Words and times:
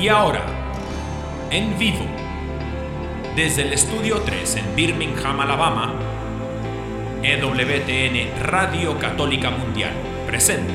Y 0.00 0.06
ahora, 0.06 0.44
en 1.50 1.76
vivo, 1.76 2.04
desde 3.34 3.62
el 3.62 3.72
Estudio 3.72 4.20
3 4.20 4.56
en 4.56 4.76
Birmingham, 4.76 5.40
Alabama, 5.40 5.92
EWTN 7.20 8.44
Radio 8.44 8.96
Católica 8.96 9.50
Mundial 9.50 9.90
presenta 10.24 10.72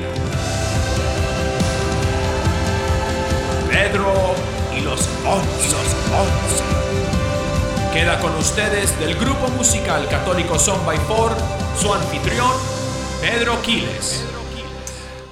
Pedro 3.70 4.12
y 4.76 4.82
los 4.82 5.08
Once. 5.24 5.76
Queda 7.94 8.20
con 8.20 8.34
ustedes 8.36 8.98
del 9.00 9.14
grupo 9.14 9.48
musical 9.56 10.06
católico 10.08 10.58
Son 10.58 10.84
by 10.84 10.98
Four, 10.98 11.34
su 11.80 11.94
anfitrión, 11.94 12.52
Pedro 13.22 13.62
Quiles. 13.62 14.33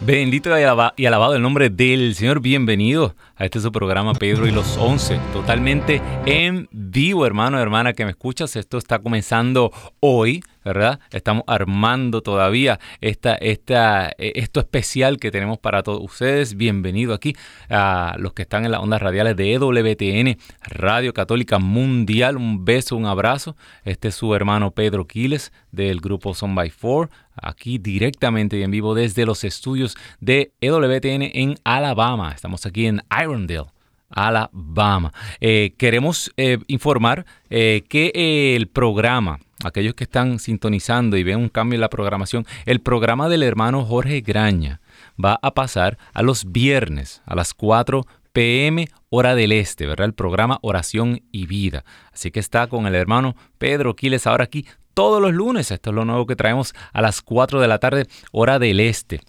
Bendito 0.05 0.51
y 0.97 1.07
alabado 1.07 1.37
el 1.37 1.43
nombre 1.43 1.71
del 1.71 2.17
Señor. 2.17 2.41
Bienvenido 2.41 3.15
a 3.37 3.45
este 3.45 3.61
su 3.61 3.71
programa 3.71 4.15
Pedro 4.15 4.49
y 4.49 4.51
los 4.51 4.77
Once. 4.77 5.21
Totalmente 5.33 6.03
en 6.27 6.69
vivo, 6.73 7.25
hermano, 7.25 7.61
hermana 7.61 7.93
que 7.93 8.05
me 8.05 8.11
escuchas. 8.11 8.57
Esto 8.57 8.79
está 8.79 8.99
comenzando 8.99 9.71
hoy, 10.01 10.43
¿verdad? 10.65 11.01
Estamos 11.11 11.45
armando 11.47 12.23
todavía 12.23 12.79
esta, 13.01 13.35
esta, 13.35 14.11
eh, 14.19 14.33
esto 14.37 14.61
especial 14.61 15.19
que 15.19 15.31
tenemos 15.31 15.59
para 15.59 15.83
todos 15.83 16.01
ustedes. 16.03 16.57
Bienvenido 16.57 17.15
aquí 17.15 17.37
a 17.69 18.15
los 18.19 18.33
que 18.33 18.43
están 18.43 18.65
en 18.65 18.73
las 18.73 18.81
ondas 18.81 19.03
radiales 19.03 19.37
de 19.37 19.53
EWTN, 19.55 20.39
Radio 20.63 21.13
Católica 21.13 21.59
Mundial. 21.59 22.37
Un 22.37 22.65
beso, 22.65 22.97
un 22.97 23.07
abrazo. 23.07 23.57
Este 23.85 24.09
es 24.09 24.15
su 24.15 24.35
hermano 24.35 24.71
Pedro 24.71 25.07
Quiles 25.07 25.53
del 25.71 26.01
grupo 26.01 26.35
Son 26.35 26.55
by 26.55 26.71
Four 26.71 27.11
aquí 27.35 27.79
directamente 27.79 28.59
y 28.59 28.63
en 28.63 28.71
vivo 28.71 28.95
desde 28.95 29.27
los 29.27 29.45
estudios 29.45 29.97
de 30.21 30.53
EWTN 30.61 31.23
en 31.23 31.55
Alabama. 31.65 32.33
Estamos 32.35 32.67
aquí 32.67 32.87
en 32.87 33.03
Irondale. 33.11 33.82
Alabama. 34.15 35.13
Eh, 35.41 35.75
queremos 35.79 36.33
eh, 36.37 36.59
informar 36.67 37.25
eh, 37.51 37.85
que 37.89 38.57
el 38.57 38.69
programa, 38.69 39.39
aquellos 39.65 39.95
que 39.95 40.05
están 40.05 40.39
sintonizando 40.39 41.17
y 41.17 41.23
ven 41.23 41.39
un 41.39 41.49
cambio 41.49 41.77
en 41.77 41.81
la 41.81 41.91
programación, 41.91 42.47
el 42.67 42.81
programa 42.81 43.29
del 43.29 43.43
hermano 43.43 43.85
Jorge 43.85 44.21
Graña 44.21 44.81
va 45.23 45.39
a 45.43 45.55
pasar 45.55 45.99
a 46.13 46.23
los 46.23 46.51
viernes 46.51 47.23
a 47.27 47.35
las 47.35 47.55
4 47.55 48.07
pm 48.33 48.89
hora 49.11 49.35
del 49.35 49.53
este, 49.53 49.87
¿verdad? 49.87 50.07
El 50.07 50.15
programa 50.15 50.59
Oración 50.63 51.23
y 51.31 51.47
Vida. 51.47 51.85
Así 52.13 52.31
que 52.31 52.41
está 52.41 52.67
con 52.67 52.87
el 52.87 52.95
hermano 52.95 53.37
Pedro 53.59 53.95
Quiles 53.95 54.27
ahora 54.27 54.45
aquí 54.45 54.67
todos 54.95 55.21
los 55.21 55.33
lunes. 55.33 55.71
Esto 55.71 55.91
es 55.91 55.97
lo 55.97 56.05
nuevo 56.05 56.27
que 56.27 56.37
traemos 56.37 56.75
a 56.93 57.03
las 57.03 57.23
4 57.23 57.61
de 57.61 57.69
la 57.69 57.79
tarde, 57.79 58.07
hora 58.33 58.59
del 58.59 58.81
este. 58.81 59.21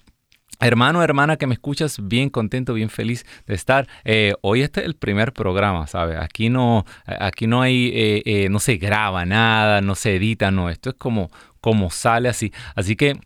Hermano, 0.63 1.03
hermana 1.03 1.35
que 1.35 1.45
me 1.45 1.55
escuchas, 1.55 1.97
bien 2.01 2.29
contento, 2.29 2.73
bien 2.73 2.89
feliz 2.89 3.25
de 3.47 3.53
estar. 3.53 3.85
Eh, 4.05 4.33
hoy 4.39 4.61
este 4.61 4.79
es 4.79 4.85
el 4.85 4.95
primer 4.95 5.33
programa, 5.33 5.87
¿sabes? 5.87 6.17
Aquí 6.17 6.47
no, 6.47 6.85
aquí 7.05 7.47
no 7.47 7.61
hay, 7.61 7.91
eh, 7.93 8.21
eh, 8.25 8.49
no 8.49 8.59
se 8.59 8.77
graba 8.77 9.25
nada, 9.25 9.81
no 9.81 9.93
se 9.95 10.15
edita, 10.15 10.51
no. 10.51 10.69
Esto 10.69 10.91
es 10.91 10.95
como, 10.95 11.29
como 11.59 11.89
sale 11.89 12.29
así. 12.29 12.53
Así 12.75 12.95
que 12.95 13.19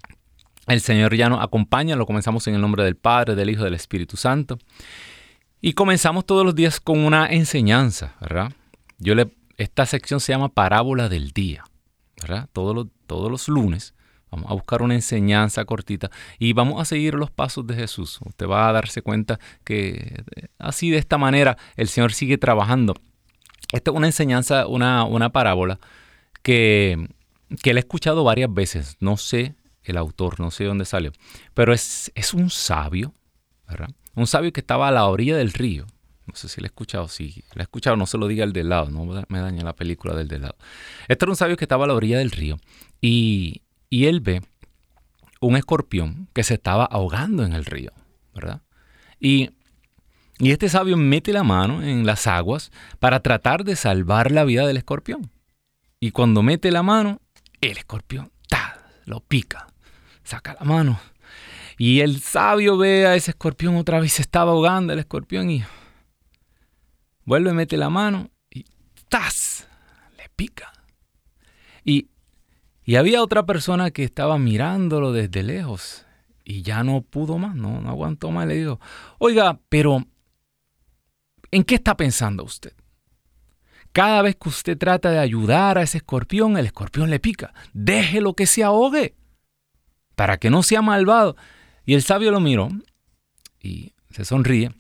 el 0.66 0.82
Señor 0.82 1.16
ya 1.16 1.30
nos 1.30 1.44
acompaña. 1.44 1.96
Lo 1.96 2.08
comenzamos 2.08 2.48
en 2.48 2.56
el 2.56 2.62
nombre 2.62 2.84
del 2.84 2.96
Padre, 2.96 3.36
del 3.36 3.52
Hijo, 3.52 3.64
del 3.64 3.76
Espíritu 3.76 4.18
Santo. 4.18 4.58
Y 5.62 5.74
comenzamos 5.74 6.26
todos 6.26 6.44
los 6.44 6.56
días 6.56 6.80
con 6.80 6.98
una 6.98 7.28
enseñanza, 7.28 8.16
¿verdad? 8.20 8.52
Yo 8.98 9.14
esta 9.58 9.86
sección 9.86 10.20
se 10.20 10.34
llama 10.34 10.50
Parábola 10.50 11.08
del 11.08 11.34
Día. 11.34 11.64
Todos 12.52 12.74
los, 12.74 12.88
todos 13.06 13.30
los 13.30 13.48
lunes 13.48 13.94
vamos 14.32 14.50
a 14.52 14.54
buscar 14.54 14.82
una 14.82 14.96
enseñanza 14.96 15.66
cortita 15.66 16.12
y 16.40 16.54
vamos 16.54 16.82
a 16.82 16.86
seguir 16.86 17.14
los 17.16 17.32
pasos 17.32 17.66
de 17.68 17.76
Jesús. 17.76 18.20
Usted 18.26 18.48
va 18.48 18.70
a 18.70 18.72
darse 18.72 19.02
cuenta 19.02 19.40
que 19.64 20.24
eh, 20.36 20.48
así 20.60 20.90
de 20.90 20.98
esta 20.98 21.18
manera 21.18 21.58
el 21.76 21.88
Señor 21.88 22.14
sigue 22.14 22.38
trabajando. 22.38 22.96
Esta 23.72 23.92
es 23.92 23.98
una 23.98 24.08
enseñanza, 24.08 24.68
una, 24.68 25.04
una 25.04 25.32
parábola 25.32 25.80
que, 26.42 27.08
que 27.62 27.72
he 27.72 27.80
escuchado 27.80 28.24
varias 28.24 28.54
veces. 28.54 28.98
No 29.00 29.18
sé 29.18 29.56
el 29.84 29.98
autor, 29.98 30.40
no 30.40 30.52
sé 30.52 30.66
dónde 30.66 30.86
salió, 30.86 31.12
pero 31.54 31.74
es, 31.74 32.12
es 32.16 32.34
un 32.34 32.50
sabio, 32.50 33.14
¿verdad? 33.68 33.90
Un 34.16 34.28
sabio 34.28 34.52
que 34.52 34.62
estaba 34.62 34.88
a 34.88 34.92
la 34.92 35.06
orilla 35.06 35.38
del 35.38 35.54
río 35.54 35.86
no 36.28 36.36
sé 36.36 36.50
si 36.50 36.60
lo 36.60 36.66
he 36.66 36.68
escuchado. 36.68 37.08
Si 37.08 37.44
lo 37.54 37.62
he 37.62 37.64
escuchado, 37.64 37.96
no 37.96 38.06
se 38.06 38.18
lo 38.18 38.28
diga 38.28 38.44
el 38.44 38.54
del 38.54 38.70
lado. 38.70 38.92
No 38.92 39.06
me 39.06 39.40
daña 39.40 39.64
la 39.64 39.76
película 39.76 40.14
del 40.14 40.28
del 40.28 40.42
lado. 40.42 40.56
Este 41.08 41.26
era 41.26 41.32
un 41.32 41.38
sabio 41.38 41.56
que 41.56 41.64
estaba 41.64 41.86
a 41.86 41.88
la 41.88 41.94
orilla 41.94 42.20
del 42.20 42.32
río. 42.32 42.60
Y, 43.02 43.62
él 43.90 44.22
ve 44.22 44.42
un 45.40 45.56
escorpión 45.56 46.30
que 46.34 46.44
se 46.44 46.56
estaba 46.56 46.86
ahogando 46.86 47.44
en 47.44 47.54
el 47.54 47.66
río. 47.66 47.92
¿Verdad? 48.34 48.62
Y, 49.20 49.52
y 50.40 50.52
este 50.52 50.70
sabio 50.70 50.98
mete 50.98 51.34
la 51.34 51.44
mano 51.44 51.82
en 51.82 52.06
las 52.06 52.28
aguas 52.28 52.72
para 53.00 53.22
tratar 53.22 53.64
de 53.64 53.76
salvar 53.76 54.32
la 54.32 54.44
vida 54.44 54.68
del 54.68 54.78
escorpión. 54.78 55.32
Y 56.00 56.12
cuando 56.12 56.44
mete 56.44 56.72
la 56.72 56.84
mano, 56.84 57.22
el 57.62 57.78
escorpión 57.78 58.32
¡ta! 58.48 58.78
lo 59.06 59.22
pica. 59.22 59.68
Saca 60.24 60.56
la 60.60 60.66
mano. 60.66 61.00
Y 61.78 62.02
el 62.02 62.22
sabio 62.22 62.78
ve 62.78 63.08
a 63.08 63.16
ese 63.16 63.32
escorpión 63.32 63.76
otra 63.78 64.00
vez, 64.00 64.14
se 64.14 64.22
estaba 64.22 64.52
ahogando 64.52 64.94
el 64.94 65.00
escorpión 65.00 65.50
y 65.50 65.64
vuelve, 67.24 67.54
mete 67.54 67.78
la 67.78 67.90
mano 67.90 68.30
y 68.50 68.66
¡tas! 69.10 69.68
Le 70.18 70.30
pica. 70.36 70.74
Y, 72.88 72.96
había 72.96 73.22
otra 73.22 73.46
persona 73.46 73.92
que 73.92 74.04
estaba 74.04 74.40
mirándolo 74.40 75.12
desde 75.12 75.44
lejos 75.44 76.06
y 76.44 76.62
ya 76.62 76.84
no 76.84 77.02
pudo 77.02 77.38
más, 77.38 77.56
no, 77.56 77.82
no 77.82 77.90
aguantó 77.90 78.32
más. 78.32 78.48
Le 78.48 78.56
dijo, 78.56 78.80
oiga, 79.20 79.60
pero 79.70 80.06
¿en 81.52 81.64
qué 81.64 81.76
está 81.76 81.96
pensando 81.98 82.44
usted? 82.44 82.74
Cada 83.92 84.22
vez 84.22 84.38
que 84.38 84.50
usted 84.50 84.78
trata 84.78 85.12
de 85.12 85.20
ayudar 85.20 85.78
a 85.78 85.84
ese 85.84 85.98
escorpión, 85.98 86.58
el 86.58 86.66
escorpión 86.68 87.10
le 87.10 87.20
pica. 87.20 87.54
Déjelo 87.74 88.34
que 88.34 88.46
se 88.46 88.64
ahogue 88.64 89.16
para 90.16 90.38
que 90.38 90.50
no 90.50 90.64
sea 90.64 90.82
malvado. 90.82 91.36
Y 91.86 91.94
el 91.94 92.02
sabio 92.02 92.32
lo 92.32 92.40
miró 92.40 92.70
y 93.62 93.94
se 94.10 94.24
sonríe 94.26 94.72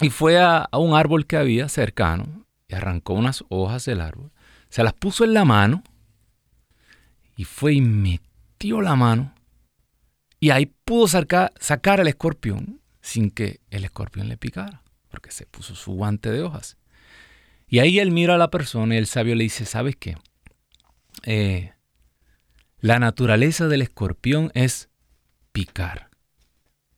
y 0.00 0.10
fue 0.10 0.38
a, 0.38 0.68
un 0.72 0.94
árbol 0.94 1.26
que 1.26 1.36
había 1.36 1.68
cercano 1.68 2.44
y 2.68 2.74
arrancó 2.74 3.14
unas 3.14 3.44
hojas 3.48 3.84
del 3.84 4.00
árbol, 4.00 4.32
se 4.68 4.82
las 4.82 4.92
puso 4.92 5.24
en 5.24 5.34
la 5.34 5.44
mano 5.44 5.82
y 7.36 7.44
fue 7.44 7.74
y 7.74 7.80
metió 7.80 8.80
la 8.80 8.96
mano 8.96 9.34
y 10.40 10.50
ahí 10.50 10.66
pudo 10.66 11.06
sacar, 11.06 11.52
al 12.00 12.08
escorpión 12.08 12.80
sin 13.00 13.30
que 13.30 13.60
el 13.70 13.84
escorpión 13.84 14.28
le 14.28 14.36
picara, 14.36 14.82
porque 15.08 15.30
se 15.30 15.46
puso 15.46 15.74
su 15.74 15.92
guante 15.92 16.30
de 16.30 16.42
hojas. 16.42 16.76
Y 17.68 17.78
ahí 17.78 18.00
él 18.00 18.10
mira 18.10 18.34
a 18.34 18.38
la 18.38 18.50
persona 18.50 18.94
y 18.94 18.98
el 18.98 19.06
sabio 19.06 19.34
le 19.34 19.44
dice, 19.44 19.64
¿sabes 19.64 19.96
qué? 19.96 20.16
Eh, 21.22 21.72
la 22.80 22.98
naturaleza 22.98 23.68
del 23.68 23.82
escorpión 23.82 24.50
es 24.54 24.88
picar. 25.52 26.10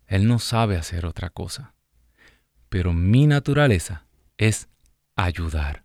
Él 0.07 0.27
no 0.27 0.39
sabe 0.39 0.77
hacer 0.77 1.05
otra 1.05 1.31
cosa 1.31 1.75
pero 2.69 2.93
mi 2.93 3.27
naturaleza 3.27 4.07
es 4.37 4.69
ayudar. 5.17 5.85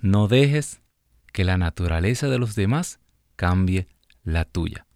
No 0.00 0.28
dejes 0.28 0.80
que 1.32 1.44
la 1.44 1.58
naturaleza 1.58 2.28
de 2.28 2.38
los 2.38 2.54
demás 2.54 3.00
cambie 3.40 3.88
la 4.22 4.44
tuya. 4.44 4.86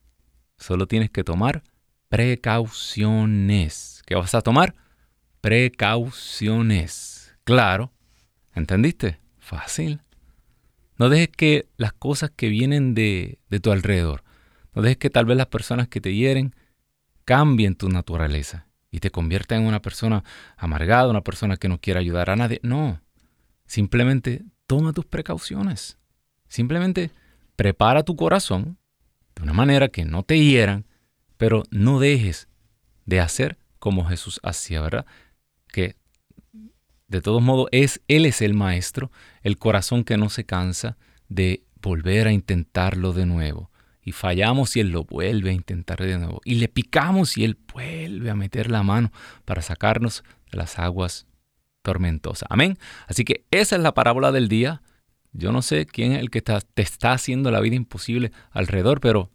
Solo 0.59 0.87
tienes 0.87 1.09
que 1.09 1.25
tomar 1.25 1.62
precauciones. 2.10 4.03
¿Qué 4.05 4.16
vas 4.16 4.34
a 4.34 4.43
tomar? 4.43 4.75
Precauciones. 5.41 7.34
Claro. 7.44 7.91
¿Entendiste? 8.55 9.19
Fácil. 9.38 10.03
No 10.99 11.09
dejes 11.09 11.28
que 11.28 11.71
las 11.78 11.94
cosas 11.94 12.32
que 12.37 12.50
vienen 12.50 12.93
de, 12.93 13.38
de 13.49 13.60
tu 13.60 13.72
alrededor, 13.72 14.22
no 14.75 14.82
dejes 14.82 14.99
que 14.99 15.09
tal 15.09 15.25
vez 15.25 15.38
las 15.38 15.47
personas 15.47 15.88
que 15.88 16.03
te 16.03 16.15
hieren 16.15 16.55
cambien 17.25 17.76
tu 17.76 17.88
naturaleza 17.88 18.66
y 18.91 19.00
te 19.00 19.09
convierta 19.11 19.56
en 19.56 19.62
una 19.62 19.81
persona 19.81 20.22
amargada, 20.58 21.08
una 21.08 21.25
persona 21.25 21.56
que 21.56 21.70
no 21.70 21.81
quiere 21.81 21.99
ayudar 21.99 22.29
a 22.29 22.37
nadie. 22.37 22.61
No, 22.62 23.00
simplemente 23.64 24.44
toma 24.67 24.93
tus 24.93 25.06
precauciones. 25.06 25.97
Simplemente 26.47 27.11
prepara 27.56 28.03
tu 28.03 28.17
corazón 28.17 28.79
de 29.35 29.43
una 29.43 29.53
manera 29.53 29.89
que 29.89 30.05
no 30.05 30.23
te 30.23 30.39
hieran, 30.39 30.87
pero 31.37 31.65
no 31.71 31.99
dejes 31.99 32.49
de 33.06 33.21
hacer 33.21 33.59
como 33.79 34.05
Jesús 34.06 34.41
hacía, 34.43 34.81
¿verdad? 34.81 35.06
Que 35.69 35.97
de 37.09 37.21
todos 37.21 37.43
modos 37.43 37.69
es 37.73 38.01
él 38.09 38.27
es 38.27 38.41
el 38.41 38.55
maestro, 38.55 39.11
el 39.43 39.59
corazón 39.59 40.05
que 40.05 40.17
no 40.17 40.31
se 40.31 40.45
cansa 40.45 40.97
de 41.29 41.65
volver 41.81 42.27
a 42.27 42.33
intentarlo 42.33 43.12
de 43.12 43.27
nuevo 43.27 43.71
y 44.05 44.12
fallamos 44.12 44.77
y 44.77 44.81
Él 44.81 44.91
lo 44.91 45.05
vuelve 45.05 45.50
a 45.50 45.55
intentar 45.55 45.99
de 46.00 46.19
nuevo. 46.19 46.41
Y 46.45 46.57
le 46.57 46.69
picamos 46.69 47.37
y 47.39 47.45
Él 47.45 47.59
vuelve 47.73 48.31
a 48.31 48.35
meter 48.35 48.71
la 48.71 48.83
mano 48.83 49.11
para 49.45 49.62
sacarnos 49.62 50.23
de 50.50 50.59
las 50.59 50.79
aguas 50.79 51.27
tormentosas. 51.83 52.47
Amén. 52.50 52.79
Así 53.07 53.25
que 53.25 53.47
esa 53.50 53.77
es 53.77 53.83
la 53.83 53.95
parábola 53.95 54.31
del 54.31 54.49
día. 54.49 54.83
Yo 55.35 55.51
no 55.51 55.63
sé 55.63 55.85
quién 55.85 56.13
es 56.13 56.21
el 56.21 56.31
que 56.31 56.41
te 56.43 56.83
está 56.83 57.13
haciendo 57.13 57.51
la 57.51 57.61
vida 57.61 57.75
imposible 57.75 58.31
alrededor, 58.53 59.01
pero 59.01 59.31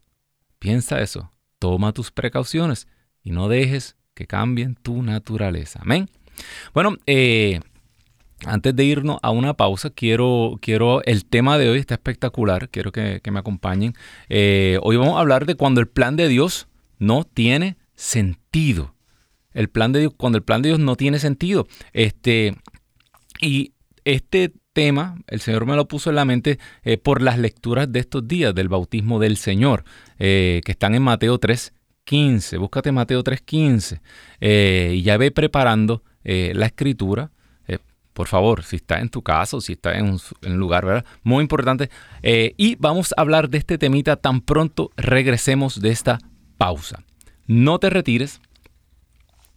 piensa 0.58 1.02
eso. 1.02 1.32
Toma 1.60 1.92
tus 1.92 2.12
precauciones 2.12 2.88
y 3.22 3.32
no 3.32 3.50
dejes 3.50 3.98
que 4.14 4.26
cambien 4.26 4.76
tu 4.76 5.04
naturaleza. 5.04 5.80
Amén. 5.84 6.10
Bueno, 6.74 6.96
eh, 7.06 7.60
antes 8.46 8.74
de 8.74 8.86
irnos 8.86 9.20
a 9.22 9.32
una 9.32 9.56
pausa, 9.56 9.90
quiero, 9.90 10.58
quiero, 10.62 11.04
el 11.04 11.26
tema 11.26 11.58
de 11.58 11.70
hoy 11.70 11.80
está 11.80 11.96
espectacular, 11.96 12.70
quiero 12.70 12.94
que, 12.94 13.22
me 13.30 13.40
acompañen. 13.40 13.94
Eh, 14.30 14.80
hoy 14.82 14.96
vamos 14.96 15.18
a 15.18 15.20
hablar 15.20 15.46
de 15.46 15.56
cuando 15.56 15.82
el 15.82 15.88
plan 15.90 16.16
de 16.16 16.30
Dios 16.30 16.70
no 16.98 17.26
tiene 17.26 17.78
sentido. 17.96 18.96
El 19.52 19.68
plan 19.68 19.92
de 19.92 20.00
Dios, 20.00 20.14
cuando 20.16 20.38
el 20.38 20.46
plan 20.46 20.62
de 20.62 20.70
Dios 20.70 20.80
no 20.80 20.96
tiene 20.96 21.20
sentido. 21.20 21.68
Este, 21.92 22.56
y 23.42 23.74
este 24.06 24.54
tema, 24.74 25.18
el 25.28 25.42
Señor 25.42 25.66
me 25.66 25.76
lo 25.76 25.88
puso 25.88 26.10
en 26.10 26.16
la 26.16 26.26
mente 26.26 26.60
eh, 26.84 26.98
por 26.98 27.22
las 27.22 27.38
lecturas 27.38 27.92
de 27.92 28.00
estos 28.00 28.28
días 28.28 28.54
del 28.56 28.70
bautismo 28.70 29.20
del 29.20 29.38
Señor, 29.38 29.84
eh, 30.18 30.62
que 30.66 30.72
están 30.72 30.96
en 30.96 31.04
Mateo 31.04 31.40
3.15. 31.40 32.60
Búscate 32.60 32.92
Mateo 32.92 33.24
3.15 33.24 34.00
y 34.94 35.02
ya 35.02 35.18
ve 35.18 35.32
preparando 35.32 36.04
la 36.24 36.68
escritura 36.68 37.32
por 38.20 38.28
favor, 38.28 38.66
si 38.66 38.76
está 38.76 39.00
en 39.00 39.08
tu 39.08 39.22
casa 39.22 39.62
si 39.62 39.72
está 39.72 39.98
en 39.98 40.20
un, 40.42 40.60
lugar, 40.60 40.86
¿verdad? 40.86 41.06
Muy 41.24 41.42
importante. 41.42 41.90
Eh, 42.22 42.54
y 42.58 42.76
vamos 42.76 43.14
a 43.16 43.22
hablar 43.22 43.50
de 43.50 43.60
este 43.60 43.78
temita 43.78 44.18
tan 44.18 44.42
pronto 44.42 44.92
regresemos 44.98 45.80
de 45.80 45.92
esta 45.92 46.20
pausa. 46.58 47.02
No 47.48 47.80
te 47.80 47.90
retires. 47.90 48.42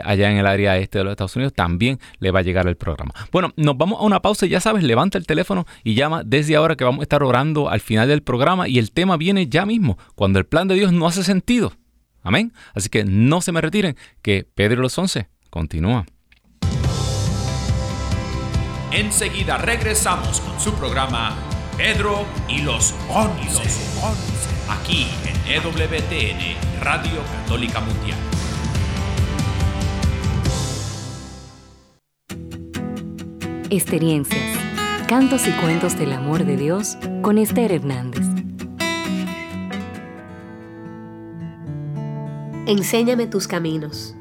allá 0.05 0.31
en 0.31 0.38
el 0.38 0.46
área 0.46 0.76
este 0.79 0.99
de 0.99 1.05
los 1.05 1.12
Estados 1.12 1.37
Unidos 1.37 1.52
también 1.55 1.99
le 2.19 2.31
va 2.31 2.40
a 2.40 2.43
llegar 2.43 2.67
el 2.67 2.76
programa. 2.76 3.12
Bueno, 3.32 3.52
nos 3.56 3.76
vamos 3.76 4.00
a 4.00 4.05
una 4.05 4.20
pausa, 4.20 4.46
ya 4.46 4.61
sabes, 4.61 4.82
levanta 4.82 5.19
el 5.19 5.26
teléfono 5.26 5.67
y 5.84 5.94
llama 5.94 6.22
desde 6.25 6.56
ahora 6.56 6.76
que 6.76 6.84
vamos 6.84 7.00
a 7.00 7.02
estar 7.02 7.22
orando 7.22 7.69
al 7.69 7.81
final 7.81 8.08
del 8.08 8.22
programa 8.22 8.69
y 8.69 8.79
el 8.79 8.90
tema 8.90 9.17
viene 9.17 9.46
ya 9.49 9.67
mismo, 9.67 9.99
cuando 10.14 10.38
el 10.38 10.46
plan 10.46 10.69
de 10.69 10.75
Dios 10.75 10.93
no 10.93 11.06
hace 11.06 11.25
sentido. 11.25 11.72
Amén. 12.26 12.52
Así 12.75 12.88
que 12.88 13.05
no 13.05 13.40
se 13.40 13.52
me 13.52 13.61
retiren, 13.61 13.96
que 14.20 14.44
Pedro 14.52 14.82
los 14.82 14.99
Once 14.99 15.28
continúa. 15.49 16.06
Enseguida 18.90 19.58
regresamos 19.58 20.40
con 20.40 20.58
su 20.58 20.75
programa 20.75 21.37
Pedro 21.76 22.26
y 22.49 22.62
los 22.62 22.94
Once. 23.08 23.62
Aquí 24.69 25.06
en 25.25 25.52
EWTN, 25.52 26.81
Radio 26.82 27.23
Católica 27.43 27.78
Mundial. 27.81 28.19
Experiencias, 33.70 34.58
cantos 35.06 35.46
y 35.46 35.52
cuentos 35.61 35.96
del 35.96 36.12
amor 36.12 36.44
de 36.44 36.56
Dios 36.56 36.99
con 37.22 37.38
Esther 37.38 37.70
Hernández. 37.70 38.35
Enséñame 42.66 43.28
tus 43.28 43.46
caminos. 43.46 44.16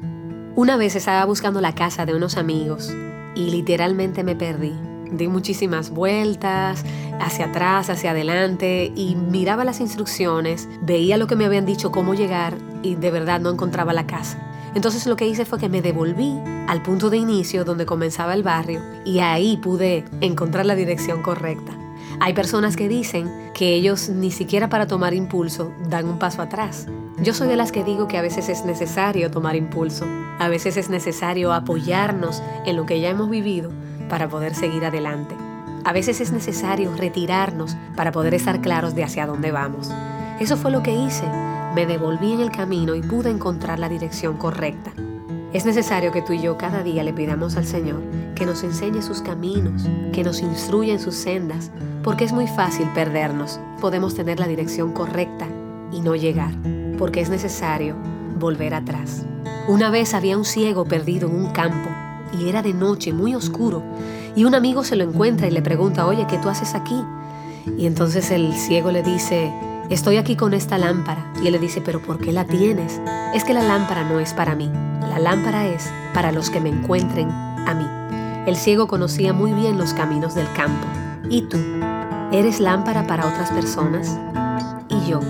Una 0.54 0.76
vez 0.76 0.94
estaba 0.94 1.24
buscando 1.24 1.60
la 1.60 1.74
casa 1.74 2.06
de 2.06 2.14
unos 2.14 2.36
amigos 2.36 2.94
y 3.34 3.50
literalmente 3.50 4.22
me 4.22 4.36
perdí. 4.36 4.72
Di 5.10 5.26
muchísimas 5.26 5.90
vueltas, 5.90 6.84
hacia 7.18 7.46
atrás, 7.46 7.90
hacia 7.90 8.12
adelante, 8.12 8.92
y 8.94 9.16
miraba 9.16 9.64
las 9.64 9.80
instrucciones, 9.80 10.68
veía 10.80 11.16
lo 11.16 11.26
que 11.26 11.34
me 11.34 11.44
habían 11.44 11.66
dicho, 11.66 11.90
cómo 11.90 12.14
llegar, 12.14 12.56
y 12.84 12.94
de 12.94 13.10
verdad 13.10 13.40
no 13.40 13.50
encontraba 13.50 13.92
la 13.92 14.06
casa. 14.06 14.38
Entonces 14.76 15.08
lo 15.08 15.16
que 15.16 15.26
hice 15.26 15.44
fue 15.44 15.58
que 15.58 15.68
me 15.68 15.82
devolví 15.82 16.38
al 16.68 16.84
punto 16.84 17.10
de 17.10 17.16
inicio 17.16 17.64
donde 17.64 17.84
comenzaba 17.84 18.32
el 18.32 18.44
barrio, 18.44 18.80
y 19.04 19.18
ahí 19.18 19.56
pude 19.56 20.04
encontrar 20.20 20.66
la 20.66 20.76
dirección 20.76 21.20
correcta. 21.20 21.72
Hay 22.20 22.32
personas 22.32 22.76
que 22.76 22.88
dicen 22.88 23.50
que 23.54 23.74
ellos 23.74 24.08
ni 24.08 24.30
siquiera 24.30 24.68
para 24.68 24.86
tomar 24.86 25.14
impulso 25.14 25.72
dan 25.88 26.06
un 26.06 26.20
paso 26.20 26.42
atrás. 26.42 26.86
Yo 27.18 27.32
soy 27.32 27.48
de 27.48 27.56
las 27.56 27.72
que 27.72 27.82
digo 27.82 28.08
que 28.08 28.18
a 28.18 28.22
veces 28.22 28.50
es 28.50 28.66
necesario 28.66 29.30
tomar 29.30 29.56
impulso, 29.56 30.04
a 30.38 30.48
veces 30.48 30.76
es 30.76 30.90
necesario 30.90 31.54
apoyarnos 31.54 32.42
en 32.66 32.76
lo 32.76 32.84
que 32.84 33.00
ya 33.00 33.08
hemos 33.08 33.30
vivido 33.30 33.70
para 34.10 34.28
poder 34.28 34.54
seguir 34.54 34.84
adelante. 34.84 35.34
A 35.84 35.92
veces 35.92 36.20
es 36.20 36.30
necesario 36.30 36.92
retirarnos 36.94 37.74
para 37.96 38.12
poder 38.12 38.34
estar 38.34 38.60
claros 38.60 38.94
de 38.94 39.04
hacia 39.04 39.26
dónde 39.26 39.50
vamos. 39.50 39.90
Eso 40.40 40.58
fue 40.58 40.70
lo 40.70 40.82
que 40.82 40.92
hice. 40.92 41.26
Me 41.74 41.86
devolví 41.86 42.32
en 42.32 42.40
el 42.40 42.50
camino 42.50 42.94
y 42.94 43.00
pude 43.00 43.30
encontrar 43.30 43.78
la 43.78 43.88
dirección 43.88 44.36
correcta. 44.36 44.92
Es 45.54 45.64
necesario 45.64 46.12
que 46.12 46.20
tú 46.20 46.34
y 46.34 46.42
yo 46.42 46.58
cada 46.58 46.82
día 46.82 47.02
le 47.02 47.14
pidamos 47.14 47.56
al 47.56 47.64
Señor 47.64 48.02
que 48.34 48.44
nos 48.44 48.62
enseñe 48.62 49.00
sus 49.00 49.22
caminos, 49.22 49.88
que 50.12 50.22
nos 50.22 50.40
instruya 50.42 50.92
en 50.92 51.00
sus 51.00 51.14
sendas, 51.14 51.70
porque 52.02 52.24
es 52.24 52.32
muy 52.32 52.46
fácil 52.46 52.88
perdernos. 52.92 53.58
Podemos 53.80 54.14
tener 54.14 54.38
la 54.38 54.46
dirección 54.46 54.92
correcta 54.92 55.46
y 55.90 56.00
no 56.00 56.14
llegar, 56.14 56.52
porque 56.96 57.20
es 57.20 57.28
necesario 57.28 57.96
volver 58.38 58.74
atrás. 58.74 59.24
Una 59.68 59.90
vez 59.90 60.14
había 60.14 60.36
un 60.36 60.44
ciego 60.44 60.84
perdido 60.84 61.28
en 61.28 61.34
un 61.34 61.50
campo 61.52 61.90
y 62.38 62.48
era 62.48 62.62
de 62.62 62.74
noche, 62.74 63.12
muy 63.12 63.34
oscuro, 63.34 63.82
y 64.34 64.44
un 64.44 64.54
amigo 64.54 64.84
se 64.84 64.96
lo 64.96 65.04
encuentra 65.04 65.46
y 65.46 65.50
le 65.50 65.62
pregunta, 65.62 66.06
oye, 66.06 66.26
¿qué 66.28 66.38
tú 66.38 66.48
haces 66.48 66.74
aquí? 66.74 67.02
Y 67.78 67.86
entonces 67.86 68.30
el 68.30 68.52
ciego 68.52 68.92
le 68.92 69.02
dice, 69.02 69.52
estoy 69.90 70.18
aquí 70.18 70.36
con 70.36 70.54
esta 70.54 70.78
lámpara. 70.78 71.32
Y 71.42 71.46
él 71.46 71.52
le 71.52 71.58
dice, 71.58 71.80
pero 71.80 72.00
¿por 72.02 72.18
qué 72.18 72.32
la 72.32 72.44
tienes? 72.44 73.00
Es 73.34 73.44
que 73.44 73.54
la 73.54 73.62
lámpara 73.62 74.04
no 74.04 74.20
es 74.20 74.34
para 74.34 74.54
mí, 74.54 74.70
la 75.00 75.18
lámpara 75.18 75.66
es 75.66 75.90
para 76.12 76.32
los 76.32 76.50
que 76.50 76.60
me 76.60 76.68
encuentren 76.68 77.30
a 77.30 77.74
mí. 77.74 77.86
El 78.46 78.56
ciego 78.56 78.86
conocía 78.86 79.32
muy 79.32 79.52
bien 79.52 79.78
los 79.78 79.94
caminos 79.94 80.34
del 80.34 80.50
campo. 80.52 80.86
¿Y 81.28 81.42
tú? 81.42 81.58
¿Eres 82.30 82.60
lámpara 82.60 83.06
para 83.06 83.26
otras 83.26 83.50
personas? 83.50 84.18
¿Y 84.88 85.10
yo? 85.10 85.20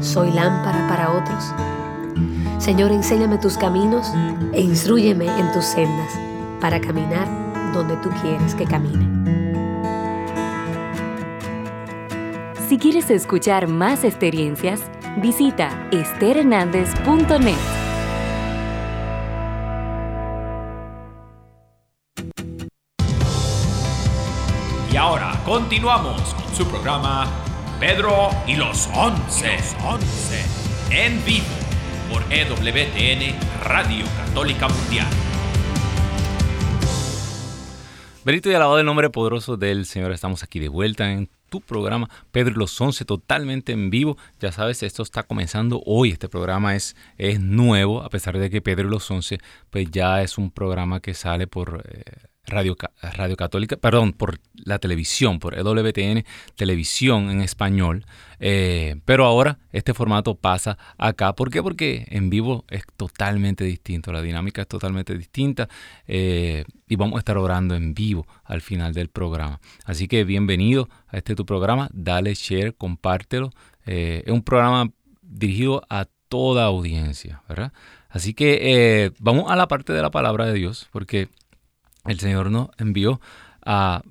¿Soy 0.00 0.32
lámpara 0.32 0.86
para 0.88 1.10
otros? 1.10 1.52
Señor, 2.58 2.92
enséñame 2.92 3.38
tus 3.38 3.56
caminos 3.56 4.12
e 4.52 4.60
instruyeme 4.60 5.26
en 5.26 5.52
tus 5.52 5.64
sendas 5.64 6.12
para 6.60 6.80
caminar 6.80 7.26
donde 7.72 7.96
tú 7.96 8.10
quieres 8.22 8.54
que 8.54 8.64
camine. 8.64 9.08
Si 12.68 12.78
quieres 12.78 13.10
escuchar 13.10 13.66
más 13.66 14.04
experiencias, 14.04 14.80
visita 15.16 15.70
estherhernandez.net. 15.90 17.56
Y 24.92 24.96
ahora 24.96 25.40
continuamos 25.44 26.34
con 26.34 26.54
su 26.54 26.64
programa 26.66 27.26
Pedro 27.80 28.28
y 28.46 28.56
los 28.56 28.88
Once. 28.94 29.56
Once. 29.82 30.44
En 30.90 31.24
vivo 31.24 31.46
por 32.10 32.22
EWTN 32.30 33.34
Radio 33.64 34.04
Católica 34.18 34.68
Mundial. 34.68 35.06
Benito 38.22 38.50
y 38.50 38.54
alabado 38.54 38.78
el 38.80 38.84
nombre 38.84 39.08
poderoso 39.08 39.56
del 39.56 39.86
Señor. 39.86 40.12
Estamos 40.12 40.42
aquí 40.42 40.60
de 40.60 40.68
vuelta 40.68 41.10
en 41.10 41.30
tu 41.48 41.62
programa 41.62 42.10
Pedro 42.30 42.50
y 42.50 42.58
los 42.58 42.78
Once, 42.78 43.06
totalmente 43.06 43.72
en 43.72 43.88
vivo. 43.88 44.18
Ya 44.40 44.52
sabes, 44.52 44.82
esto 44.82 45.02
está 45.02 45.22
comenzando 45.22 45.82
hoy. 45.86 46.10
Este 46.10 46.28
programa 46.28 46.76
es, 46.76 46.94
es 47.16 47.40
nuevo, 47.40 48.02
a 48.02 48.10
pesar 48.10 48.36
de 48.36 48.50
que 48.50 48.60
Pedro 48.60 48.88
y 48.88 48.90
los 48.90 49.10
Once, 49.10 49.38
pues 49.70 49.90
ya 49.90 50.20
es 50.20 50.36
un 50.36 50.50
programa 50.50 51.00
que 51.00 51.14
sale 51.14 51.46
por 51.46 51.82
eh, 51.88 52.29
Radio, 52.46 52.76
Radio 53.00 53.36
Católica, 53.36 53.76
perdón, 53.76 54.12
por 54.12 54.40
la 54.54 54.78
televisión, 54.78 55.38
por 55.38 55.56
EWTN 55.56 56.24
Televisión 56.56 57.30
en 57.30 57.40
español. 57.42 58.04
Eh, 58.40 58.96
pero 59.04 59.24
ahora 59.26 59.58
este 59.72 59.94
formato 59.94 60.34
pasa 60.34 60.78
acá. 60.98 61.34
¿Por 61.34 61.50
qué? 61.50 61.62
Porque 61.62 62.06
en 62.08 62.30
vivo 62.30 62.64
es 62.68 62.82
totalmente 62.96 63.64
distinto, 63.64 64.12
la 64.12 64.22
dinámica 64.22 64.62
es 64.62 64.68
totalmente 64.68 65.16
distinta 65.16 65.68
eh, 66.06 66.64
y 66.88 66.96
vamos 66.96 67.16
a 67.16 67.18
estar 67.20 67.36
orando 67.36 67.74
en 67.74 67.94
vivo 67.94 68.26
al 68.44 68.62
final 68.62 68.94
del 68.94 69.08
programa. 69.08 69.60
Así 69.84 70.08
que 70.08 70.24
bienvenido 70.24 70.88
a 71.08 71.18
este 71.18 71.34
tu 71.34 71.44
programa, 71.44 71.88
dale 71.92 72.34
share, 72.34 72.74
compártelo. 72.74 73.52
Eh, 73.86 74.22
es 74.26 74.32
un 74.32 74.42
programa 74.42 74.90
dirigido 75.22 75.82
a 75.88 76.06
toda 76.28 76.64
audiencia, 76.64 77.42
¿verdad? 77.48 77.72
Así 78.08 78.34
que 78.34 79.12
vamos 79.20 79.50
a 79.50 79.56
la 79.56 79.68
parte 79.68 79.92
de 79.92 80.02
la 80.02 80.10
palabra 80.10 80.46
de 80.46 80.54
Dios, 80.54 80.88
porque 80.90 81.28
el 82.06 82.18
Señor 82.18 82.50
nos 82.50 82.70
envió 82.78 83.20
a, 83.64 84.02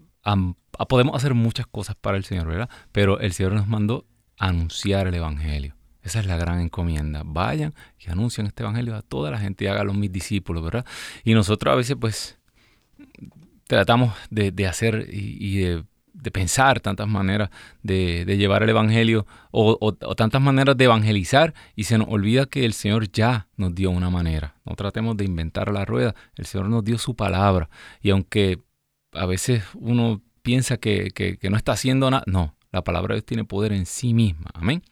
Podemos 0.88 1.16
hacer 1.16 1.34
muchas 1.34 1.68
cosas 1.68 1.96
para 1.96 2.16
el 2.16 2.24
Señor, 2.24 2.48
¿verdad? 2.48 2.70
Pero 2.92 3.20
el 3.20 3.34
Señor 3.34 3.54
nos 3.54 3.68
mandó 3.68 4.06
a 4.38 4.48
anunciar 4.48 5.08
el 5.08 5.16
Evangelio. 5.16 5.76
Esa 6.04 6.20
es 6.20 6.26
la 6.26 6.38
gran 6.38 6.62
encomienda. 6.62 7.24
Vayan 7.26 7.74
y 8.00 8.10
anuncien 8.10 8.48
este 8.48 8.64
Evangelio 8.64 8.96
a 8.96 9.02
toda 9.02 9.32
la 9.32 9.40
gente 9.40 9.66
y 9.66 9.68
háganlo 9.68 9.94
mis 9.94 10.12
discípulos, 10.12 10.64
¿verdad? 10.64 10.86
Y 11.24 11.34
nosotros 11.34 11.74
a 11.74 11.76
veces 11.76 11.98
pues 12.00 12.40
tratamos 13.68 14.14
de, 14.30 14.68
hacer 14.68 15.08
y, 15.12 15.60
de, 15.60 15.84
pensar 16.32 16.80
tantas 16.80 17.08
maneras 17.08 17.50
de, 17.82 18.26
llevar 18.38 18.64
el 18.64 18.70
Evangelio 18.70 19.26
o, 19.52 19.78
o, 19.80 20.16
tantas 20.16 20.42
maneras 20.42 20.78
de 20.78 20.86
evangelizar 20.86 21.54
y 21.76 21.86
se 21.86 21.98
nos 21.98 22.08
olvida 22.10 22.46
que 22.46 22.66
el 22.66 22.74
Señor 22.74 23.12
ya 23.12 23.48
nos 23.58 23.74
dio 23.74 23.90
una 23.90 24.10
manera. 24.10 24.56
No 24.66 24.76
tratemos 24.76 25.18
de 25.18 25.26
inventar 25.26 25.72
la 25.72 25.86
rueda. 25.86 26.16
El 26.36 26.46
Señor 26.46 26.70
nos 26.70 26.84
dio 26.84 26.98
su 26.98 27.16
palabra. 27.16 27.70
Y 28.02 28.10
aunque 28.10 28.60
a 29.14 29.26
veces 29.26 29.64
uno 29.76 30.22
piensa 30.42 30.78
que, 30.78 31.38
no 31.50 31.58
está 31.58 31.74
haciendo 31.74 32.10
nada, 32.12 32.24
no, 32.28 32.56
la 32.72 32.84
palabra 32.84 33.14
de 33.14 33.20
Dios 33.20 33.26
tiene 33.26 33.46
poder 33.46 33.74
en 33.74 33.86
sí 33.86 34.14
misma. 34.14 34.50
Amén. 34.54 34.84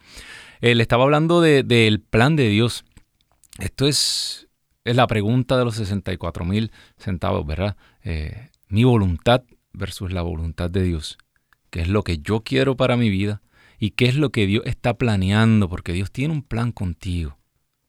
Él 0.61 0.81
estaba 0.81 1.03
hablando 1.03 1.41
del 1.41 1.99
plan 1.99 2.35
de 2.35 2.47
Dios. 2.49 2.85
Esto 3.59 3.87
es, 3.87 4.47
es 4.83 4.95
la 4.95 5.07
pregunta 5.07 5.57
de 5.57 5.65
los 5.65 5.75
64 5.75 6.45
mil 6.45 6.71
centavos, 6.97 7.45
¿verdad? 7.45 7.75
Eh, 8.03 8.49
mi 8.69 8.83
voluntad 8.83 9.43
versus 9.77 10.11
la 10.11 10.21
voluntad 10.21 10.69
de 10.69 10.83
Dios. 10.83 11.17
¿Qué 11.69 11.81
es 11.81 11.87
lo 11.87 12.03
que 12.03 12.19
yo 12.19 12.41
quiero 12.41 12.75
para 12.75 12.97
mi 12.97 13.09
vida? 13.09 13.41
¿Y 13.79 13.91
qué 13.91 14.05
es 14.05 14.15
lo 14.15 14.31
que 14.31 14.47
Dios 14.47 14.63
está 14.65 14.97
planeando? 14.97 15.69
Porque 15.69 15.93
Dios 15.93 16.11
tiene 16.11 16.33
un 16.33 16.41
plan 16.41 16.71
contigo. 16.71 17.37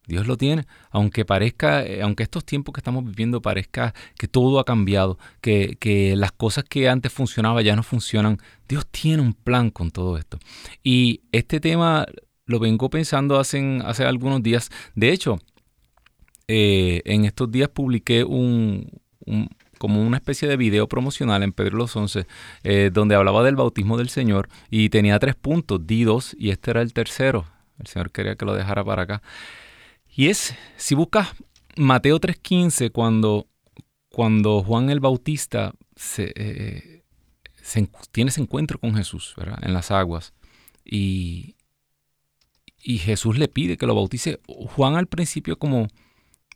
Dios 0.06 0.26
lo 0.26 0.38
tiene, 0.38 0.66
aunque 0.90 1.26
parezca, 1.26 1.84
eh, 1.84 2.02
aunque 2.02 2.22
estos 2.22 2.44
tiempos 2.44 2.72
que 2.72 2.80
estamos 2.80 3.04
viviendo 3.04 3.42
parezca 3.42 3.92
que 4.16 4.26
todo 4.26 4.58
ha 4.58 4.64
cambiado, 4.64 5.18
que, 5.42 5.76
que, 5.78 6.16
las 6.16 6.32
cosas 6.32 6.64
que 6.64 6.88
antes 6.88 7.12
funcionaban 7.12 7.62
ya 7.62 7.76
no 7.76 7.82
funcionan, 7.82 8.38
Dios 8.66 8.86
tiene 8.86 9.22
un 9.22 9.34
plan 9.34 9.70
con 9.70 9.90
todo 9.90 10.16
esto. 10.16 10.38
Y 10.82 11.20
este 11.30 11.60
tema 11.60 12.06
lo 12.46 12.58
vengo 12.58 12.88
pensando 12.88 13.38
hace, 13.38 13.80
hace 13.84 14.04
algunos 14.04 14.42
días. 14.42 14.70
De 14.94 15.12
hecho, 15.12 15.38
eh, 16.48 17.02
en 17.04 17.26
estos 17.26 17.50
días 17.50 17.68
publiqué 17.68 18.24
un, 18.24 18.90
como 19.78 20.02
una 20.02 20.18
especie 20.18 20.48
de 20.48 20.56
video 20.56 20.88
promocional 20.88 21.42
en 21.42 21.52
Pedro 21.52 21.78
los 21.78 21.96
Once, 21.96 22.26
eh, 22.64 22.90
donde 22.92 23.14
hablaba 23.14 23.42
del 23.42 23.56
bautismo 23.56 23.96
del 23.96 24.08
Señor 24.08 24.48
y 24.70 24.90
tenía 24.90 25.18
tres 25.18 25.34
puntos, 25.34 25.86
di 25.86 26.04
dos, 26.04 26.36
y 26.38 26.50
este 26.50 26.72
era 26.72 26.82
el 26.82 26.92
tercero. 26.92 27.46
El 27.78 27.86
Señor 27.86 28.10
quería 28.10 28.36
que 28.36 28.44
lo 28.44 28.54
dejara 28.54 28.84
para 28.84 29.02
acá. 29.02 29.22
Y 30.14 30.28
es, 30.28 30.54
si 30.76 30.94
buscas 30.94 31.28
Mateo 31.76 32.20
3.15, 32.20 32.90
cuando, 32.90 33.46
cuando 34.10 34.62
Juan 34.62 34.90
el 34.90 35.00
Bautista 35.00 35.72
se, 35.94 36.32
eh, 36.34 37.04
tiene 38.12 38.30
ese 38.30 38.40
encuentro 38.40 38.78
con 38.78 38.94
Jesús 38.94 39.34
en 39.62 39.72
las 39.72 39.90
aguas 39.90 40.32
y, 40.84 41.56
y 42.82 42.98
Jesús 42.98 43.38
le 43.38 43.48
pide 43.48 43.76
que 43.76 43.86
lo 43.86 43.94
bautice, 43.94 44.40
Juan 44.46 44.96
al 44.96 45.06
principio 45.06 45.58
como 45.58 45.88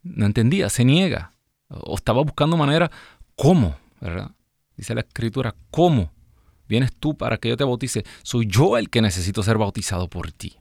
no 0.03 0.27
entendía, 0.27 0.69
se 0.69 0.85
niega 0.85 1.32
o 1.73 1.95
estaba 1.95 2.23
buscando 2.23 2.57
manera, 2.57 2.91
¿cómo? 3.35 3.77
¿verdad? 4.01 4.31
Dice 4.77 4.95
la 4.95 5.03
escritura, 5.03 5.55
¿cómo? 5.71 6.13
Vienes 6.69 6.93
tú 6.95 7.17
para 7.17 7.37
que 7.37 7.49
yo 7.49 7.57
te 7.57 7.65
bautice. 7.65 8.05
Soy 8.23 8.47
yo 8.47 8.79
el 8.79 8.91
que 8.91 9.03
necesito 9.03 9.43
ser 9.43 9.59
bautizado 9.59 10.09
por 10.09 10.33
ti. 10.33 10.57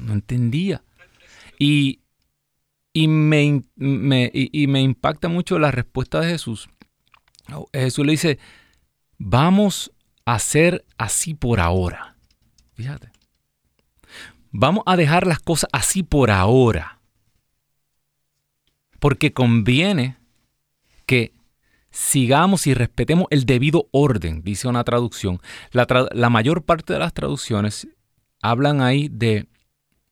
No 0.00 0.12
entendía. 0.12 0.82
Y 1.58 2.00
y 2.92 3.06
me, 3.06 3.62
y, 3.76 4.66
me 4.66 4.82
impacta 4.82 5.28
mucho 5.28 5.58
la 5.60 5.70
respuesta 5.70 6.18
de 6.18 6.30
Jesús. 6.30 6.68
Jesús 7.72 8.04
le 8.04 8.10
dice, 8.10 8.38
vamos 9.18 9.92
a 10.24 10.34
hacer 10.34 10.84
así 10.96 11.34
por 11.34 11.60
ahora. 11.60 12.16
Fíjate. 12.74 13.12
Vamos 14.50 14.82
a 14.86 14.96
dejar 14.96 15.28
las 15.28 15.38
cosas 15.38 15.70
así 15.72 16.02
por 16.02 16.32
ahora. 16.32 16.98
Porque 18.98 19.32
conviene 19.32 20.17
que 21.08 21.32
sigamos 21.90 22.66
y 22.66 22.74
respetemos 22.74 23.26
el 23.30 23.46
debido 23.46 23.88
orden, 23.92 24.42
dice 24.42 24.68
una 24.68 24.84
traducción. 24.84 25.40
La, 25.72 26.30
mayor 26.30 26.64
parte 26.64 26.92
de 26.92 26.98
las 26.98 27.14
traducciones 27.14 27.88
hablan 28.42 28.82
ahí 28.82 29.08
de 29.10 29.48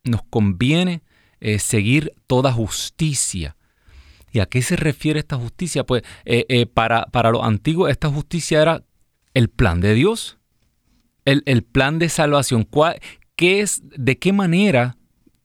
nos 0.04 0.22
conviene 0.30 1.02
eh, 1.40 1.58
seguir 1.58 2.14
toda 2.26 2.50
justicia. 2.50 3.56
¿Y 4.32 4.40
a 4.40 4.46
qué 4.46 4.62
se 4.62 4.76
refiere 4.76 5.20
esta 5.20 5.36
justicia? 5.36 5.84
Pues 5.84 6.02
eh, 6.24 6.46
eh, 6.48 6.66
para, 6.66 7.06
para 7.06 7.30
los 7.30 7.44
antiguos 7.44 7.90
esta 7.90 8.08
justicia 8.08 8.62
era 8.62 8.82
el 9.34 9.50
plan 9.50 9.80
de 9.80 9.92
Dios, 9.94 10.38
el, 11.26 11.62
plan 11.62 11.98
de 11.98 12.08
salvación. 12.08 12.66
qué 13.36 13.60
es, 13.60 13.82
¿De 13.84 14.18
qué 14.18 14.32
manera 14.32 14.96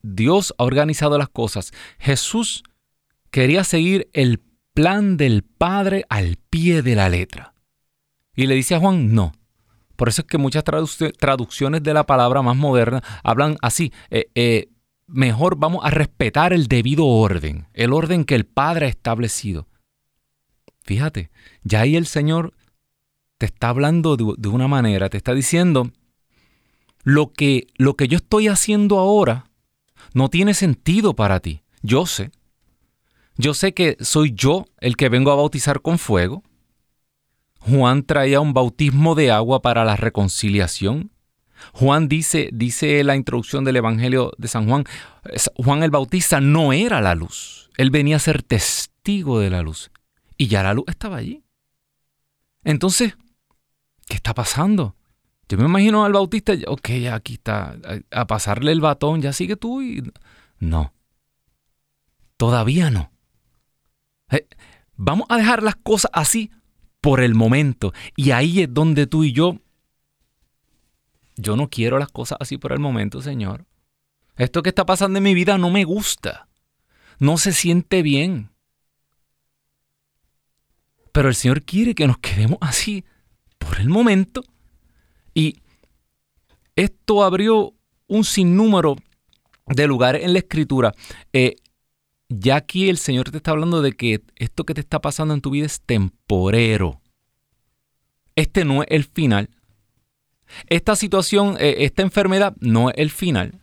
Dios 0.01 0.53
ha 0.57 0.63
organizado 0.63 1.17
las 1.17 1.27
cosas? 1.27 1.73
Jesús 1.99 2.63
quería 3.31 3.63
seguir 3.65 4.09
el 4.13 4.39
plan 4.81 5.17
del 5.17 5.43
Padre 5.43 6.05
al 6.09 6.37
pie 6.49 6.81
de 6.81 6.95
la 6.95 7.07
letra. 7.07 7.53
Y 8.35 8.47
le 8.47 8.55
dice 8.55 8.75
a 8.75 8.79
Juan, 8.79 9.13
no. 9.13 9.33
Por 9.95 10.09
eso 10.09 10.21
es 10.21 10.27
que 10.27 10.39
muchas 10.39 10.63
traducciones 10.63 11.83
de 11.83 11.93
la 11.93 12.05
palabra 12.05 12.41
más 12.41 12.57
moderna 12.57 13.03
hablan 13.23 13.57
así 13.61 13.91
mejor 15.11 15.57
vamos 15.57 15.81
a 15.83 15.89
respetar 15.89 16.53
el 16.53 16.67
debido 16.67 17.05
orden, 17.05 17.67
el 17.73 17.93
orden 17.93 18.23
que 18.25 18.35
el 18.35 18.45
Padre 18.45 18.87
ha 18.87 18.89
establecido. 18.89 19.67
Fíjate, 20.83 21.29
ya 21.63 21.81
ahí 21.81 21.95
el 21.95 22.07
Señor 22.07 22.53
te 23.37 23.45
está 23.45 23.69
hablando 23.69 24.17
de, 24.17 24.47
una 24.47 24.67
manera, 24.67 25.09
te 25.09 25.17
está 25.17 25.33
diciendo, 25.33 25.91
lo 27.03 27.31
que, 27.31 27.67
lo 27.75 27.95
que 27.95 28.07
yo 28.07 28.17
estoy 28.17 28.47
haciendo 28.47 28.99
ahora 28.99 29.45
no 30.13 30.29
tiene 30.29 30.53
sentido 30.53 31.15
para 31.15 31.39
ti. 31.39 31.61
Yo 31.81 32.05
sé. 32.05 32.31
Yo 33.41 33.55
sé 33.55 33.73
que 33.73 33.97
soy 34.01 34.33
yo 34.35 34.67
el 34.79 34.95
que 34.95 35.09
vengo 35.09 35.31
a 35.31 35.35
bautizar 35.35 35.81
con 35.81 35.97
fuego. 35.97 36.43
Juan 37.57 38.03
traía 38.03 38.39
un 38.39 38.53
bautismo 38.53 39.15
de 39.15 39.31
agua 39.31 39.63
para 39.63 39.83
la 39.83 39.95
reconciliación. 39.95 41.11
Juan 41.73 42.07
dice, 42.07 42.51
dice 42.53 43.03
la 43.03 43.15
introducción 43.15 43.63
del 43.63 43.77
Evangelio 43.77 44.31
de 44.37 44.47
San 44.47 44.67
Juan, 44.69 44.83
Juan 45.55 45.81
el 45.81 45.89
Bautista 45.89 46.39
no 46.39 46.71
era 46.71 47.01
la 47.01 47.15
luz, 47.15 47.71
él 47.77 47.89
venía 47.89 48.17
a 48.17 48.19
ser 48.19 48.43
testigo 48.43 49.39
de 49.39 49.49
la 49.49 49.63
luz 49.63 49.91
y 50.37 50.47
ya 50.47 50.61
la 50.61 50.75
luz 50.75 50.85
estaba 50.87 51.17
allí. 51.17 51.43
Entonces, 52.63 53.17
¿qué 54.07 54.15
está 54.15 54.35
pasando? 54.35 54.95
Yo 55.49 55.57
me 55.57 55.65
imagino 55.65 56.05
al 56.05 56.13
Bautista, 56.13 56.53
ok, 56.67 56.89
ya 57.01 57.15
aquí 57.15 57.33
está, 57.33 57.75
a 58.11 58.27
pasarle 58.27 58.71
el 58.71 58.81
batón, 58.81 59.21
ya 59.21 59.33
sigue 59.33 59.55
tú 59.55 59.81
y... 59.81 60.11
No, 60.59 60.93
todavía 62.37 62.91
no. 62.91 63.10
Vamos 64.95 65.25
a 65.29 65.37
dejar 65.37 65.63
las 65.63 65.75
cosas 65.75 66.11
así 66.13 66.51
por 67.01 67.21
el 67.21 67.33
momento 67.33 67.93
y 68.15 68.31
ahí 68.31 68.61
es 68.61 68.73
donde 68.73 69.07
tú 69.07 69.23
y 69.23 69.31
yo 69.31 69.59
yo 71.41 71.55
no 71.55 71.69
quiero 71.69 71.97
las 71.97 72.09
cosas 72.09 72.37
así 72.39 72.57
por 72.57 72.71
el 72.71 72.79
momento, 72.79 73.21
Señor. 73.21 73.65
Esto 74.37 74.61
que 74.61 74.69
está 74.69 74.85
pasando 74.85 75.17
en 75.17 75.23
mi 75.23 75.33
vida 75.33 75.57
no 75.57 75.69
me 75.69 75.83
gusta. 75.83 76.47
No 77.19 77.37
se 77.37 77.51
siente 77.51 78.01
bien. 78.01 78.51
Pero 81.11 81.29
el 81.29 81.35
Señor 81.35 81.63
quiere 81.63 81.95
que 81.95 82.07
nos 82.07 82.19
quedemos 82.19 82.57
así 82.61 83.05
por 83.57 83.79
el 83.79 83.89
momento. 83.89 84.43
Y 85.33 85.57
esto 86.75 87.23
abrió 87.23 87.73
un 88.07 88.23
sinnúmero 88.23 88.95
de 89.67 89.87
lugares 89.87 90.23
en 90.23 90.33
la 90.33 90.39
escritura. 90.39 90.93
Eh, 91.33 91.55
ya 92.31 92.55
aquí 92.55 92.89
el 92.89 92.97
Señor 92.97 93.29
te 93.29 93.37
está 93.37 93.51
hablando 93.51 93.81
de 93.81 93.93
que 93.93 94.21
esto 94.37 94.63
que 94.63 94.73
te 94.73 94.81
está 94.81 95.01
pasando 95.01 95.33
en 95.33 95.41
tu 95.41 95.51
vida 95.51 95.65
es 95.65 95.81
temporero. 95.81 97.01
Este 98.35 98.63
no 98.65 98.81
es 98.83 98.87
el 98.89 99.03
final. 99.03 99.49
Esta 100.67 100.95
situación, 100.95 101.57
eh, 101.59 101.77
esta 101.79 102.01
enfermedad 102.01 102.55
no 102.59 102.89
es 102.89 102.95
el 102.97 103.11
final. 103.11 103.59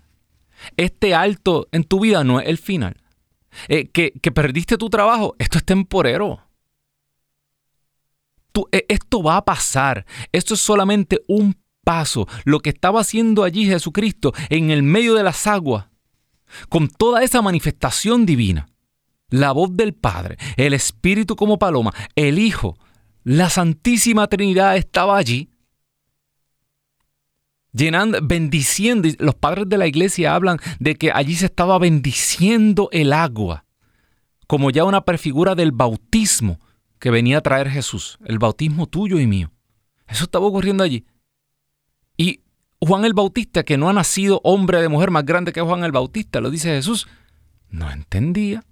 Este 0.77 1.15
alto 1.15 1.69
en 1.73 1.85
tu 1.85 2.01
vida 2.01 2.25
no 2.25 2.41
es 2.41 2.49
el 2.49 2.59
final. 2.59 2.97
Eh, 3.69 3.89
que, 3.89 4.13
que, 4.13 4.31
perdiste 4.31 4.77
tu 4.77 4.91
trabajo, 4.91 5.35
esto 5.39 5.59
es 5.59 5.65
temporero. 5.65 6.45
esto 8.71 9.23
va 9.23 9.39
a 9.39 9.45
pasar. 9.45 10.05
Esto 10.33 10.55
es 10.55 10.61
solamente 10.61 11.23
un 11.27 11.57
paso. 11.85 12.27
Lo 12.45 12.61
que 12.61 12.71
estaba 12.71 13.01
haciendo 13.01 13.45
allí 13.45 13.67
Jesucristo 13.67 14.33
en 14.51 14.71
el 14.71 14.83
medio 14.83 15.15
de 15.15 15.23
las 15.23 15.47
aguas 15.47 15.87
con 16.69 16.89
toda 16.89 17.23
esa 17.23 17.43
manifestación 17.43 18.27
divina, 18.27 18.69
la 19.31 19.53
voz 19.53 19.77
del 19.77 19.95
Padre, 19.95 20.39
el 20.57 20.73
Espíritu 20.73 21.37
como 21.37 21.59
paloma, 21.59 21.93
el 22.17 22.39
Hijo, 22.39 22.79
la 23.25 23.51
Santísima 23.51 24.27
Trinidad 24.27 24.77
estaba 24.77 25.19
allí, 25.19 25.51
llenando, 27.73 28.19
bendiciendo. 28.23 29.09
Los 29.19 29.35
padres 29.35 29.69
de 29.69 29.79
la 29.79 29.87
iglesia 29.87 30.35
hablan 30.35 30.59
de 30.79 30.97
que 30.97 31.13
allí 31.13 31.35
se 31.35 31.47
estaba 31.47 31.79
bendiciendo 31.79 32.89
el 32.93 33.13
agua, 33.13 33.65
como 34.47 34.71
ya 34.71 34.85
una 34.85 35.05
prefigura 35.05 35.55
del 35.55 35.73
bautismo 35.73 36.59
que 36.99 37.11
venía 37.11 37.39
a 37.39 37.43
traer 37.43 37.69
Jesús, 37.69 38.19
el 38.25 38.39
bautismo 38.39 38.87
tuyo 38.87 39.21
y 39.21 39.27
mío. 39.27 39.53
Eso 40.07 40.25
estaba 40.25 40.47
ocurriendo 40.47 40.83
allí. 40.83 41.05
Juan 42.81 43.05
el 43.05 43.15
Bautista, 43.15 43.65
que 43.65 43.77
no 43.77 43.89
ha 43.89 43.93
nacido 43.93 44.41
hombre 44.45 44.81
de 44.81 44.89
mujer 44.89 45.11
más 45.11 45.25
grande 45.25 45.53
que 45.53 45.61
Juan 45.61 45.85
el 45.85 45.93
Bautista, 45.93 46.41
lo 46.41 46.51
dice 46.51 46.69
Jesús, 46.69 47.09
no 47.69 47.91
entendía. 47.91 48.65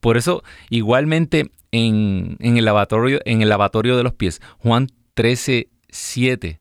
Por 0.00 0.16
eso, 0.16 0.42
igualmente 0.68 1.50
en, 1.70 2.36
el, 2.40 2.64
lavatorio, 2.64 3.20
en 3.24 3.42
el 3.42 3.48
lavatorio 3.48 3.96
de 3.96 4.02
los 4.02 4.14
pies, 4.14 4.40
Juan 4.58 4.88
13, 5.14 5.68
7, 5.88 6.60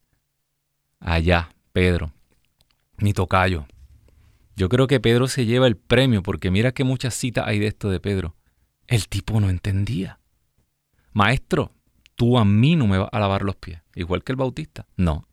allá, 1.00 1.50
Pedro, 1.72 2.12
mi 2.98 3.14
tocayo. 3.14 3.66
Yo 4.56 4.68
creo 4.68 4.88
que 4.88 5.00
Pedro 5.00 5.28
se 5.28 5.46
lleva 5.46 5.68
el 5.68 5.78
premio 5.78 6.22
porque 6.22 6.52
mira 6.52 6.74
que 6.74 6.84
muchas 6.84 7.14
citas 7.14 7.48
hay 7.48 7.60
de 7.60 7.68
esto 7.68 7.90
de 7.90 8.02
Pedro. 8.02 8.36
El 8.88 9.08
tipo 9.08 9.40
no 9.40 9.50
entendía. 9.50 10.20
Maestro, 11.14 11.72
tú 12.16 12.38
a 12.38 12.44
mí 12.44 12.76
no 12.76 12.86
me 12.86 12.98
vas 12.98 13.10
a 13.12 13.20
lavar 13.20 13.44
los 13.44 13.56
pies, 13.56 13.82
igual 13.96 14.24
que 14.24 14.34
el 14.34 14.36
Bautista. 14.36 14.86
No, 14.98 15.29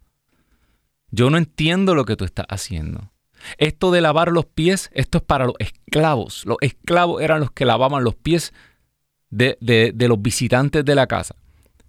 yo 1.10 1.30
no 1.30 1.38
entiendo 1.38 1.94
lo 1.94 2.04
que 2.04 2.16
tú 2.16 2.24
estás 2.24 2.46
haciendo. 2.48 3.12
Esto 3.58 3.90
de 3.90 4.00
lavar 4.00 4.32
los 4.32 4.46
pies, 4.46 4.90
esto 4.92 5.18
es 5.18 5.24
para 5.24 5.46
los 5.46 5.54
esclavos. 5.58 6.44
Los 6.46 6.58
esclavos 6.60 7.22
eran 7.22 7.40
los 7.40 7.50
que 7.52 7.64
lavaban 7.64 8.04
los 8.04 8.14
pies 8.14 8.52
de, 9.30 9.56
de, 9.60 10.08
los 10.08 10.20
visitantes 10.20 10.84
de 10.84 10.94
la 10.94 11.06
casa. 11.06 11.36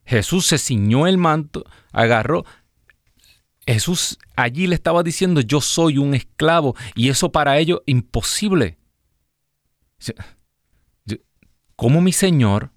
Jesús 0.06 0.46
se 0.46 0.58
ciñó 0.58 1.08
el 1.08 1.18
manto, 1.18 1.66
agarró. 1.92 2.46
Jesús 3.66 4.18
allí 4.36 4.68
le 4.68 4.76
estaba 4.76 5.04
diciendo, 5.04 5.42
yo 5.42 5.62
soy 5.62 5.98
un 5.98 6.14
esclavo 6.14 6.76
y 6.96 7.10
eso 7.10 7.32
para 7.32 7.58
ellos 7.58 7.82
imposible. 7.86 8.78
¿Cómo 11.76 12.02
mi 12.02 12.14
Señor, 12.14 12.72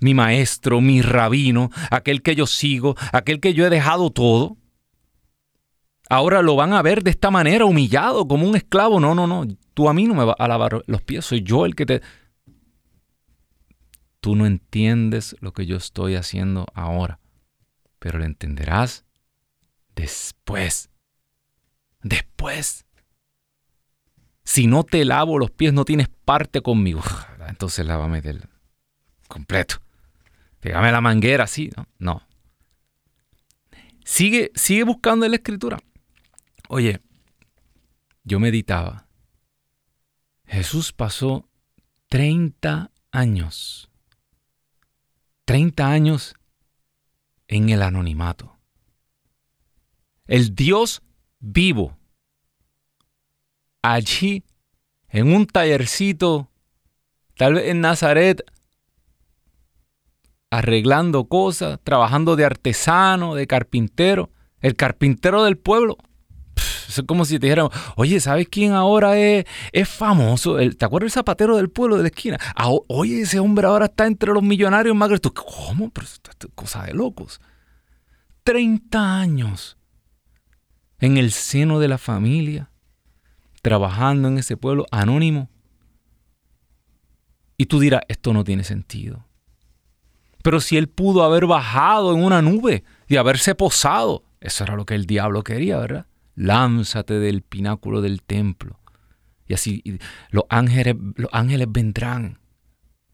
mi 0.00 0.14
Maestro, 0.14 0.80
mi 0.80 1.00
Rabino, 1.02 1.70
aquel 1.90 2.22
que 2.22 2.34
yo 2.34 2.46
sigo, 2.46 2.96
aquel 3.12 3.40
que 3.40 3.54
yo 3.54 3.66
he 3.66 3.70
dejado 3.70 4.10
todo, 4.10 4.56
Ahora 6.08 6.40
lo 6.42 6.54
van 6.54 6.72
a 6.72 6.82
ver 6.82 7.02
de 7.02 7.10
esta 7.10 7.30
manera, 7.30 7.64
humillado, 7.64 8.28
como 8.28 8.46
un 8.48 8.56
esclavo. 8.56 9.00
No, 9.00 9.14
no, 9.14 9.26
no. 9.26 9.44
Tú 9.74 9.88
a 9.88 9.94
mí 9.94 10.04
no 10.06 10.14
me 10.14 10.24
vas 10.24 10.36
a 10.38 10.48
lavar 10.48 10.82
los 10.86 11.02
pies. 11.02 11.24
Soy 11.24 11.42
yo 11.42 11.66
el 11.66 11.74
que 11.74 11.86
te... 11.86 12.02
Tú 14.20 14.36
no 14.36 14.46
entiendes 14.46 15.36
lo 15.40 15.52
que 15.52 15.66
yo 15.66 15.76
estoy 15.76 16.16
haciendo 16.16 16.66
ahora, 16.74 17.20
pero 17.98 18.18
lo 18.18 18.24
entenderás 18.24 19.04
después. 19.94 20.90
Después. 22.02 22.86
Si 24.44 24.66
no 24.66 24.84
te 24.84 25.04
lavo 25.04 25.38
los 25.38 25.50
pies, 25.50 25.72
no 25.72 25.84
tienes 25.84 26.08
parte 26.24 26.60
conmigo. 26.60 27.02
Entonces 27.48 27.86
lávame 27.86 28.20
del 28.20 28.48
completo. 29.28 29.76
Pégame 30.60 30.90
la 30.90 31.00
manguera, 31.00 31.46
sí. 31.46 31.70
No. 31.76 31.86
no. 31.98 32.22
Sigue, 34.04 34.52
sigue 34.54 34.84
buscando 34.84 35.24
en 35.24 35.32
la 35.32 35.36
escritura. 35.36 35.78
Oye, 36.68 37.00
yo 38.24 38.40
meditaba. 38.40 39.06
Jesús 40.44 40.92
pasó 40.92 41.48
30 42.08 42.90
años. 43.10 43.90
30 45.44 45.88
años 45.88 46.34
en 47.46 47.68
el 47.68 47.82
anonimato. 47.82 48.56
El 50.26 50.54
Dios 50.54 51.02
vivo. 51.38 51.96
Allí, 53.82 54.42
en 55.08 55.32
un 55.32 55.46
tallercito, 55.46 56.50
tal 57.36 57.54
vez 57.54 57.68
en 57.68 57.80
Nazaret, 57.80 58.42
arreglando 60.50 61.28
cosas, 61.28 61.78
trabajando 61.84 62.34
de 62.34 62.44
artesano, 62.44 63.36
de 63.36 63.46
carpintero, 63.46 64.30
el 64.60 64.74
carpintero 64.74 65.44
del 65.44 65.58
pueblo. 65.58 65.96
Es 66.88 67.02
como 67.06 67.24
si 67.24 67.38
te 67.38 67.46
dijeran, 67.46 67.68
oye, 67.96 68.20
¿sabes 68.20 68.48
quién 68.48 68.72
ahora 68.72 69.18
es, 69.18 69.44
es 69.72 69.88
famoso? 69.88 70.56
¿Te 70.56 70.84
acuerdas 70.84 71.08
el 71.08 71.12
zapatero 71.12 71.56
del 71.56 71.70
pueblo 71.70 71.96
de 71.96 72.02
la 72.02 72.08
esquina? 72.08 72.38
Ah, 72.54 72.70
oye, 72.88 73.22
ese 73.22 73.38
hombre 73.38 73.66
ahora 73.66 73.86
está 73.86 74.06
entre 74.06 74.32
los 74.32 74.42
millonarios 74.42 74.94
más 74.94 75.08
grandes. 75.08 75.32
¿Cómo? 75.32 75.92
Cosa 76.54 76.84
de 76.84 76.94
locos. 76.94 77.40
30 78.44 79.18
años 79.18 79.76
en 81.00 81.16
el 81.16 81.32
seno 81.32 81.78
de 81.78 81.88
la 81.88 81.98
familia, 81.98 82.70
trabajando 83.62 84.28
en 84.28 84.38
ese 84.38 84.56
pueblo 84.56 84.86
anónimo. 84.90 85.50
Y 87.56 87.66
tú 87.66 87.80
dirás, 87.80 88.02
esto 88.08 88.32
no 88.32 88.44
tiene 88.44 88.64
sentido. 88.64 89.26
Pero 90.42 90.60
si 90.60 90.76
él 90.76 90.88
pudo 90.88 91.24
haber 91.24 91.46
bajado 91.46 92.14
en 92.14 92.22
una 92.22 92.40
nube 92.40 92.84
y 93.08 93.16
haberse 93.16 93.54
posado, 93.54 94.22
eso 94.40 94.62
era 94.62 94.76
lo 94.76 94.86
que 94.86 94.94
el 94.94 95.06
diablo 95.06 95.42
quería, 95.42 95.78
¿verdad? 95.78 96.06
Lánzate 96.36 97.14
del 97.18 97.42
pináculo 97.42 98.02
del 98.02 98.22
templo. 98.22 98.78
Y 99.48 99.54
así 99.54 99.82
los 100.30 100.44
ángeles, 100.48 100.94
los 101.16 101.30
ángeles 101.32 101.66
vendrán. 101.70 102.38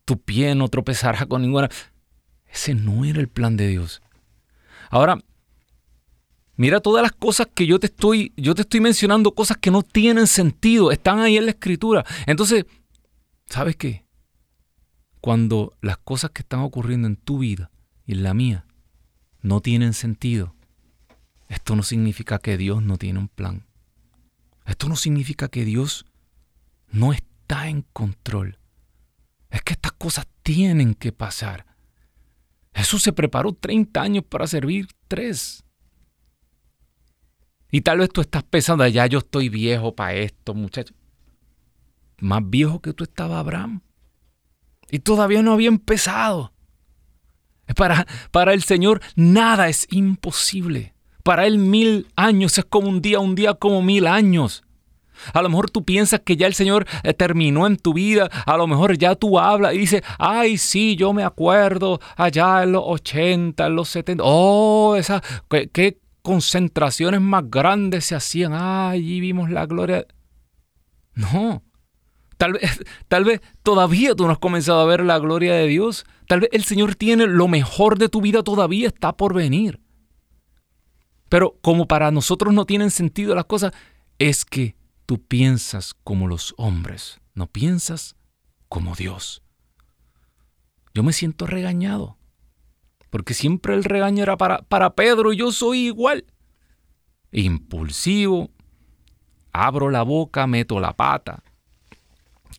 Tu 0.04 0.20
pie 0.20 0.54
no 0.54 0.68
tropezará 0.68 1.24
con 1.26 1.42
ninguna. 1.42 1.70
Ese 2.46 2.74
no 2.74 3.04
era 3.04 3.20
el 3.20 3.28
plan 3.28 3.56
de 3.56 3.68
Dios. 3.68 4.02
Ahora, 4.90 5.18
mira 6.56 6.80
todas 6.80 7.02
las 7.02 7.12
cosas 7.12 7.48
que 7.54 7.66
yo 7.66 7.78
te 7.78 7.87
estoy, 7.87 8.32
yo 8.37 8.54
te 8.54 8.62
estoy 8.62 8.80
mencionando, 8.80 9.35
cosas 9.35 9.56
que 9.56 9.70
no 9.70 9.82
tienen 9.82 10.26
sentido, 10.26 10.90
están 10.90 11.20
ahí 11.20 11.38
en 11.38 11.46
la 11.46 11.52
escritura. 11.52 12.04
Entonces, 12.26 12.66
¿sabes 13.46 13.76
qué? 13.76 14.04
Cuando 15.20 15.72
las 15.80 15.98
cosas 15.98 16.32
que 16.32 16.42
están 16.42 16.61
ocurriendo 16.61 17.06
en 17.06 17.16
tu 17.16 17.38
vida 17.38 17.70
y 18.04 18.12
en 18.12 18.22
la 18.22 18.35
mía 18.35 18.66
no 19.40 19.61
tienen 19.61 19.94
sentido, 19.94 20.54
esto 21.53 21.77
no 21.77 21.83
significa 21.83 22.38
que 22.38 22.57
Dios 22.57 22.83
no 22.83 22.97
tiene 22.97 23.19
un 23.19 23.29
plan. 23.29 23.67
Esto 24.65 24.88
no 24.88 24.97
significa 24.97 25.49
que 25.49 25.67
Dios 25.67 26.07
no 26.91 27.12
está 27.12 27.69
en 27.69 27.83
control. 27.93 28.59
Es 29.51 29.61
que 29.61 29.75
estas 29.75 29.93
cosas 29.93 30.27
tienen 30.43 30.95
que 30.95 31.12
pasar. 31.12 31.67
Jesús 32.73 33.03
se 33.03 33.12
preparó 33.12 33.53
30 33.53 34.01
años 34.01 34.25
para 34.25 34.47
servir 34.47 34.88
tres. 35.09 35.62
Y 37.71 37.83
tal 37.83 37.99
vez 37.99 38.09
tú 38.09 38.23
estás 38.23 38.45
pensando, 38.45 38.87
ya 38.87 39.07
yo 39.07 39.19
estoy 39.19 39.51
viejo 39.51 39.95
para 39.95 40.15
esto, 40.15 40.55
muchacho. 40.55 40.95
Más 42.17 42.41
viejo 42.49 42.81
que 42.81 42.95
tú 42.95 43.05
estaba 43.05 43.38
Abraham. 43.38 43.83
Y 44.91 45.01
todavía 45.01 45.43
no 45.43 45.53
había 45.53 45.69
empezado. 45.69 46.55
Para, 47.77 48.07
para 48.31 48.55
el 48.55 48.62
Señor 48.62 49.03
nada 49.17 49.69
es 49.69 49.87
imposible. 49.91 50.91
Para 51.22 51.46
Él 51.46 51.58
mil 51.58 52.08
años 52.16 52.58
es 52.58 52.64
como 52.64 52.88
un 52.88 53.00
día, 53.00 53.20
un 53.20 53.35
día 53.35 53.54
como 53.54 53.82
mil 53.82 54.06
años. 54.06 54.64
A 55.32 55.42
lo 55.42 55.48
mejor 55.48 55.70
tú 55.70 55.85
piensas 55.85 56.20
que 56.20 56.37
ya 56.37 56.46
el 56.46 56.54
Señor 56.54 56.87
eh, 57.04 57.14
terminó 57.14 57.66
en 57.66 57.76
tu 57.76 57.94
vida. 57.94 58.28
A 58.46 58.56
lo 58.56 58.66
mejor 58.66 58.96
ya 58.98 59.14
tú 59.14 59.38
hablas 59.38 59.74
y 59.74 59.78
dices, 59.78 60.02
ay, 60.18 60.58
sí, 60.58 60.96
yo 60.96 61.12
me 61.12 61.24
acuerdo 61.24 62.00
allá 62.16 62.62
en 62.62 62.72
los 62.72 62.82
80, 62.85 63.66
en 63.66 63.76
los 63.76 63.88
70. 63.88 64.24
Oh, 64.26 64.96
esa, 64.96 65.22
qué, 65.72 65.98
concentraciones 66.22 67.20
más 67.20 67.44
grandes 67.50 68.06
se 68.06 68.14
hacían. 68.14 68.52
Ah, 68.52 68.90
allí 68.90 69.20
vimos 69.20 69.50
la 69.50 69.66
gloria. 69.66 70.06
No. 71.14 71.62
Tal 72.37 72.54
vez, 72.54 72.80
tal 73.08 73.24
vez 73.24 73.40
todavía 73.62 74.14
tú 74.14 74.26
no 74.26 74.32
has 74.32 74.38
comenzado 74.38 74.80
a 74.80 74.87
ver 74.87 75.04
la 75.04 75.18
gloria 75.18 75.54
de 75.54 75.66
Dios. 75.66 76.04
Tal 76.26 76.40
vez 76.40 76.50
el 76.52 76.64
Señor 76.64 76.94
tiene 76.94 77.26
lo 77.26 77.48
mejor 77.48 77.98
de 77.98 78.08
tu 78.08 78.20
vida 78.20 78.42
todavía 78.42 78.88
está 78.88 79.12
por 79.12 79.35
venir. 79.35 79.82
Pero 81.33 81.57
como 81.62 81.88
para 81.88 82.11
nosotros 82.11 82.53
no 82.53 82.66
tienen 82.66 82.90
sentido 82.90 83.35
las 83.35 83.47
cosas, 83.47 83.73
es 84.18 84.45
que 84.45 84.77
tú 85.07 85.18
piensas 85.18 85.95
como 86.05 86.29
los 86.29 86.53
hombres, 86.59 87.23
no 87.33 87.47
piensas 87.47 88.16
como 88.68 88.95
Dios. 88.95 89.42
Yo 90.92 91.03
me 91.03 91.14
siento 91.14 91.47
regañado, 91.47 92.18
porque 93.09 93.33
siempre 93.33 93.73
el 93.73 93.83
regaño 93.83 94.23
era 94.25 94.37
para, 94.37 94.59
para 94.59 94.95
Pedro 94.95 95.33
y 95.33 95.38
yo 95.38 95.53
soy 95.53 95.87
igual. 95.87 96.27
Impulsivo, 97.31 98.51
abro 99.53 99.88
la 99.88 100.03
boca, 100.03 100.47
meto 100.47 100.81
la 100.81 100.92
pata, 100.92 101.42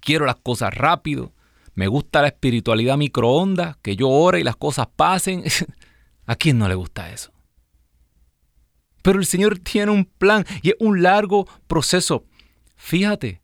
quiero 0.02 0.26
las 0.26 0.38
cosas 0.38 0.74
rápido, 0.74 1.32
me 1.76 1.86
gusta 1.86 2.24
la 2.24 2.30
espiritualidad 2.30 2.98
microondas, 2.98 3.78
que 3.84 3.96
yo 3.96 4.10
ore 4.10 4.40
y 4.40 4.44
las 4.44 4.56
cosas 4.56 4.88
pasen. 4.88 5.44
¿A 6.26 6.36
quién 6.36 6.58
no 6.58 6.68
le 6.68 6.74
gusta 6.74 7.12
eso? 7.12 7.33
Pero 9.04 9.20
el 9.20 9.26
Señor 9.28 9.60
tiene 9.60 9.92
un 9.92 10.06
plan 10.06 10.46
y 10.64 10.70
es 10.70 10.76
un 10.80 11.04
largo 11.04 11.46
proceso. 11.68 12.26
Fíjate, 12.76 13.42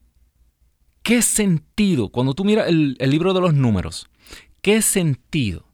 ¿qué 1.04 1.22
sentido, 1.22 2.10
cuando 2.10 2.34
tú 2.34 2.43
miras 2.43 2.67
el, 2.69 2.95
el 3.00 3.12
libro 3.12 3.34
de 3.34 3.41
los 3.41 3.54
números, 3.54 4.10
qué 4.62 4.82
sentido 4.82 5.67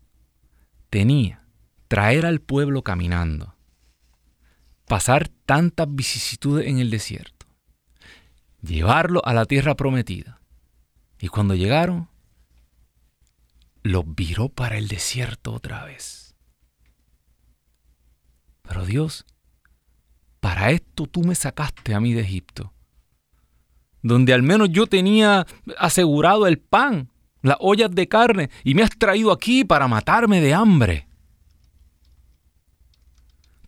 tenía 0.89 1.47
traer 1.87 2.25
al 2.25 2.41
pueblo 2.41 2.81
caminando, 2.81 3.55
pasar 4.87 5.29
tantas 5.45 5.87
vicisitudes 5.89 6.67
en 6.67 6.79
el 6.79 6.89
desierto, 6.89 7.45
llevarlo 8.61 9.21
a 9.23 9.33
la 9.33 9.45
tierra 9.45 9.75
prometida? 9.75 10.41
Y 11.19 11.27
cuando 11.27 11.53
llegaron, 11.53 12.09
los 13.83 14.03
viró 14.15 14.49
para 14.49 14.77
el 14.79 14.87
desierto 14.87 15.53
otra 15.53 15.85
vez. 15.85 16.35
Pero 18.63 18.83
Dios 18.83 19.25
para 20.45 20.69
esto 20.69 21.07
tú 21.07 21.23
me 21.23 21.33
sacaste 21.33 21.95
a 21.95 21.99
mí 21.99 22.13
de 22.13 22.21
Egipto, 22.21 22.71
donde 24.03 24.31
al 24.31 24.43
menos 24.43 24.69
yo 24.69 24.85
tenía 24.85 25.47
asegurado 25.75 26.45
el 26.45 26.59
pan, 26.59 27.09
las 27.41 27.57
ollas 27.59 27.89
de 27.89 28.07
carne, 28.07 28.51
y 28.63 28.75
me 28.75 28.83
has 28.83 28.91
traído 28.91 29.31
aquí 29.31 29.65
para 29.65 29.87
matarme 29.87 30.41
de 30.41 30.53
hambre. 30.53 31.07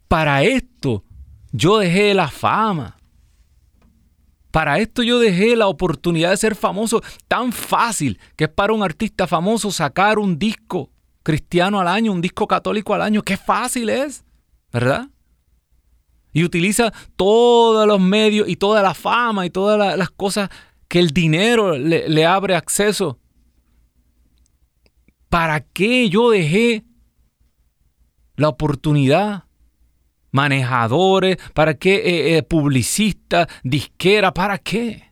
Para 0.07 0.43
esto 0.43 1.03
yo 1.51 1.79
dejé 1.79 2.13
la 2.13 2.27
fama. 2.27 2.97
Para 4.51 4.77
esto 4.77 5.01
yo 5.01 5.17
dejé 5.17 5.55
la 5.55 5.65
oportunidad 5.65 6.29
de 6.29 6.37
ser 6.37 6.53
famoso 6.53 7.01
tan 7.27 7.51
fácil 7.53 8.19
que 8.35 8.43
es 8.43 8.51
para 8.51 8.73
un 8.73 8.83
artista 8.83 9.25
famoso 9.25 9.71
sacar 9.71 10.19
un 10.19 10.37
disco 10.37 10.91
cristiano 11.23 11.79
al 11.79 11.87
año, 11.87 12.11
un 12.11 12.21
disco 12.21 12.45
católico 12.45 12.93
al 12.93 13.01
año. 13.01 13.23
Qué 13.23 13.35
fácil 13.35 13.89
es, 13.89 14.23
¿verdad? 14.71 15.09
Y 16.33 16.43
utiliza 16.43 16.93
todos 17.15 17.87
los 17.87 17.99
medios 17.99 18.47
y 18.47 18.55
toda 18.55 18.81
la 18.81 18.93
fama 18.93 19.45
y 19.45 19.49
todas 19.49 19.97
las 19.97 20.09
cosas 20.11 20.49
que 20.87 20.99
el 20.99 21.09
dinero 21.09 21.77
le, 21.77 22.25
abre 22.25 22.55
acceso. 22.55 23.19
¿Para 25.29 25.61
qué 25.61 26.09
yo 26.09 26.29
dejé 26.29 26.85
la 28.35 28.49
oportunidad? 28.49 29.43
Manejadores, 30.31 31.37
¿para 31.53 31.73
qué 31.73 31.95
eh, 31.95 32.37
eh, 32.37 32.43
publicistas, 32.43 33.47
disquera? 33.63 34.33
¿Para 34.33 34.57
qué? 34.57 35.06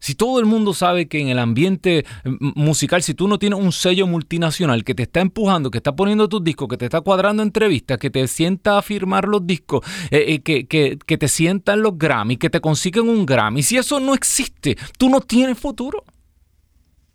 Si 0.00 0.14
todo 0.14 0.38
el 0.38 0.46
mundo 0.46 0.74
sabe 0.74 1.08
que 1.08 1.20
en 1.20 1.28
el 1.28 1.38
ambiente 1.38 2.04
mm, 2.24 2.52
musical, 2.54 3.02
si 3.02 3.14
tú 3.14 3.28
no 3.28 3.38
tienes 3.38 3.58
un 3.58 3.72
sello 3.72 4.06
multinacional 4.06 4.84
que 4.84 4.94
te 4.94 5.04
está 5.04 5.20
empujando, 5.20 5.70
que 5.70 5.78
está 5.78 5.94
poniendo 5.94 6.28
tus 6.28 6.42
discos, 6.42 6.68
que 6.68 6.76
te 6.76 6.84
está 6.84 7.00
cuadrando 7.00 7.42
entrevistas, 7.42 7.98
que 7.98 8.10
te 8.10 8.26
sienta 8.28 8.78
a 8.78 8.82
firmar 8.82 9.26
los 9.26 9.46
discos, 9.46 9.84
eh, 10.10 10.24
eh, 10.28 10.40
que, 10.40 10.66
que, 10.66 11.18
te 11.18 11.28
sientan 11.28 11.82
los 11.82 11.98
Grammy, 11.98 12.36
que 12.36 12.50
te 12.50 12.60
consiguen 12.60 13.08
un 13.08 13.26
Grammy, 13.26 13.62
si 13.62 13.76
eso 13.76 13.98
no 13.98 14.14
existe, 14.14 14.76
tú 14.96 15.08
no 15.08 15.20
tienes 15.20 15.58
futuro. 15.58 16.04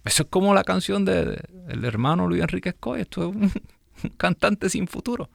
Eso 0.03 0.23
es 0.23 0.29
como 0.29 0.53
la 0.53 0.65
canción 0.65 1.05
del 1.05 1.41
de, 1.67 1.87
hermano 1.87 2.27
Luis 2.27 2.41
Enrique 2.41 2.69
Escoy, 2.69 3.01
esto 3.01 3.21
es 3.21 3.35
un, 3.35 3.43
un 4.03 4.09
cantante 4.17 4.69
sin 4.69 4.87
futuro. 4.87 5.29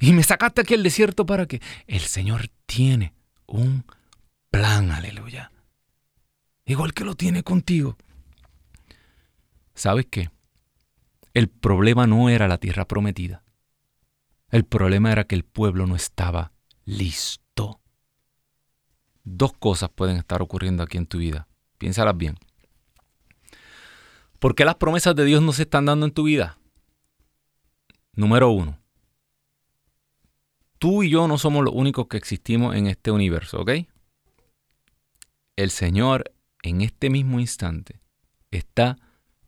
Y 0.00 0.12
me 0.12 0.22
sacaste 0.22 0.60
aquí 0.60 0.74
al 0.74 0.84
desierto 0.84 1.26
para 1.26 1.46
que 1.46 1.60
el 1.88 2.00
Señor 2.00 2.48
tiene 2.66 3.14
un 3.46 3.84
plan, 4.52 4.92
aleluya 4.92 5.50
igual 6.68 6.94
que 6.94 7.04
lo 7.04 7.14
tiene 7.14 7.42
contigo. 7.42 7.96
¿Sabes 9.74 10.06
qué? 10.10 10.30
El 11.34 11.48
problema 11.48 12.06
no 12.06 12.28
era 12.28 12.46
la 12.46 12.58
tierra 12.58 12.86
prometida. 12.86 13.42
El 14.50 14.64
problema 14.64 15.12
era 15.12 15.24
que 15.24 15.34
el 15.34 15.44
pueblo 15.44 15.86
no 15.86 15.96
estaba 15.96 16.52
listo. 16.84 17.80
Dos 19.24 19.52
cosas 19.52 19.90
pueden 19.90 20.16
estar 20.16 20.40
ocurriendo 20.42 20.82
aquí 20.82 20.96
en 20.96 21.06
tu 21.06 21.18
vida. 21.18 21.48
Piénsalas 21.78 22.16
bien. 22.16 22.36
¿Por 24.38 24.54
qué 24.54 24.64
las 24.64 24.76
promesas 24.76 25.14
de 25.16 25.24
Dios 25.24 25.42
no 25.42 25.52
se 25.52 25.62
están 25.62 25.84
dando 25.84 26.06
en 26.06 26.12
tu 26.12 26.24
vida? 26.24 26.58
Número 28.14 28.50
uno. 28.50 28.78
Tú 30.78 31.02
y 31.02 31.10
yo 31.10 31.28
no 31.28 31.38
somos 31.38 31.64
los 31.64 31.74
únicos 31.74 32.06
que 32.08 32.16
existimos 32.16 32.74
en 32.74 32.86
este 32.86 33.10
universo, 33.10 33.60
¿ok? 33.60 33.70
El 35.56 35.70
Señor 35.70 36.32
en 36.62 36.80
este 36.82 37.10
mismo 37.10 37.40
instante 37.40 38.00
está 38.50 38.98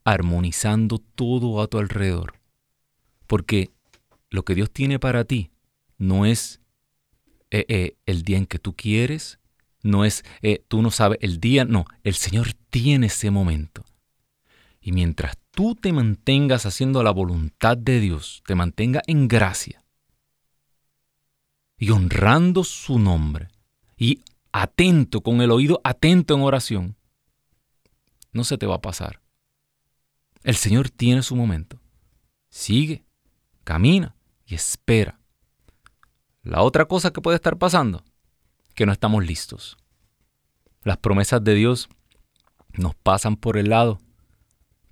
armonizando 0.04 0.98
todo 0.98 1.60
a 1.60 1.66
tu 1.66 1.78
alrededor. 1.78 2.34
Porque 3.26 3.70
lo 4.30 4.44
que 4.44 4.54
Dios 4.54 4.70
tiene 4.70 4.98
para 4.98 5.24
ti 5.24 5.50
no 5.98 6.26
es 6.26 6.60
eh, 7.50 7.64
eh, 7.68 7.96
el 8.06 8.22
día 8.22 8.38
en 8.38 8.46
que 8.46 8.58
tú 8.58 8.74
quieres, 8.74 9.38
no 9.82 10.04
es 10.04 10.24
eh, 10.42 10.64
tú 10.68 10.82
no 10.82 10.90
sabes 10.90 11.18
el 11.20 11.40
día, 11.40 11.64
no, 11.64 11.84
el 12.04 12.14
Señor 12.14 12.54
tiene 12.70 13.06
ese 13.06 13.30
momento. 13.30 13.84
Y 14.80 14.92
mientras 14.92 15.36
tú 15.50 15.74
te 15.74 15.92
mantengas 15.92 16.64
haciendo 16.64 17.02
la 17.02 17.10
voluntad 17.10 17.76
de 17.76 18.00
Dios, 18.00 18.42
te 18.46 18.54
mantenga 18.54 19.02
en 19.06 19.28
gracia 19.28 19.84
y 21.76 21.90
honrando 21.90 22.62
su 22.62 22.98
nombre 22.98 23.48
y 23.96 24.20
atento, 24.52 25.22
con 25.22 25.40
el 25.40 25.50
oído 25.50 25.80
atento 25.82 26.34
en 26.34 26.42
oración, 26.42 26.96
no 28.32 28.44
se 28.44 28.58
te 28.58 28.66
va 28.66 28.76
a 28.76 28.82
pasar. 28.82 29.20
El 30.42 30.56
Señor 30.56 30.90
tiene 30.90 31.22
su 31.22 31.36
momento. 31.36 31.80
Sigue, 32.48 33.04
camina 33.64 34.16
y 34.46 34.54
espera. 34.54 35.20
La 36.42 36.62
otra 36.62 36.86
cosa 36.86 37.12
que 37.12 37.20
puede 37.20 37.36
estar 37.36 37.58
pasando, 37.58 38.02
que 38.74 38.86
no 38.86 38.92
estamos 38.92 39.24
listos. 39.24 39.76
Las 40.82 40.96
promesas 40.96 41.44
de 41.44 41.54
Dios 41.54 41.88
nos 42.72 42.94
pasan 42.94 43.36
por 43.36 43.58
el 43.58 43.68
lado, 43.68 44.00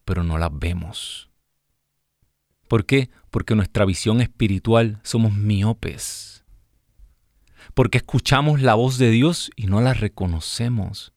pero 0.05 0.23
no 0.23 0.37
las 0.37 0.51
vemos. 0.53 1.31
¿Por 2.69 2.85
qué? 2.85 3.09
Porque 3.31 3.55
nuestra 3.55 3.87
visión 3.87 4.21
espiritual 4.21 5.01
somos 5.03 5.33
miopes. 5.33 6.45
Porque 7.73 7.99
escuchamos 7.99 8.61
la 8.61 8.75
voz 8.75 8.99
de 8.99 9.11
Dios 9.11 9.51
y 9.57 9.67
no 9.67 9.81
la 9.81 9.95
reconocemos 9.95 11.15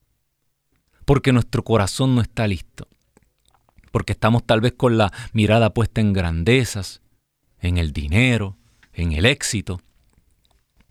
porque 1.06 1.32
nuestro 1.32 1.64
corazón 1.64 2.16
no 2.16 2.22
está 2.22 2.48
listo, 2.48 2.88
porque 3.92 4.14
estamos 4.14 4.46
tal 4.46 4.62
vez 4.62 4.74
con 4.74 4.98
la 4.98 5.12
mirada 5.34 5.74
puesta 5.74 6.02
en 6.02 6.14
grandezas, 6.14 7.02
en 7.60 7.78
el 7.78 7.94
dinero, 7.94 8.58
en 8.94 9.12
el 9.14 9.26
éxito, 9.26 9.82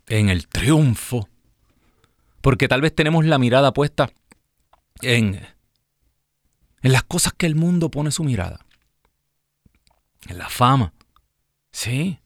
en 0.07 0.29
el 0.29 0.47
triunfo, 0.47 1.27
porque 2.41 2.67
tal 2.67 2.81
vez 2.81 2.93
tenemos 2.95 3.25
la 3.25 3.37
mirada 3.37 3.73
puesta 3.73 4.11
en, 5.01 5.35
en 6.81 6.91
las 6.91 7.03
cosas 7.03 7.33
que 7.33 7.45
el 7.45 7.55
mundo 7.55 7.89
pone 7.89 8.11
su 8.11 8.23
mirada, 8.23 8.65
en 10.27 10.37
la 10.37 10.49
fama, 10.49 10.93
sí, 11.71 12.19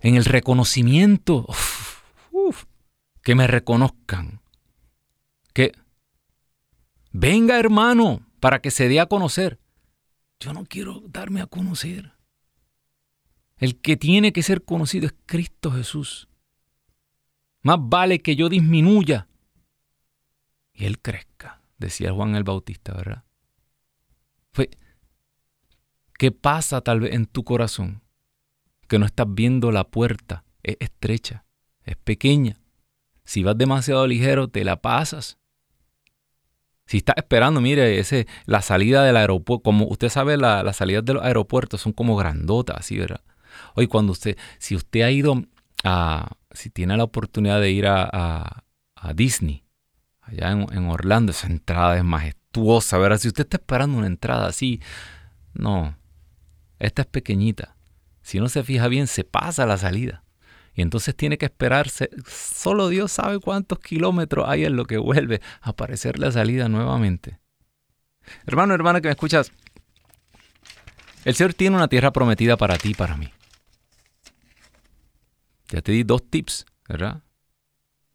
en 0.00 0.16
el 0.16 0.24
reconocimiento, 0.24 1.46
que 3.22 3.34
me 3.34 3.46
reconozcan, 3.46 4.40
que 5.52 5.72
Venga 7.18 7.58
hermano, 7.58 8.26
para 8.40 8.60
que 8.60 8.70
se 8.70 8.88
dé 8.88 9.00
a 9.00 9.06
conocer. 9.06 9.58
Yo 10.38 10.52
no 10.52 10.66
quiero 10.66 11.02
darme 11.06 11.40
a 11.40 11.46
conocer. 11.46 12.12
El 13.56 13.80
que 13.80 13.96
tiene 13.96 14.34
que 14.34 14.42
ser 14.42 14.64
conocido 14.64 15.06
es 15.06 15.14
Cristo 15.24 15.70
Jesús. 15.70 16.28
Más 17.62 17.78
vale 17.80 18.20
que 18.20 18.36
yo 18.36 18.50
disminuya 18.50 19.28
y 20.74 20.84
Él 20.84 21.00
crezca, 21.00 21.62
decía 21.78 22.12
Juan 22.12 22.36
el 22.36 22.44
Bautista, 22.44 22.92
¿verdad? 22.92 23.24
Fue, 24.52 24.68
¿Qué 26.18 26.32
pasa 26.32 26.82
tal 26.82 27.00
vez 27.00 27.14
en 27.14 27.24
tu 27.24 27.44
corazón? 27.44 28.02
que 28.88 28.98
no 28.98 29.06
estás 29.06 29.26
viendo 29.28 29.72
la 29.72 29.88
puerta. 29.88 30.44
Es 30.62 30.76
estrecha, 30.80 31.44
es 31.82 31.96
pequeña. 31.96 32.60
Si 33.24 33.42
vas 33.42 33.58
demasiado 33.58 34.06
ligero, 34.06 34.48
te 34.48 34.64
la 34.64 34.80
pasas. 34.82 35.38
Si 36.86 36.98
estás 36.98 37.16
esperando, 37.16 37.60
mire, 37.60 37.98
ese, 37.98 38.26
la 38.44 38.62
salida 38.62 39.02
del 39.02 39.16
aeropuerto, 39.16 39.62
como 39.62 39.86
usted 39.86 40.08
sabe, 40.08 40.36
las 40.36 40.76
salidas 40.76 41.04
de 41.04 41.14
los 41.14 41.24
aeropuertos 41.24 41.80
son 41.80 41.92
como 41.92 42.16
grandotas, 42.16 42.76
así, 42.78 42.96
¿verdad? 42.96 43.20
Hoy 43.74 43.88
cuando 43.88 44.12
usted, 44.12 44.36
si 44.58 44.76
usted 44.76 45.02
ha 45.02 45.10
ido 45.10 45.42
a, 45.82 46.30
si 46.52 46.70
tiene 46.70 46.96
la 46.96 47.04
oportunidad 47.04 47.60
de 47.60 47.70
ir 47.70 47.86
a, 47.88 48.62
Disney, 49.14 49.62
allá 50.20 50.50
en, 50.50 50.86
Orlando, 50.88 51.30
esa 51.30 51.46
entrada 51.46 51.96
es 51.96 52.02
majestuosa, 52.02 52.98
¿verdad? 52.98 53.18
Si 53.18 53.28
usted 53.28 53.44
está 53.44 53.58
esperando 53.58 53.98
una 53.98 54.08
entrada 54.08 54.48
así, 54.48 54.80
no, 55.54 55.96
esta 56.80 57.02
es 57.02 57.08
pequeñita. 57.08 57.76
Si 58.22 58.40
no 58.40 58.48
se 58.48 58.64
fija 58.64 58.88
bien, 58.88 59.06
se 59.06 59.22
pasa 59.22 59.64
la 59.64 59.78
salida. 59.78 60.24
Y 60.76 60.82
entonces 60.82 61.16
tiene 61.16 61.38
que 61.38 61.46
esperarse, 61.46 62.10
solo 62.28 62.90
Dios 62.90 63.10
sabe 63.10 63.40
cuántos 63.40 63.78
kilómetros 63.80 64.46
hay 64.46 64.66
en 64.66 64.76
lo 64.76 64.84
que 64.84 64.98
vuelve 64.98 65.40
a 65.62 65.70
aparecer 65.70 66.18
la 66.18 66.30
salida 66.30 66.68
nuevamente. 66.68 67.40
Hermano, 68.44 68.74
hermana 68.74 69.00
que 69.00 69.08
me 69.08 69.12
escuchas, 69.12 69.52
el 71.24 71.34
Señor 71.34 71.54
tiene 71.54 71.76
una 71.76 71.88
tierra 71.88 72.12
prometida 72.12 72.58
para 72.58 72.76
ti 72.76 72.90
y 72.90 72.94
para 72.94 73.16
mí. 73.16 73.32
Ya 75.68 75.80
te 75.80 75.92
di 75.92 76.02
dos 76.04 76.28
tips, 76.28 76.66
¿verdad? 76.86 77.22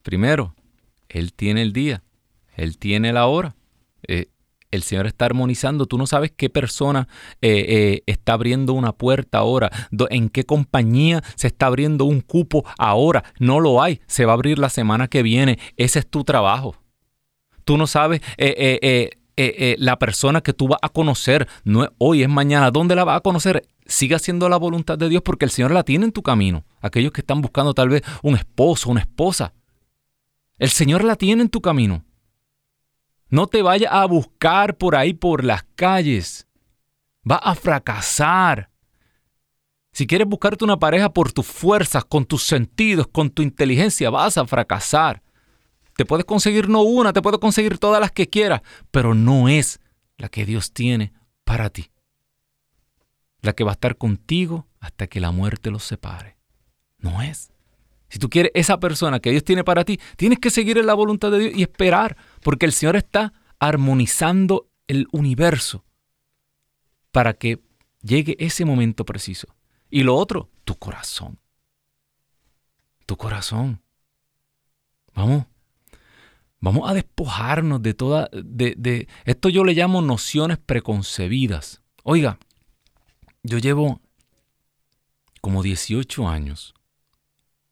Primero, 0.03 0.55
Él 1.09 1.33
tiene 1.33 1.63
el 1.63 1.73
día, 1.73 2.03
Él 2.55 2.77
tiene 2.77 3.11
la 3.11 3.25
hora. 3.25 3.55
Eh, 4.07 4.29
el 4.71 4.83
Señor 4.83 5.07
está 5.07 5.25
armonizando. 5.25 5.85
Tú 5.85 5.97
no 5.97 6.07
sabes 6.07 6.31
qué 6.35 6.49
persona 6.49 7.07
eh, 7.41 7.65
eh, 7.67 8.03
está 8.05 8.33
abriendo 8.33 8.73
una 8.73 8.93
puerta 8.93 9.39
ahora, 9.39 9.69
en 10.09 10.29
qué 10.29 10.45
compañía 10.45 11.21
se 11.35 11.47
está 11.47 11.67
abriendo 11.67 12.05
un 12.05 12.21
cupo 12.21 12.65
ahora. 12.77 13.23
No 13.39 13.59
lo 13.59 13.81
hay, 13.81 14.01
se 14.07 14.25
va 14.25 14.33
a 14.33 14.35
abrir 14.35 14.59
la 14.59 14.69
semana 14.69 15.07
que 15.07 15.23
viene. 15.23 15.59
Ese 15.77 15.99
es 15.99 16.07
tu 16.09 16.23
trabajo. 16.23 16.75
Tú 17.65 17.77
no 17.77 17.85
sabes 17.85 18.21
eh, 18.37 19.75
la 19.79 19.97
persona 19.99 20.41
que 20.41 20.53
tú 20.53 20.67
vas 20.67 20.79
a 20.81 20.89
conocer, 20.89 21.47
no 21.63 21.83
es 21.83 21.89
hoy, 21.97 22.23
es 22.23 22.29
mañana. 22.29 22.71
¿Dónde 22.71 22.95
la 22.95 23.03
vas 23.03 23.17
a 23.17 23.21
conocer? 23.21 23.67
Siga 23.85 24.17
haciendo 24.17 24.49
la 24.49 24.57
voluntad 24.57 24.97
de 24.97 25.09
Dios 25.09 25.21
porque 25.23 25.45
el 25.45 25.51
Señor 25.51 25.71
la 25.71 25.83
tiene 25.83 26.05
en 26.05 26.11
tu 26.11 26.21
camino. 26.23 26.63
Aquellos 26.81 27.11
que 27.11 27.21
están 27.21 27.41
buscando 27.41 27.73
tal 27.73 27.89
vez 27.89 28.03
un 28.23 28.35
esposo, 28.35 28.89
una 28.89 29.01
esposa. 29.01 29.53
El 30.57 30.69
Señor 30.69 31.03
la 31.03 31.15
tiene 31.15 31.41
en 31.41 31.49
tu 31.49 31.59
camino. 31.59 32.03
No 33.31 33.47
te 33.47 33.61
vayas 33.61 33.91
a 33.93 34.05
buscar 34.05 34.77
por 34.77 34.95
ahí 34.95 35.13
por 35.13 35.45
las 35.45 35.63
calles. 35.75 36.47
Va 37.29 37.37
a 37.37 37.55
fracasar. 37.55 38.69
Si 39.93 40.05
quieres 40.05 40.27
buscarte 40.27 40.65
una 40.65 40.77
pareja 40.77 41.13
por 41.13 41.31
tus 41.31 41.47
fuerzas, 41.47 42.03
con 42.03 42.25
tus 42.25 42.43
sentidos, 42.43 43.07
con 43.07 43.29
tu 43.29 43.41
inteligencia, 43.41 44.09
vas 44.09 44.37
a 44.37 44.45
fracasar. 44.45 45.23
Te 45.95 46.05
puedes 46.05 46.25
conseguir 46.25 46.67
no 46.67 46.81
una, 46.81 47.13
te 47.13 47.21
puedes 47.21 47.39
conseguir 47.39 47.77
todas 47.77 48.01
las 48.01 48.11
que 48.11 48.29
quieras, 48.29 48.61
pero 48.91 49.13
no 49.13 49.47
es 49.47 49.79
la 50.17 50.27
que 50.27 50.45
Dios 50.45 50.73
tiene 50.73 51.13
para 51.45 51.69
ti. 51.69 51.89
La 53.41 53.53
que 53.53 53.63
va 53.63 53.71
a 53.71 53.73
estar 53.73 53.97
contigo 53.97 54.67
hasta 54.81 55.07
que 55.07 55.21
la 55.21 55.31
muerte 55.31 55.71
los 55.71 55.83
separe. 55.83 56.37
No 56.97 57.21
es. 57.21 57.50
Si 58.11 58.19
tú 58.19 58.29
quieres 58.29 58.51
esa 58.55 58.77
persona 58.77 59.21
que 59.21 59.31
Dios 59.31 59.45
tiene 59.45 59.63
para 59.63 59.85
ti, 59.85 59.97
tienes 60.17 60.37
que 60.39 60.49
seguir 60.49 60.77
en 60.77 60.85
la 60.85 60.93
voluntad 60.93 61.31
de 61.31 61.39
Dios 61.39 61.53
y 61.55 61.61
esperar, 61.61 62.17
porque 62.43 62.65
el 62.65 62.73
Señor 62.73 62.97
está 62.97 63.31
armonizando 63.57 64.67
el 64.87 65.07
universo 65.13 65.85
para 67.11 67.33
que 67.33 67.61
llegue 68.01 68.35
ese 68.37 68.65
momento 68.65 69.05
preciso. 69.05 69.55
Y 69.89 70.03
lo 70.03 70.17
otro, 70.17 70.49
tu 70.65 70.75
corazón. 70.75 71.39
Tu 73.05 73.15
corazón. 73.15 73.81
Vamos. 75.15 75.45
Vamos 76.59 76.91
a 76.91 76.93
despojarnos 76.93 77.81
de 77.81 77.93
toda, 77.93 78.29
de, 78.33 78.75
de, 78.77 79.07
esto 79.23 79.47
yo 79.47 79.63
le 79.63 79.73
llamo 79.73 80.01
nociones 80.01 80.57
preconcebidas. 80.57 81.81
Oiga, 82.03 82.39
yo 83.41 83.57
llevo 83.57 84.01
como 85.39 85.63
18 85.63 86.27
años 86.27 86.73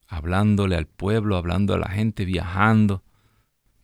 hablándole 0.10 0.76
al 0.76 0.88
pueblo, 0.88 1.38
hablando 1.38 1.74
a 1.76 1.78
la 1.78 1.88
gente, 1.88 2.26
viajando, 2.26 3.04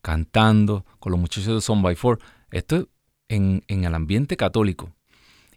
cantando 0.02 0.86
con 1.00 1.12
los 1.12 1.22
muchachos 1.22 1.56
de 1.56 1.62
Son 1.62 1.82
by 1.82 1.96
Four. 1.96 2.20
Esto 2.52 2.90
en, 3.30 3.64
en 3.68 3.86
el 3.86 3.94
ambiente 3.96 4.36
católico. 4.36 4.92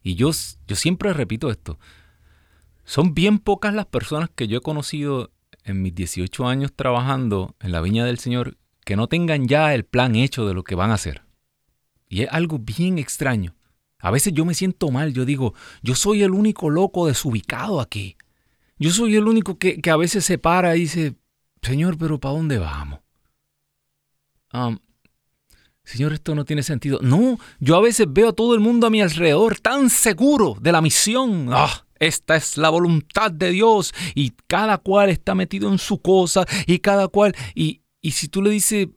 Y 0.02 0.14
yo, 0.14 0.31
yo 0.66 0.76
siempre 0.76 1.12
repito 1.12 1.50
esto. 1.50 1.78
Son 2.85 3.14
bien 3.14 3.38
pocas 3.38 3.74
las 3.74 3.87
personas 3.87 4.31
que 4.35 4.46
yo 4.46 4.59
he 4.59 4.62
conocido 4.62 5.33
en 5.64 5.83
mis 5.83 5.94
18 5.94 6.46
años 6.46 6.72
trabajando 6.74 7.57
en 7.61 7.72
la 7.72 7.81
Viña 7.81 8.04
del 8.04 8.18
Señor 8.18 8.57
que 8.85 8.96
no 8.96 9.07
tengan 9.07 9.48
ya 9.48 9.74
el 9.74 9.85
plan 9.85 10.16
hecho 10.16 10.46
de 10.46 10.54
lo 10.54 10.64
que 10.64 10.74
van 10.74 10.90
a 10.90 10.94
hacer. 10.94 11.22
Y 12.09 12.22
es 12.22 12.28
algo 12.31 12.59
bien 12.59 12.98
extraño. 12.98 13.54
A 13.98 14.11
veces 14.11 14.33
yo 14.33 14.44
me 14.44 14.54
siento 14.54 14.90
mal, 14.90 15.12
yo 15.12 15.24
digo, 15.24 15.54
yo 15.83 15.94
soy 15.94 16.22
el 16.22 16.31
único 16.31 16.70
loco 16.70 17.07
desubicado 17.07 17.81
aquí. 17.81 18.16
Yo 18.78 18.90
soy 18.90 19.16
el 19.16 19.26
único 19.26 19.58
que, 19.58 19.80
a 19.90 19.96
veces 19.96 20.24
se 20.24 20.38
para 20.38 20.76
y 20.76 20.80
dice, 20.80 21.14
Señor, 21.62 21.98
pero 21.98 22.18
¿para 22.18 22.34
dónde 22.34 22.58
vamos? 22.58 23.00
Señor, 25.84 26.12
esto 26.12 26.34
no 26.34 26.44
tiene 26.44 26.62
sentido. 26.62 27.00
No, 27.02 27.38
yo 27.60 27.76
a 27.76 27.80
veces 27.80 28.06
veo 28.10 28.30
a 28.30 28.32
todo 28.32 28.54
el 28.54 28.60
mundo 28.60 28.86
a 28.86 28.90
mi 28.90 29.00
alrededor 29.00 29.58
tan 29.58 29.90
seguro 29.90 30.56
de 30.60 30.72
la 30.72 30.80
misión. 30.80 31.48
Ah, 31.50 31.86
esta 31.98 32.36
es 32.36 32.56
la 32.56 32.68
voluntad 32.68 33.30
de 33.30 33.50
Dios 33.50 33.94
y 34.14 34.32
cada 34.46 34.78
cual 34.78 35.10
está 35.10 35.34
metido 35.34 35.70
en 35.70 35.78
su 35.78 36.00
cosa 36.00 36.44
y 36.66 36.78
cada 36.78 37.08
cual... 37.08 37.34
Y, 37.54 37.82
y 38.00 38.12
si 38.12 38.28
tú 38.28 38.42
le 38.42 38.50
dices, 38.50 38.88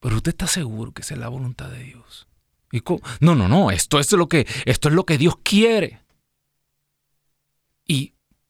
pero 0.00 0.16
usted 0.16 0.30
está 0.30 0.46
seguro 0.46 0.92
que 0.92 1.02
esa 1.02 1.14
es 1.14 1.20
la 1.20 1.28
voluntad 1.28 1.70
de 1.70 1.82
Dios. 1.82 2.28
¿Y 2.70 2.82
no, 3.20 3.34
no, 3.34 3.48
no, 3.48 3.70
esto 3.70 3.98
es 3.98 4.12
lo 4.12 4.28
que, 4.28 4.46
esto 4.66 4.88
es 4.88 4.94
lo 4.94 5.04
que 5.04 5.16
Dios 5.16 5.36
quiere. 5.42 6.00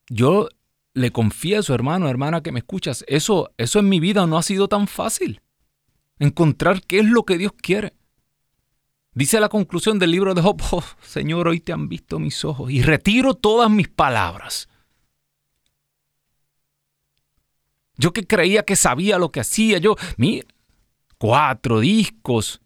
Yo 0.09 0.49
le 0.95 1.11
confieso, 1.13 1.75
hermano, 1.75 2.09
hermana, 2.09 2.43
que 2.43 2.53
me 2.53 2.61
escuchas, 2.61 3.05
eso, 3.09 3.53
eso 3.57 3.79
en 3.79 3.89
mi 3.89 4.01
vida 4.01 4.27
no 4.27 4.39
ha 4.39 4.43
sido 4.43 4.69
tan 4.69 4.89
fácil. 4.89 5.43
Encontrar 6.19 6.83
qué 6.83 7.01
es 7.01 7.07
lo 7.07 7.25
que 7.25 7.39
Dios 7.39 7.53
quiere. 7.53 7.95
Dice 9.13 9.41
la 9.41 9.49
conclusión 9.49 9.99
del 9.99 10.11
libro 10.11 10.35
de 10.35 10.43
Job, 10.43 10.61
oh, 10.73 10.85
Señor, 11.03 11.49
hoy 11.49 11.61
te 11.61 11.73
han 11.73 11.89
visto 11.89 12.19
mis 12.19 12.45
ojos 12.45 12.71
y 12.71 12.83
retiro 12.83 13.35
todas 13.35 13.71
mis 13.71 13.89
palabras. 13.89 14.69
Yo 17.97 18.13
que 18.13 18.27
creía 18.27 18.63
que 18.63 18.77
sabía 18.77 19.19
lo 19.19 19.33
que 19.33 19.41
hacía, 19.41 19.79
yo, 19.79 19.97
mira, 20.17 20.47
cuatro 21.19 21.81
discos, 21.81 22.61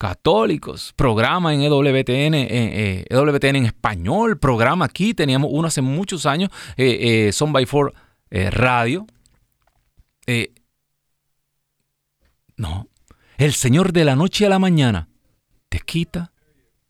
católicos, 0.00 0.94
programa 0.96 1.52
en 1.52 1.60
EWTN, 1.60 2.34
eh, 2.34 3.04
EWTN 3.10 3.56
en 3.56 3.66
español, 3.66 4.38
programa 4.38 4.86
aquí, 4.86 5.12
teníamos 5.12 5.50
uno 5.52 5.68
hace 5.68 5.82
muchos 5.82 6.24
años, 6.24 6.48
eh, 6.78 7.26
eh, 7.28 7.32
Son 7.32 7.52
by 7.52 7.66
Four 7.66 7.92
Radio. 8.30 9.06
no, 12.56 12.88
el 13.36 13.52
Señor 13.52 13.92
de 13.92 14.06
la 14.06 14.16
noche 14.16 14.46
a 14.46 14.48
la 14.48 14.58
mañana 14.58 15.10
te 15.68 15.80
quita 15.80 16.32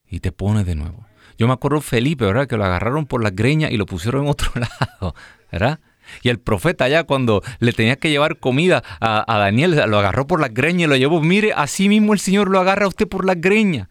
y 0.07 0.21
te 0.21 0.31
pone 0.31 0.63
de 0.63 0.77
nuevo. 0.77 1.05
Yo 1.37 1.49
me 1.49 1.55
acuerdo 1.55 1.81
Felipe, 1.81 2.25
¿verdad? 2.25 2.47
Que 2.47 2.57
lo 2.57 2.65
agarraron 2.65 3.07
por 3.07 3.25
la 3.25 3.31
greña 3.31 3.71
y 3.71 3.77
lo 3.77 3.87
pusieron 3.87 4.25
en 4.25 4.31
otro 4.31 4.53
lado, 4.55 5.17
¿verdad? 5.51 5.81
Y 6.23 6.29
el 6.29 6.39
profeta 6.39 6.89
ya 6.89 7.05
cuando 7.05 7.43
le 7.59 7.73
tenía 7.73 7.97
que 7.97 8.11
llevar 8.11 8.39
comida 8.39 8.83
a, 9.01 9.39
Daniel, 9.39 9.83
lo 9.89 9.99
agarró 9.99 10.27
por 10.27 10.41
las 10.41 10.53
greñas 10.53 10.87
y 10.87 10.91
lo 10.91 10.97
llevó. 10.97 11.21
Mire, 11.21 11.53
así 11.55 11.89
mismo 11.89 12.13
el 12.13 12.21
Señor 12.21 12.49
lo 12.49 12.61
agarra 12.61 12.85
a 12.85 12.89
usted 12.89 13.09
por 13.09 13.25
las 13.25 13.41
greñas. 13.41 13.89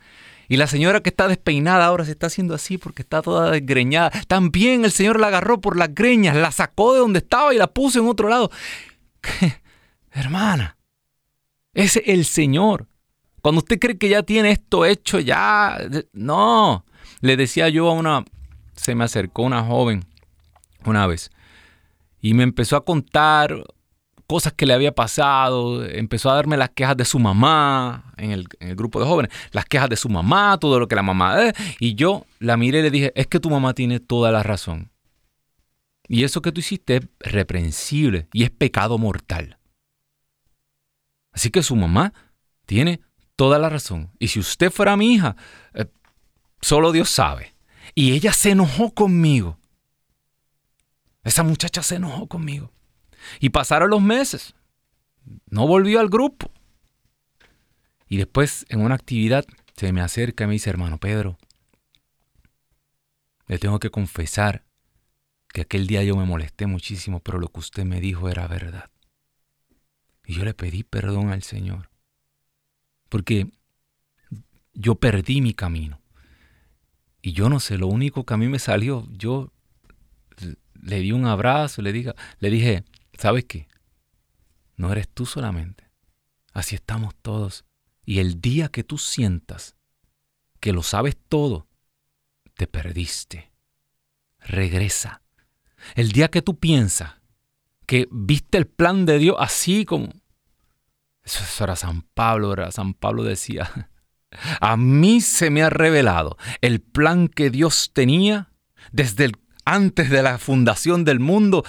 Y 0.51 0.57
la 0.57 0.65
señora 0.65 1.01
que 1.01 1.09
está 1.09 1.27
despeinada 1.27 1.85
ahora 1.85 2.05
se 2.05 2.11
está 2.11 2.25
haciendo 2.25 2.55
así 2.55 2.79
porque 2.79 3.03
está 3.03 3.21
toda 3.21 3.51
desgreñada. 3.51 4.09
También 4.27 4.83
el 4.83 4.91
Señor 4.91 5.19
la 5.19 5.27
agarró 5.27 5.61
por 5.61 5.77
las 5.77 5.93
greñas, 5.93 6.35
la 6.35 6.51
sacó 6.51 6.93
de 6.93 6.99
donde 6.99 7.19
estaba 7.19 7.53
y 7.53 7.57
la 7.57 7.67
puso 7.67 7.99
en 7.99 8.07
otro 8.07 8.29
lado. 8.29 8.49
Hermana, 10.11 10.75
es 11.73 12.01
el 12.03 12.25
Señor. 12.25 12.87
Cuando 13.41 13.59
usted 13.59 13.77
cree 13.77 13.99
que 13.99 14.09
ya 14.09 14.23
tiene 14.23 14.49
esto 14.51 14.85
hecho, 14.85 15.19
ya... 15.19 15.77
No. 16.13 16.83
Le 17.21 17.37
decía 17.37 17.69
yo 17.69 17.87
a 17.87 17.93
una... 17.93 18.25
Se 18.75 18.95
me 18.95 19.03
acercó 19.03 19.43
una 19.43 19.63
joven 19.63 20.05
una 20.83 21.05
vez 21.05 21.29
y 22.21 22.33
me 22.33 22.43
empezó 22.43 22.75
a 22.75 22.85
contar 22.85 23.63
cosas 24.27 24.53
que 24.53 24.65
le 24.65 24.73
había 24.73 24.93
pasado, 24.93 25.83
empezó 25.85 26.29
a 26.29 26.35
darme 26.35 26.55
las 26.55 26.69
quejas 26.69 26.95
de 26.95 27.05
su 27.05 27.17
mamá 27.17 28.13
en 28.17 28.31
el, 28.31 28.47
grupo 28.75 28.99
de 28.99 29.05
jóvenes, 29.05 29.31
las 29.51 29.65
quejas 29.65 29.89
de 29.89 29.95
su 29.95 30.07
mamá, 30.07 30.57
todo 30.59 30.79
lo 30.79 30.87
que 30.87 30.95
la 30.95 31.01
mamá... 31.01 31.47
Eh, 31.47 31.53
y 31.79 31.95
yo 31.95 32.25
la 32.37 32.55
miré 32.55 32.79
y 32.79 32.81
le 32.83 32.91
dije, 32.91 33.11
es 33.15 33.27
que 33.27 33.39
tu 33.39 33.49
mamá 33.49 33.73
tiene 33.73 33.99
toda 33.99 34.31
la 34.31 34.43
razón. 34.43 34.91
Y 36.07 36.23
eso 36.23 36.41
que 36.41 36.51
tú 36.51 36.59
hiciste 36.59 36.97
es 36.97 37.31
reprensible 37.31 38.27
y 38.33 38.43
es 38.43 38.51
pecado 38.51 38.97
mortal. 38.97 39.57
Así 41.31 41.51
que 41.51 41.63
su 41.63 41.75
mamá 41.75 42.13
tiene 42.65 43.01
toda 43.35 43.57
la 43.57 43.69
razón. 43.69 44.11
Y 44.19 44.27
si 44.27 44.39
usted 44.39 44.71
fuera 44.71 44.97
mi 44.97 45.13
hija, 45.13 45.35
eh, 45.73 45.85
solo 46.61 46.91
Dios 46.91 47.09
sabe. 47.09 47.55
Y 47.95 48.13
ella 48.13 48.33
se 48.33 48.51
enojó 48.51 48.91
conmigo. 48.93 49.58
Esa 51.23 51.43
muchacha 51.43 51.83
se 51.83 51.95
enojó 51.95 52.27
conmigo. 52.27 52.71
Y 53.39 53.49
pasaron 53.49 53.89
los 53.89 54.01
meses. 54.01 54.55
No 55.49 55.67
volvió 55.67 55.99
al 55.99 56.09
grupo. 56.09 56.51
Y 58.07 58.17
después, 58.17 58.65
en 58.69 58.81
una 58.81 58.95
actividad, 58.95 59.45
se 59.75 59.91
me 59.93 60.01
acerca 60.01 60.43
y 60.43 60.47
me 60.47 60.53
dice, 60.53 60.69
hermano 60.69 60.97
Pedro, 60.97 61.37
le 63.47 63.59
tengo 63.59 63.79
que 63.79 63.91
confesar 63.91 64.65
que 65.47 65.61
aquel 65.61 65.87
día 65.87 66.03
yo 66.03 66.15
me 66.15 66.25
molesté 66.25 66.65
muchísimo, 66.65 67.19
pero 67.19 67.39
lo 67.39 67.49
que 67.49 67.59
usted 67.59 67.83
me 67.83 67.99
dijo 67.99 68.29
era 68.29 68.47
verdad. 68.47 68.89
Y 70.25 70.33
yo 70.33 70.45
le 70.45 70.53
pedí 70.53 70.83
perdón 70.83 71.29
al 71.29 71.43
Señor. 71.43 71.89
Porque 73.09 73.47
yo 74.73 74.95
perdí 74.95 75.41
mi 75.41 75.53
camino. 75.53 76.01
Y 77.21 77.33
yo 77.33 77.49
no 77.49 77.59
sé, 77.59 77.77
lo 77.77 77.87
único 77.87 78.25
que 78.25 78.33
a 78.33 78.37
mí 78.37 78.47
me 78.47 78.59
salió, 78.59 79.07
yo 79.11 79.51
le 80.81 80.99
di 80.99 81.11
un 81.11 81.25
abrazo, 81.25 81.81
le, 81.81 81.91
diga, 81.91 82.15
le 82.39 82.49
dije, 82.49 82.83
¿sabes 83.17 83.45
qué? 83.45 83.67
No 84.75 84.91
eres 84.91 85.09
tú 85.09 85.25
solamente. 85.25 85.89
Así 86.53 86.75
estamos 86.75 87.15
todos. 87.21 87.65
Y 88.05 88.19
el 88.19 88.41
día 88.41 88.69
que 88.69 88.83
tú 88.83 88.97
sientas 88.97 89.75
que 90.59 90.73
lo 90.73 90.83
sabes 90.83 91.17
todo, 91.27 91.67
te 92.55 92.67
perdiste. 92.67 93.51
Regresa. 94.39 95.21
El 95.95 96.11
día 96.11 96.29
que 96.29 96.41
tú 96.41 96.59
piensas 96.59 97.15
que 97.85 98.07
viste 98.11 98.57
el 98.57 98.67
plan 98.67 99.05
de 99.05 99.17
Dios 99.17 99.35
así 99.39 99.85
como... 99.85 100.13
Eso 101.23 101.63
era 101.63 101.75
San 101.75 102.01
Pablo, 102.01 102.53
era 102.53 102.71
San 102.71 102.93
Pablo 102.93 103.23
decía, 103.23 103.89
a 104.61 104.77
mí 104.77 105.21
se 105.21 105.49
me 105.49 105.61
ha 105.63 105.69
revelado 105.69 106.37
el 106.61 106.81
plan 106.81 107.27
que 107.27 107.49
Dios 107.49 107.91
tenía 107.93 108.51
desde 108.91 109.25
el, 109.25 109.33
antes 109.69 110.09
de 110.09 110.23
la 110.23 110.37
fundación 110.39 111.05
del 111.05 111.19
mundo. 111.19 111.63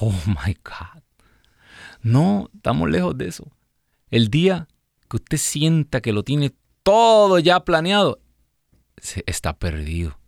Oh 0.00 0.14
my 0.26 0.56
God. 0.64 1.02
No, 2.02 2.48
estamos 2.54 2.90
lejos 2.90 3.16
de 3.18 3.28
eso. 3.28 3.52
El 4.10 4.28
día 4.28 4.68
que 5.08 5.16
usted 5.16 5.36
sienta 5.36 6.00
que 6.00 6.12
lo 6.12 6.22
tiene 6.22 6.54
todo 6.82 7.38
ya 7.38 7.60
planeado, 7.64 8.20
está 9.26 9.58
perdido. 9.58 10.18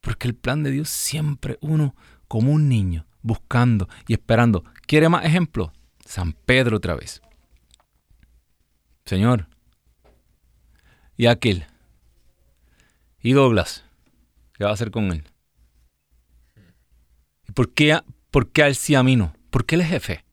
Porque 0.00 0.26
el 0.26 0.34
plan 0.34 0.62
de 0.62 0.70
Dios 0.70 0.88
siempre 0.88 1.58
uno 1.60 1.94
como 2.28 2.52
un 2.52 2.68
niño 2.68 3.06
buscando 3.20 3.88
y 4.06 4.14
esperando. 4.14 4.64
¿Quiere 4.86 5.08
más 5.08 5.24
ejemplos? 5.24 5.70
San 6.04 6.32
Pedro 6.32 6.78
otra 6.78 6.94
vez. 6.94 7.20
Señor, 9.04 9.48
y 11.16 11.26
aquel. 11.26 11.66
¿Y 13.20 13.32
Douglas? 13.32 13.84
¿Qué 14.54 14.64
va 14.64 14.70
a 14.70 14.74
hacer 14.74 14.90
con 14.90 15.12
él? 15.12 15.31
¿Y 17.52 17.54
por 17.54 17.74
qué, 17.74 18.00
por 18.30 18.50
qué 18.50 18.62
a 18.62 18.66
él 18.66 18.74
sí 18.74 18.94
a 18.94 19.02
mí 19.02 19.14
no? 19.14 19.34
¿Por 19.50 19.66
qué 19.66 19.76
es 19.76 19.86
jefe? 19.86 20.24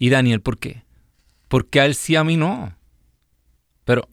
¿Y 0.00 0.10
Daniel 0.10 0.42
por 0.42 0.58
qué? 0.58 0.82
¿Por 1.46 1.68
qué 1.68 1.80
a 1.80 1.86
él 1.86 1.94
sí 1.94 2.16
a 2.16 2.24
mí 2.24 2.36
no? 2.36 2.76
Pero, 3.84 4.08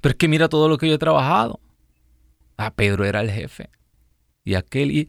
pero 0.00 0.10
es 0.10 0.16
que 0.16 0.26
mira 0.26 0.48
todo 0.48 0.68
lo 0.68 0.78
que 0.78 0.88
yo 0.88 0.94
he 0.94 0.98
trabajado. 0.98 1.60
Ah, 2.56 2.74
Pedro 2.74 3.04
era 3.04 3.20
el 3.20 3.30
jefe. 3.30 3.70
Y 4.42 4.54
aquel, 4.54 4.90
y, 4.90 5.08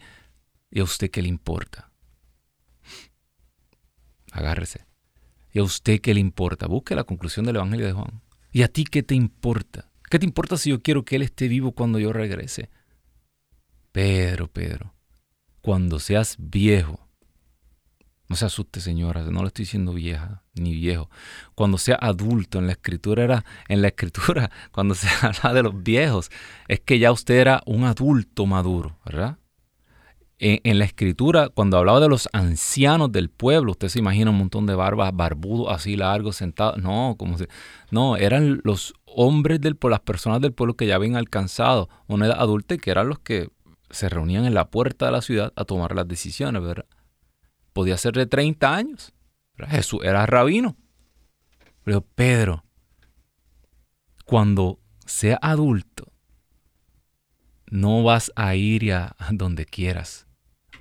y 0.69 0.81
a 0.81 0.83
usted 0.83 1.09
qué 1.09 1.23
le 1.23 1.29
importa. 1.29 1.89
Agárrese. 4.31 4.85
¿Y 5.51 5.57
a 5.57 5.63
usted 5.63 5.99
qué 5.99 6.13
le 6.13 6.19
importa? 6.19 6.67
Busque 6.67 6.93
la 6.93 7.05
conclusión 7.05 7.43
del 7.47 7.55
Evangelio 7.55 7.87
de 7.87 7.93
Juan. 7.93 8.21
¿Y 8.51 8.61
a 8.61 8.67
ti 8.67 8.83
qué 8.83 9.01
te 9.01 9.15
importa? 9.15 9.89
¿Qué 10.11 10.19
te 10.19 10.27
importa 10.27 10.57
si 10.57 10.69
yo 10.69 10.79
quiero 10.83 11.03
que 11.03 11.15
Él 11.15 11.23
esté 11.23 11.47
vivo 11.47 11.71
cuando 11.71 11.97
yo 11.97 12.13
regrese? 12.13 12.69
Pedro, 13.97 14.47
Pedro, 14.47 14.93
cuando 15.59 15.97
seas 15.97 16.35
viejo, 16.37 16.99
no 18.29 18.35
se 18.35 18.45
asuste, 18.45 18.79
señora, 18.79 19.23
no 19.23 19.41
le 19.41 19.47
estoy 19.47 19.63
diciendo 19.63 19.91
vieja 19.91 20.43
ni 20.53 20.75
viejo. 20.75 21.09
Cuando 21.55 21.79
sea 21.79 21.97
adulto, 21.99 22.59
en 22.59 22.67
la 22.67 22.73
escritura 22.73 23.23
era, 23.23 23.45
en 23.67 23.81
la 23.81 23.87
escritura, 23.87 24.51
cuando 24.71 24.93
se 24.93 25.07
habla 25.25 25.51
de 25.51 25.63
los 25.63 25.81
viejos, 25.81 26.29
es 26.67 26.79
que 26.79 26.99
ya 26.99 27.11
usted 27.11 27.39
era 27.39 27.63
un 27.65 27.85
adulto 27.85 28.45
maduro, 28.45 28.99
¿verdad? 29.03 29.39
En, 30.37 30.77
la 30.77 30.85
escritura, 30.85 31.49
cuando 31.49 31.79
hablaba 31.79 31.99
de 31.99 32.09
los 32.09 32.29
ancianos 32.33 33.11
del 33.11 33.31
pueblo, 33.31 33.71
usted 33.71 33.87
se 33.87 33.97
imagina 33.97 34.29
un 34.29 34.37
montón 34.37 34.67
de 34.67 34.75
barbas, 34.75 35.09
barbudos, 35.11 35.73
así 35.73 35.95
largos, 35.95 36.35
sentados. 36.35 36.77
No, 36.77 37.15
como 37.17 37.39
se, 37.39 37.47
no, 37.89 38.15
eran 38.15 38.61
los 38.63 38.93
hombres 39.07 39.59
del 39.59 39.75
pueblo, 39.75 39.95
las 39.95 40.01
personas 40.01 40.39
del 40.39 40.53
pueblo 40.53 40.75
que 40.75 40.85
ya 40.85 40.93
habían 40.93 41.15
alcanzado 41.15 41.89
una 42.05 42.27
edad 42.27 42.39
adulta 42.39 42.75
y 42.75 42.77
que 42.77 42.91
eran 42.91 43.09
los 43.09 43.17
que 43.17 43.49
se 43.89 44.09
reunían 44.09 44.45
en 44.45 44.53
la 44.53 44.69
puerta 44.69 45.05
de 45.05 45.11
la 45.11 45.21
ciudad 45.21 45.53
a 45.55 45.65
tomar 45.65 45.95
las 45.95 46.07
decisiones, 46.07 46.61
¿verdad? 46.61 46.85
Podía 47.73 47.97
ser 47.97 48.13
de 48.13 48.25
30 48.25 48.75
años. 48.75 49.13
Jesús 49.57 50.01
era 50.03 50.25
rabino. 50.25 50.75
Pero 51.83 52.01
Pedro, 52.01 52.63
cuando 54.25 54.79
sea 55.05 55.39
adulto, 55.41 56.11
no 57.69 58.03
vas 58.03 58.31
a 58.35 58.55
ir 58.55 58.93
a 58.93 59.15
donde 59.31 59.65
quieras 59.65 60.27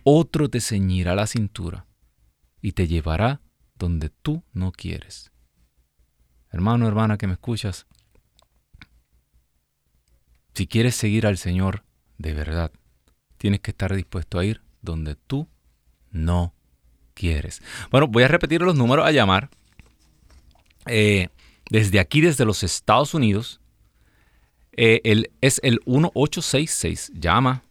otro 0.08 0.48
te 0.48 0.60
ceñirá 0.60 1.16
la 1.16 1.26
cintura 1.26 1.88
y 2.62 2.72
te 2.72 2.86
llevará 2.86 3.40
donde 3.74 4.08
tú 4.08 4.44
no 4.52 4.70
quieres. 4.70 5.32
Hermano, 6.48 6.86
hermana 6.86 7.18
que 7.18 7.26
me 7.26 7.32
escuchas, 7.32 7.88
si 10.54 10.68
quieres 10.68 10.94
seguir 10.94 11.26
al 11.26 11.38
Señor 11.38 11.84
de 12.18 12.34
verdad, 12.34 12.70
tienes 13.36 13.60
que 13.60 13.70
estar 13.70 13.94
dispuesto 13.94 14.38
a 14.38 14.44
ir 14.44 14.62
donde 14.82 15.14
tú 15.14 15.48
no 16.10 16.54
quieres. 17.14 17.62
Bueno, 17.90 18.08
voy 18.08 18.22
a 18.22 18.28
repetir 18.28 18.62
los 18.62 18.74
números 18.74 19.06
a 19.06 19.12
llamar. 19.12 19.50
Eh, 20.86 21.28
desde 21.70 21.98
aquí, 21.98 22.20
desde 22.20 22.44
los 22.44 22.62
Estados 22.62 23.14
Unidos, 23.14 23.60
eh, 24.72 25.00
es 25.40 25.60
el 25.64 25.80
1866. 25.86 27.12
Llama, 27.14 27.62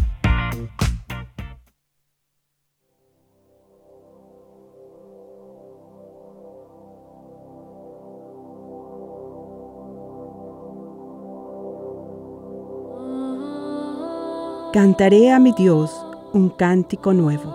Cantaré 14.73 15.33
a 15.33 15.37
mi 15.37 15.51
Dios 15.51 15.91
un 16.31 16.47
cántico 16.47 17.11
nuevo. 17.11 17.53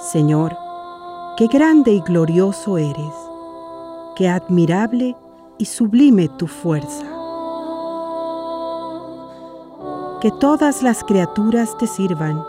Señor, 0.00 0.58
qué 1.36 1.46
grande 1.46 1.92
y 1.92 2.00
glorioso 2.00 2.76
eres, 2.76 3.14
qué 4.16 4.28
admirable 4.28 5.16
y 5.58 5.64
sublime 5.64 6.28
tu 6.28 6.48
fuerza. 6.48 7.04
Que 10.20 10.32
todas 10.40 10.82
las 10.82 11.04
criaturas 11.04 11.78
te 11.78 11.86
sirvan, 11.86 12.42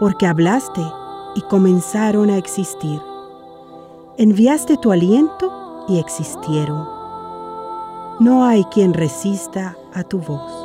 porque 0.00 0.26
hablaste 0.26 0.80
y 1.34 1.42
comenzaron 1.42 2.30
a 2.30 2.38
existir. 2.38 2.98
Enviaste 4.16 4.78
tu 4.78 4.90
aliento 4.90 5.84
y 5.86 5.98
existieron. 5.98 6.88
No 8.20 8.42
hay 8.42 8.64
quien 8.64 8.94
resista 8.94 9.76
a 9.92 10.02
tu 10.02 10.18
voz. 10.18 10.63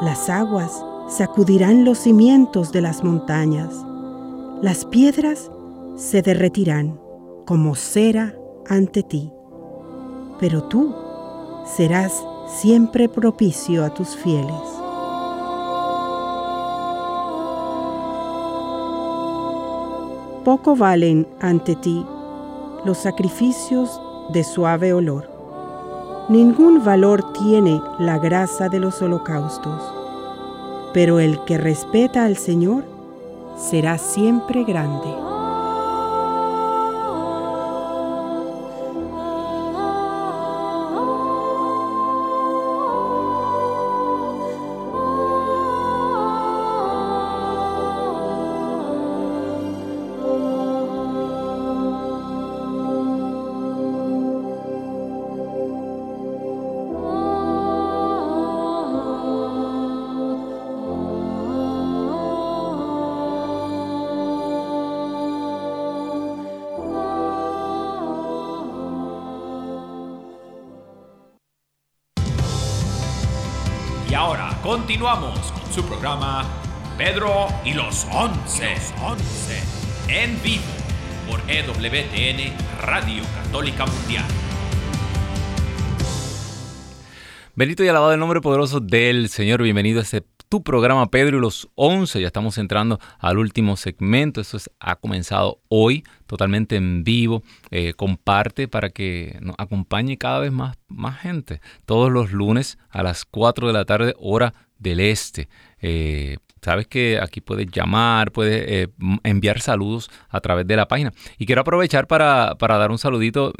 Las 0.00 0.30
aguas 0.30 0.84
sacudirán 1.08 1.84
los 1.84 1.98
cimientos 1.98 2.70
de 2.70 2.80
las 2.80 3.02
montañas. 3.02 3.74
Las 4.62 4.84
piedras 4.84 5.50
se 5.96 6.22
derretirán 6.22 7.00
como 7.44 7.74
cera 7.74 8.32
ante 8.68 9.02
ti. 9.02 9.32
Pero 10.38 10.62
tú 10.62 10.94
serás 11.64 12.24
siempre 12.46 13.08
propicio 13.08 13.84
a 13.84 13.92
tus 13.92 14.14
fieles. 14.14 14.54
Poco 20.44 20.76
valen 20.76 21.26
ante 21.40 21.74
ti 21.74 22.06
los 22.84 22.98
sacrificios 22.98 24.00
de 24.32 24.44
suave 24.44 24.92
olor 24.92 25.37
Ningún 26.28 26.84
valor 26.84 27.32
tiene 27.32 27.80
la 27.98 28.18
grasa 28.18 28.68
de 28.68 28.78
los 28.78 29.00
holocaustos, 29.00 29.82
pero 30.92 31.20
el 31.20 31.42
que 31.44 31.56
respeta 31.56 32.26
al 32.26 32.36
Señor 32.36 32.84
será 33.56 33.96
siempre 33.96 34.64
grande. 34.64 35.27
Continuamos 74.88 75.52
con 75.52 75.70
su 75.70 75.84
programa 75.84 76.46
Pedro 76.96 77.48
y 77.62 77.74
los 77.74 78.06
Once. 78.10 78.74
Once. 79.02 79.62
En 80.08 80.42
vivo 80.42 80.62
por 81.28 81.40
EWTN 81.46 82.54
Radio 82.80 83.22
Católica 83.34 83.84
Mundial. 83.84 84.24
Bendito 87.54 87.84
y 87.84 87.88
alabado 87.88 88.14
el 88.14 88.18
nombre 88.18 88.40
poderoso 88.40 88.80
del 88.80 89.28
Señor. 89.28 89.62
Bienvenido 89.62 90.00
a 90.00 90.04
este 90.04 90.22
tu 90.48 90.62
programa 90.62 91.10
Pedro 91.10 91.36
y 91.36 91.40
los 91.42 91.68
Once. 91.74 92.18
Ya 92.18 92.26
estamos 92.26 92.56
entrando 92.56 92.98
al 93.18 93.36
último 93.36 93.76
segmento. 93.76 94.40
Esto 94.40 94.56
ha 94.80 94.96
comenzado 94.96 95.60
hoy 95.68 96.04
totalmente 96.26 96.76
en 96.76 97.04
vivo. 97.04 97.42
Eh, 97.70 97.92
comparte 97.92 98.68
para 98.68 98.88
que 98.88 99.36
nos 99.42 99.54
acompañe 99.58 100.16
cada 100.16 100.38
vez 100.38 100.52
más, 100.52 100.78
más 100.88 101.20
gente. 101.20 101.60
Todos 101.84 102.10
los 102.10 102.32
lunes 102.32 102.78
a 102.88 103.02
las 103.02 103.26
4 103.26 103.66
de 103.66 103.72
la 103.74 103.84
tarde, 103.84 104.14
hora 104.18 104.54
del 104.78 105.00
Este. 105.00 105.48
Eh, 105.80 106.38
sabes 106.62 106.86
que 106.86 107.18
aquí 107.20 107.40
puedes 107.40 107.70
llamar, 107.70 108.32
puedes 108.32 108.64
eh, 108.66 108.88
enviar 109.22 109.60
saludos 109.60 110.10
a 110.28 110.40
través 110.40 110.66
de 110.66 110.76
la 110.76 110.88
página. 110.88 111.12
Y 111.38 111.46
quiero 111.46 111.60
aprovechar 111.60 112.06
para, 112.06 112.54
dar 112.58 112.90
un 112.90 112.98
saludito. 112.98 113.52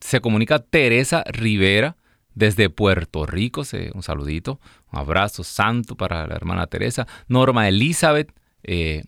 Se 0.00 0.20
comunica 0.20 0.58
Teresa 0.58 1.22
Rivera 1.26 1.96
desde 2.34 2.68
Puerto 2.70 3.26
Rico. 3.26 3.62
un 3.94 4.02
saludito, 4.02 4.60
un 4.92 4.98
abrazo 4.98 5.44
santo 5.44 5.96
para 5.96 6.26
la 6.26 6.34
hermana 6.34 6.66
Teresa. 6.66 7.06
Norma 7.28 7.68
Elizabeth, 7.68 8.32
eh, 8.62 9.04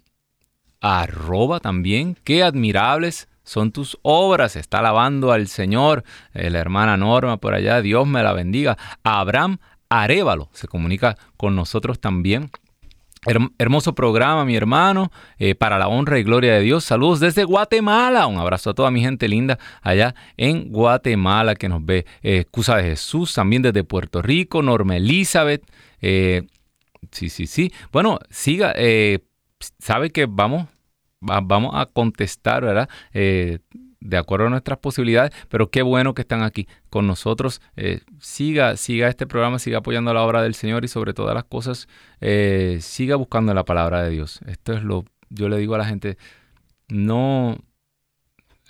arroba 0.81 1.61
también. 1.61 2.17
Qué 2.25 2.43
admirables 2.43 3.29
son 3.43 3.73
tus 3.73 3.99
obras. 4.03 4.57
Está 4.57 4.79
alabando 4.79 5.33
al 5.33 5.49
Señor. 5.49 6.05
la 6.33 6.59
hermana 6.59 6.97
Norma 6.97 7.39
por 7.39 7.55
allá. 7.55 7.81
Dios 7.83 8.07
me 8.07 8.23
la 8.23 8.33
bendiga. 8.33 8.77
Abraham 9.03 9.59
Arevalo 9.91 10.49
se 10.53 10.69
comunica 10.69 11.17
con 11.37 11.57
nosotros 11.57 12.01
también. 12.01 12.51
hermoso 13.59 13.95
programa, 13.95 14.45
mi 14.45 14.55
hermano, 14.55 15.11
eh, 15.39 15.55
para 15.55 15.77
la 15.77 15.89
honra 15.89 16.19
y 16.19 16.23
gloria 16.23 16.55
de 16.55 16.61
Dios. 16.61 16.85
Saludos 16.85 17.21
desde 17.21 17.45
Guatemala. 17.45 18.27
Un 18.27 18.39
abrazo 18.39 18.71
a 18.71 18.75
toda 18.75 18.91
mi 18.91 19.01
gente 19.01 19.29
linda 19.29 19.59
allá 19.83 20.15
en 20.37 20.71
Guatemala 20.71 21.55
que 21.57 21.69
nos 21.69 21.85
ve. 21.85 22.07
Eh, 22.23 22.45
de 22.53 22.83
Jesús, 22.83 23.35
también 23.35 23.63
desde 23.63 23.83
Puerto 23.83 24.23
Rico. 24.23 24.63
Norma 24.63 24.97
Elizabeth. 24.97 25.63
Eh, 26.01 26.47
sí, 27.11 27.29
sí, 27.29 27.47
sí. 27.47 27.73
Bueno, 27.93 28.21
siga. 28.31 28.75
sabe 29.79 30.11
que 30.11 30.27
vamos, 30.27 30.69
vamos 31.21 31.73
a 31.75 31.87
contestar, 31.87 32.63
¿verdad? 32.65 32.89
De 34.01 34.17
acuerdo 34.17 34.47
a 34.47 34.51
nuestras 34.51 34.79
posibilidades, 34.79 35.33
pero 35.49 35.71
qué 35.71 35.83
bueno 35.83 36.15
que 36.15 36.23
están 36.23 36.43
aquí 36.43 36.69
con 36.91 37.07
nosotros. 37.07 37.61
Eh, 37.77 38.01
siga, 38.21 38.77
siga 38.77 39.09
este 39.09 39.27
programa, 39.27 39.59
siga 39.59 39.79
apoyando 39.79 40.13
la 40.15 40.23
obra 40.23 40.43
del 40.43 40.55
Señor 40.55 40.85
y 40.85 40.89
sobre 40.89 41.15
todas 41.15 41.35
las 41.35 41.45
cosas, 41.45 41.89
eh, 42.21 42.79
siga 42.81 43.17
buscando 43.17 43.53
la 43.55 43.65
palabra 43.65 44.03
de 44.03 44.11
Dios. 44.11 44.41
Esto 44.47 44.73
es 44.73 44.83
lo, 44.83 45.05
yo 45.31 45.49
le 45.49 45.59
digo 45.59 45.75
a 45.75 45.79
la 45.79 45.87
gente, 45.87 46.17
no, 46.89 47.59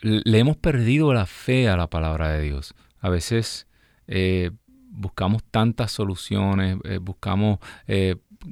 le 0.01 0.39
hemos 0.39 0.57
perdido 0.57 1.13
la 1.13 1.27
fe 1.27 1.69
a 1.69 1.77
la 1.77 1.89
palabra 1.89 2.33
de 2.33 2.43
Dios. 2.43 2.75
A 3.01 3.11
veces 3.11 3.67
eh, 4.07 4.51
buscamos 4.91 5.45
tantas 5.45 5.93
soluciones, 5.93 6.79
buscamos 7.01 7.59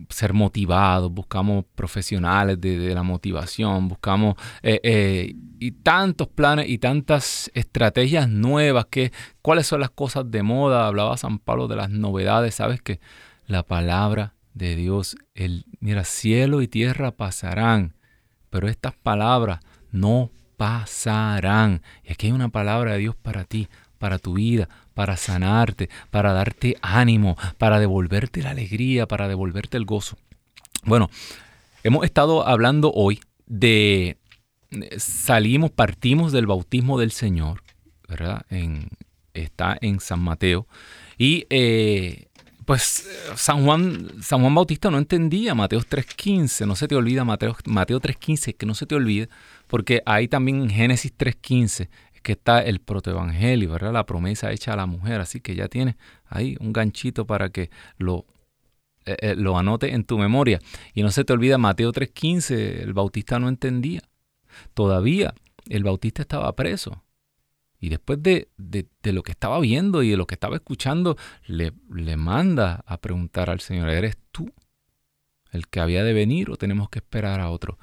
ser 0.09 0.33
motivados, 0.33 1.13
buscamos 1.13 1.65
profesionales 1.75 2.61
de, 2.61 2.95
la 2.95 3.03
motivación, 3.03 3.89
buscamos 3.89 4.35
eh, 4.63 4.81
eh, 4.83 5.35
y 5.59 5.73
tantos 5.73 6.29
planes 6.29 6.69
y 6.69 6.79
tantas 6.79 7.51
estrategias 7.55 8.29
nuevas 8.29 8.87
que 8.87 9.13
cuáles 9.43 9.67
son 9.67 9.81
las 9.81 9.91
cosas 9.91 10.31
de 10.31 10.43
moda. 10.43 10.87
Hablaba 10.87 11.17
San 11.17 11.39
Pablo 11.39 11.69
de 11.69 11.77
las 11.77 11.91
novedades, 11.91 12.55
sabes 12.55 12.83
que 12.83 13.01
la 13.47 13.63
palabra 13.63 14.35
de 14.55 14.75
Dios, 14.75 15.17
el 15.35 15.67
mira, 15.81 16.05
cielo 16.05 16.63
y 16.63 16.69
tierra 16.69 17.13
pasarán, 17.13 17.95
pero 18.51 18.69
estas 18.69 18.95
palabras 18.95 19.61
no 19.91 20.31
pasarán. 20.57 21.83
Y 22.03 22.13
aquí 22.13 22.27
hay 22.27 22.33
una 22.33 22.49
palabra 22.49 22.93
de 22.93 22.99
Dios 22.99 23.17
para 23.17 23.45
ti, 23.45 23.69
para 23.99 24.19
tu 24.19 24.35
vida, 24.35 24.69
para 24.97 25.19
sanarte, 25.19 25.91
para 26.11 26.33
darte 26.33 26.79
ánimo, 26.81 27.37
para 27.59 27.79
devolverte 27.79 28.43
la 28.43 28.53
alegría, 28.53 29.07
para 29.07 29.29
devolverte 29.29 29.77
el 29.77 29.85
gozo. 29.85 30.17
Bueno, 30.85 31.11
hemos 31.85 32.07
estado 32.07 32.49
hablando 32.49 32.91
hoy 32.95 33.21
de 33.45 34.17
salimos, 34.97 35.71
partimos 35.71 36.33
del 36.33 36.47
bautismo 36.47 36.99
del 36.99 37.13
Señor, 37.13 37.63
¿verdad? 38.09 38.47
Está 39.35 39.77
en 39.83 40.01
San 40.01 40.21
Mateo. 40.21 40.67
Y 41.19 41.45
eh, 41.51 42.29
pues 42.65 43.07
San 43.35 43.67
Juan, 43.67 44.11
San 44.23 44.41
Juan 44.41 44.55
Bautista 44.55 44.91
no 44.91 44.97
entendía 44.97 45.55
Mateo 45.55 45.81
3.15, 45.81 46.67
no 46.67 46.75
se 46.75 46.89
te 46.89 46.97
olvida 46.97 47.23
Mateo, 47.23 47.55
Mateo 47.67 48.01
3.15, 48.01 48.57
que 48.57 48.65
no 48.65 48.75
se 48.75 48.87
te 48.87 48.95
olvide, 48.95 49.29
porque 49.67 50.03
ahí 50.07 50.27
también 50.27 50.63
en 50.63 50.71
Génesis 50.71 51.13
3.15 51.19 51.91
que 52.27 52.33
está 52.33 52.61
el 52.61 52.81
protoevangelio, 52.81 53.71
¿verdad? 53.71 53.93
La 53.93 54.05
promesa 54.05 54.51
hecha 54.51 54.73
a 54.73 54.77
la 54.77 54.87
mujer. 54.87 55.21
Así 55.21 55.41
que 55.41 55.55
ya 55.55 55.69
tienes 55.69 55.95
ahí 56.25 56.57
un 56.59 56.73
ganchito 56.73 57.25
para 57.25 57.51
que 57.51 57.71
lo, 57.99 58.27
eh, 59.05 59.17
eh, 59.21 59.35
lo 59.37 59.57
anote 59.57 59.95
en 59.95 60.03
tu 60.03 60.19
memoria. 60.19 60.59
Y 60.93 61.05
no 61.05 61.13
se 61.13 61.25
te 61.25 61.33
olvida 61.33 61.57
Mateo 61.57 61.93
3.15, 61.93 62.83
el 62.83 62.95
bautista 62.95 63.39
no 63.39 63.49
entendía. 63.49 64.03
Todavía 64.75 65.35
el 65.69 65.85
bautista 65.85 66.23
estaba 66.23 66.53
preso. 66.57 67.05
Y 67.79 67.91
después 67.91 68.21
de, 68.21 68.49
lo 69.05 69.23
que 69.23 69.31
estaba 69.31 69.61
viendo 69.61 70.03
y 70.03 70.11
de 70.11 70.17
lo 70.17 70.27
que 70.27 70.35
estaba 70.35 70.57
escuchando, 70.57 71.17
le, 71.47 71.75
le 71.95 72.17
manda 72.17 72.83
a 72.87 73.01
preguntar 73.01 73.51
al 73.51 73.61
Señor, 73.61 73.89
¿eres 73.91 74.17
tú 74.33 74.53
el 75.53 75.69
que 75.69 75.79
había 75.79 76.03
de 76.03 76.13
venir 76.13 76.51
o 76.51 76.57
tenemos 76.57 76.89
que 76.89 76.99
esperar 76.99 77.39
a 77.39 77.51
otro? 77.51 77.79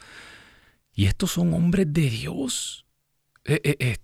Y 0.93 1.05
estos 1.05 1.31
son 1.31 1.53
hombres 1.53 1.93
de 1.93 2.09
Dios. 2.09 2.85
Eh, 3.45 3.97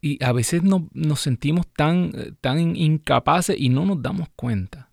y 0.00 0.22
a 0.24 0.32
veces 0.32 0.62
no, 0.62 0.88
nos 0.92 1.20
sentimos 1.20 1.66
tan, 1.66 2.12
tan 2.40 2.76
incapaces 2.76 3.56
y 3.58 3.68
no 3.68 3.84
nos 3.84 4.00
damos 4.00 4.28
cuenta 4.34 4.90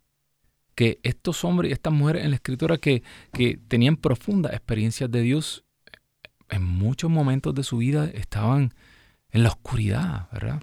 que 0.76 1.00
estos 1.04 1.44
hombres 1.46 1.70
y 1.70 1.74
estas 1.74 1.94
mujeres 1.94 2.24
en 2.24 2.32
la 2.32 2.36
escritura 2.36 2.78
que, 2.78 3.04
que 3.34 3.58
tenían 3.68 3.98
profundas 3.98 4.54
experiencias 4.54 5.10
de 5.12 5.22
Dios, 5.22 5.64
en 6.50 6.64
muchos 6.64 7.10
momentos 7.10 7.54
de 7.56 7.64
su 7.64 7.78
vida 7.78 8.06
estaban 8.14 8.74
en 9.32 9.44
la 9.44 9.50
oscuridad, 9.50 10.30
¿verdad? 10.32 10.62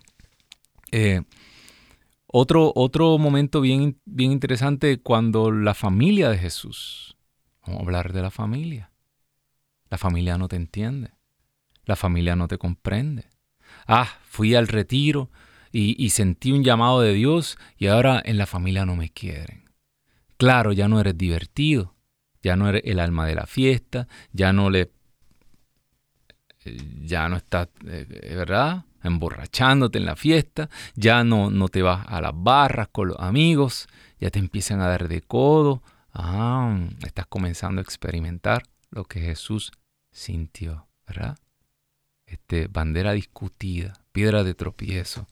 Eh, 0.93 1.23
otro, 2.27 2.73
otro 2.75 3.17
momento 3.19 3.61
bien, 3.61 3.99
bien 4.05 4.33
interesante 4.33 5.01
cuando 5.01 5.51
la 5.51 5.75
familia 5.75 6.29
de 6.29 6.39
Jesús, 6.39 7.17
vamos 7.67 7.81
a 7.81 7.85
hablar 7.85 8.13
de 8.13 8.23
la 8.23 8.31
familia, 8.31 8.93
la 9.89 9.97
familia 9.97 10.37
no 10.37 10.49
te 10.49 10.57
entiende, 10.57 11.13
la 11.85 11.97
familia 11.97 12.37
no 12.37 12.47
te 12.47 12.59
comprende, 12.59 13.28
ah, 13.89 14.19
fui 14.29 14.55
al 14.55 14.69
retiro 14.69 15.31
y, 15.73 16.11
sentí 16.11 16.53
un 16.53 16.65
llamado 16.65 17.01
de 17.01 17.13
Dios 17.13 17.59
y 17.77 17.89
ahora 17.89 18.23
en 18.25 18.39
la 18.39 18.47
familia 18.47 18.87
no 18.87 18.97
me 18.97 19.11
quieren. 19.11 19.65
Claro, 20.37 20.73
ya 20.73 20.89
no 20.89 21.01
eres 21.01 21.19
divertido, 21.19 21.95
ya 22.43 22.57
no 22.57 22.69
eres 22.69 22.83
el 22.85 23.01
alma 23.01 23.27
de 23.27 23.35
la 23.35 23.47
fiesta, 23.47 24.07
ya 24.33 24.53
no 24.53 24.71
le 24.71 24.91
ya 27.03 27.29
no 27.29 27.37
estás, 27.37 27.69
eh, 27.87 28.07
¿verdad? 28.37 28.85
Emborrachándote 29.03 29.99
en 29.99 30.05
la 30.05 30.17
fiesta, 30.17 30.69
ya 30.95 31.25
no, 31.25 31.51
no 31.51 31.69
te 31.69 31.83
vas 31.83 32.05
a 32.07 32.21
las 32.21 32.33
barras 32.35 32.89
con 32.89 33.09
los 33.09 33.19
amigos, 33.19 33.89
ya 34.21 34.31
te 34.31 34.39
empiezan 34.39 34.81
a 34.81 34.89
dar 34.89 35.09
de 35.09 35.23
codo. 35.23 35.83
Ah, 36.13 36.79
estás 37.05 37.27
comenzando 37.27 37.81
a 37.81 37.83
experimentar 37.83 38.65
lo 38.91 39.05
que 39.05 39.21
Jesús 39.21 39.73
sintió, 40.11 40.89
¿verdad? 41.07 41.39
Este, 42.29 42.69
bandera 42.69 43.13
discutida, 43.13 43.95
piedra 44.13 44.45
de 44.45 44.55
tropiezo. 44.55 45.27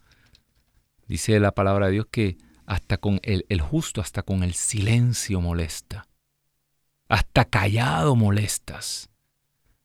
Dice 1.07 1.38
la 1.40 1.53
palabra 1.53 1.86
de 1.86 1.92
Dios 1.92 2.07
que 2.11 2.38
hasta 2.64 2.97
con 2.97 3.20
el, 3.22 3.44
el 3.49 3.61
justo, 3.61 4.01
hasta 4.01 4.22
con 4.22 4.42
el 4.42 4.55
silencio 4.55 5.40
molesta. 5.40 6.09
Hasta 7.09 7.44
callado 7.44 8.16
molestas. 8.16 9.11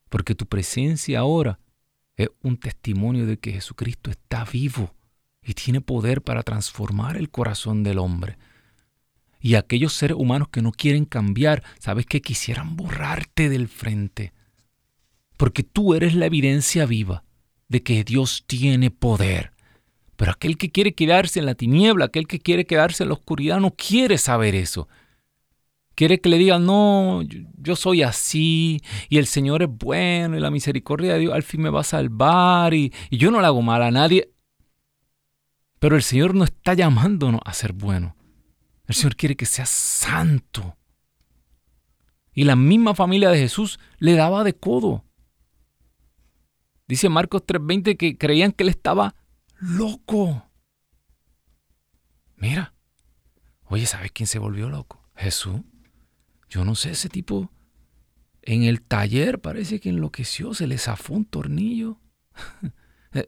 Porque 0.10 0.36
tu 0.36 0.48
presencia 0.48 1.20
ahora 1.20 1.60
es 2.16 2.30
un 2.42 2.58
testimonio 2.58 3.26
de 3.26 3.38
que 3.38 3.52
Jesucristo 3.52 4.10
está 4.10 4.46
vivo 4.46 4.94
y 5.44 5.54
tiene 5.54 5.82
poder 5.82 6.22
para 6.22 6.44
transformar 6.44 7.18
el 7.18 7.30
corazón 7.30 7.84
del 7.84 8.00
hombre. 8.00 8.38
Y 9.40 9.56
aquellos 9.56 9.94
seres 9.94 10.18
humanos 10.18 10.50
que 10.50 10.62
no 10.62 10.72
quieren 10.72 11.06
cambiar, 11.06 11.64
sabes 11.80 12.06
que 12.06 12.22
quisieran 12.22 12.76
borrarte 12.76 13.50
del 13.50 13.68
frente 13.68 14.34
porque 15.42 15.64
tú 15.64 15.96
eres 15.96 16.14
la 16.14 16.28
evidencia 16.28 16.86
viva 16.86 17.24
de 17.68 17.82
que 17.82 18.04
Dios 18.04 18.44
tiene 18.46 18.92
poder. 18.92 19.54
Pero 20.16 20.34
aquel 20.34 20.56
que 20.56 20.72
quiere 20.72 20.94
quedarse 20.94 21.40
en 21.40 21.48
la 21.48 21.56
tiniebla, 21.56 22.06
aquel 22.06 22.28
que 22.28 22.38
quiere 22.38 22.68
quedarse 22.68 23.02
en 23.02 23.10
la 23.10 23.16
oscuridad, 23.16 23.60
no 23.60 23.72
quiere 23.72 24.20
saber 24.20 24.54
eso. 24.54 24.88
Quiere 25.96 26.22
que 26.22 26.30
le 26.30 26.38
digan, 26.38 26.68
no, 26.68 27.24
yo 27.58 27.76
soy 27.76 28.04
así, 28.04 28.84
y 29.10 29.18
el 29.18 29.26
Señor 29.26 29.64
es 29.64 29.70
bueno, 29.72 30.38
y 30.38 30.42
la 30.42 30.52
misericordia 30.52 31.14
de 31.14 31.20
Dios 31.22 31.34
al 31.34 31.42
fin 31.42 31.64
me 31.64 31.72
va 31.72 31.80
a 31.80 31.86
salvar, 31.86 32.76
y, 32.76 32.94
yo 33.10 33.32
no 33.32 33.42
le 33.42 33.48
hago 33.48 33.64
mal 33.64 33.82
a 33.82 33.90
nadie. 33.90 34.32
Pero 35.80 35.96
el 35.96 36.04
Señor 36.04 36.36
no 36.36 36.44
está 36.44 36.76
llamándonos 36.76 37.42
a 37.46 37.54
ser 37.54 37.74
buenos. 37.74 38.14
El 38.86 38.94
Señor 38.94 39.16
quiere 39.16 39.36
que 39.36 39.48
seas 39.48 39.72
santo. 39.72 40.78
Y 42.32 42.44
la 42.44 42.56
misma 42.56 42.94
familia 42.94 43.32
de 43.32 43.40
Jesús 43.40 43.80
le 43.98 44.14
daba 44.14 44.44
de 44.44 44.54
codo. 44.54 45.04
Dice 46.92 47.08
Marcos 47.08 47.44
3:20 47.46 47.96
que 47.96 48.18
creían 48.18 48.52
que 48.52 48.64
él 48.64 48.70
estaba 48.70 49.16
loco. 49.62 50.46
Mira, 52.36 52.74
oye, 53.64 53.86
¿sabes 53.86 54.12
quién 54.12 54.28
se 54.28 54.40
volvió 54.40 54.68
loco? 54.68 55.02
Jesús. 55.16 55.62
Yo 56.50 56.66
no 56.66 56.76
sé, 56.76 56.92
ese 56.92 57.08
tipo 57.08 57.50
en 58.42 58.64
el 58.64 58.82
taller 58.82 59.40
parece 59.40 59.80
que 59.80 59.88
enloqueció, 59.88 60.54
se 60.54 60.68
le 60.68 60.78
zafó 60.78 61.14
un 61.14 61.24
tornillo. 61.24 61.98
Eh, 63.14 63.26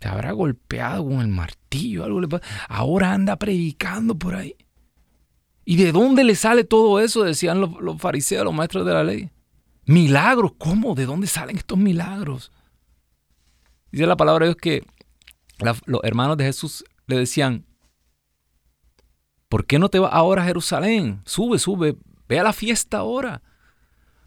te 0.00 0.08
habrá 0.08 0.32
golpeado 0.32 1.04
con 1.04 1.20
el 1.20 1.28
martillo, 1.28 2.02
algo 2.02 2.20
le 2.20 2.26
Ahora 2.68 3.12
anda 3.12 3.36
predicando 3.36 4.16
por 4.16 4.34
ahí. 4.34 4.56
¿Y 5.64 5.76
de 5.76 5.92
dónde 5.92 6.24
le 6.24 6.34
sale 6.34 6.64
todo 6.64 6.98
eso? 6.98 7.22
Decían 7.22 7.60
los, 7.60 7.80
los 7.80 8.00
fariseos, 8.00 8.44
los 8.44 8.52
maestros 8.54 8.84
de 8.84 8.92
la 8.92 9.04
ley. 9.04 9.30
Milagros, 9.86 10.54
¿cómo? 10.58 10.96
¿De 10.96 11.06
dónde 11.06 11.28
salen 11.28 11.56
estos 11.56 11.78
milagros? 11.78 12.50
Dice 13.90 14.06
la 14.06 14.16
palabra 14.16 14.46
de 14.46 14.50
Dios 14.52 14.60
que 14.60 14.84
los 15.86 16.00
hermanos 16.04 16.36
de 16.36 16.44
Jesús 16.44 16.84
le 17.06 17.18
decían, 17.18 17.66
¿por 19.48 19.66
qué 19.66 19.78
no 19.78 19.88
te 19.88 19.98
vas 19.98 20.12
ahora 20.12 20.42
a 20.42 20.46
Jerusalén? 20.46 21.22
Sube, 21.24 21.58
sube, 21.58 21.96
ve 22.28 22.38
a 22.38 22.44
la 22.44 22.52
fiesta 22.52 22.98
ahora. 22.98 23.42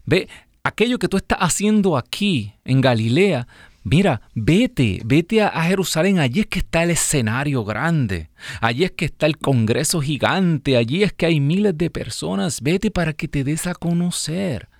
Ve 0.04 0.28
aquello 0.62 0.98
que 0.98 1.08
tú 1.08 1.16
estás 1.16 1.38
haciendo 1.40 1.96
aquí 1.96 2.54
en 2.64 2.80
Galilea. 2.80 3.48
Mira, 3.84 4.22
vete, 4.34 5.02
vete 5.04 5.42
a, 5.42 5.62
Jerusalén, 5.64 6.18
allí 6.18 6.40
es 6.40 6.46
que 6.46 6.60
está 6.60 6.84
el 6.84 6.90
escenario 6.90 7.64
grande, 7.64 8.30
allí 8.62 8.84
es 8.84 8.92
que 8.92 9.04
está 9.04 9.26
el 9.26 9.36
congreso 9.36 10.00
gigante, 10.00 10.78
allí 10.78 11.02
es 11.02 11.12
que 11.12 11.26
hay 11.26 11.38
miles 11.38 11.76
de 11.76 11.90
personas, 11.90 12.62
vete 12.62 12.90
para 12.90 13.12
que 13.12 13.28
te 13.28 13.44
des 13.44 13.66
a 13.66 13.74
conocer. 13.74 14.70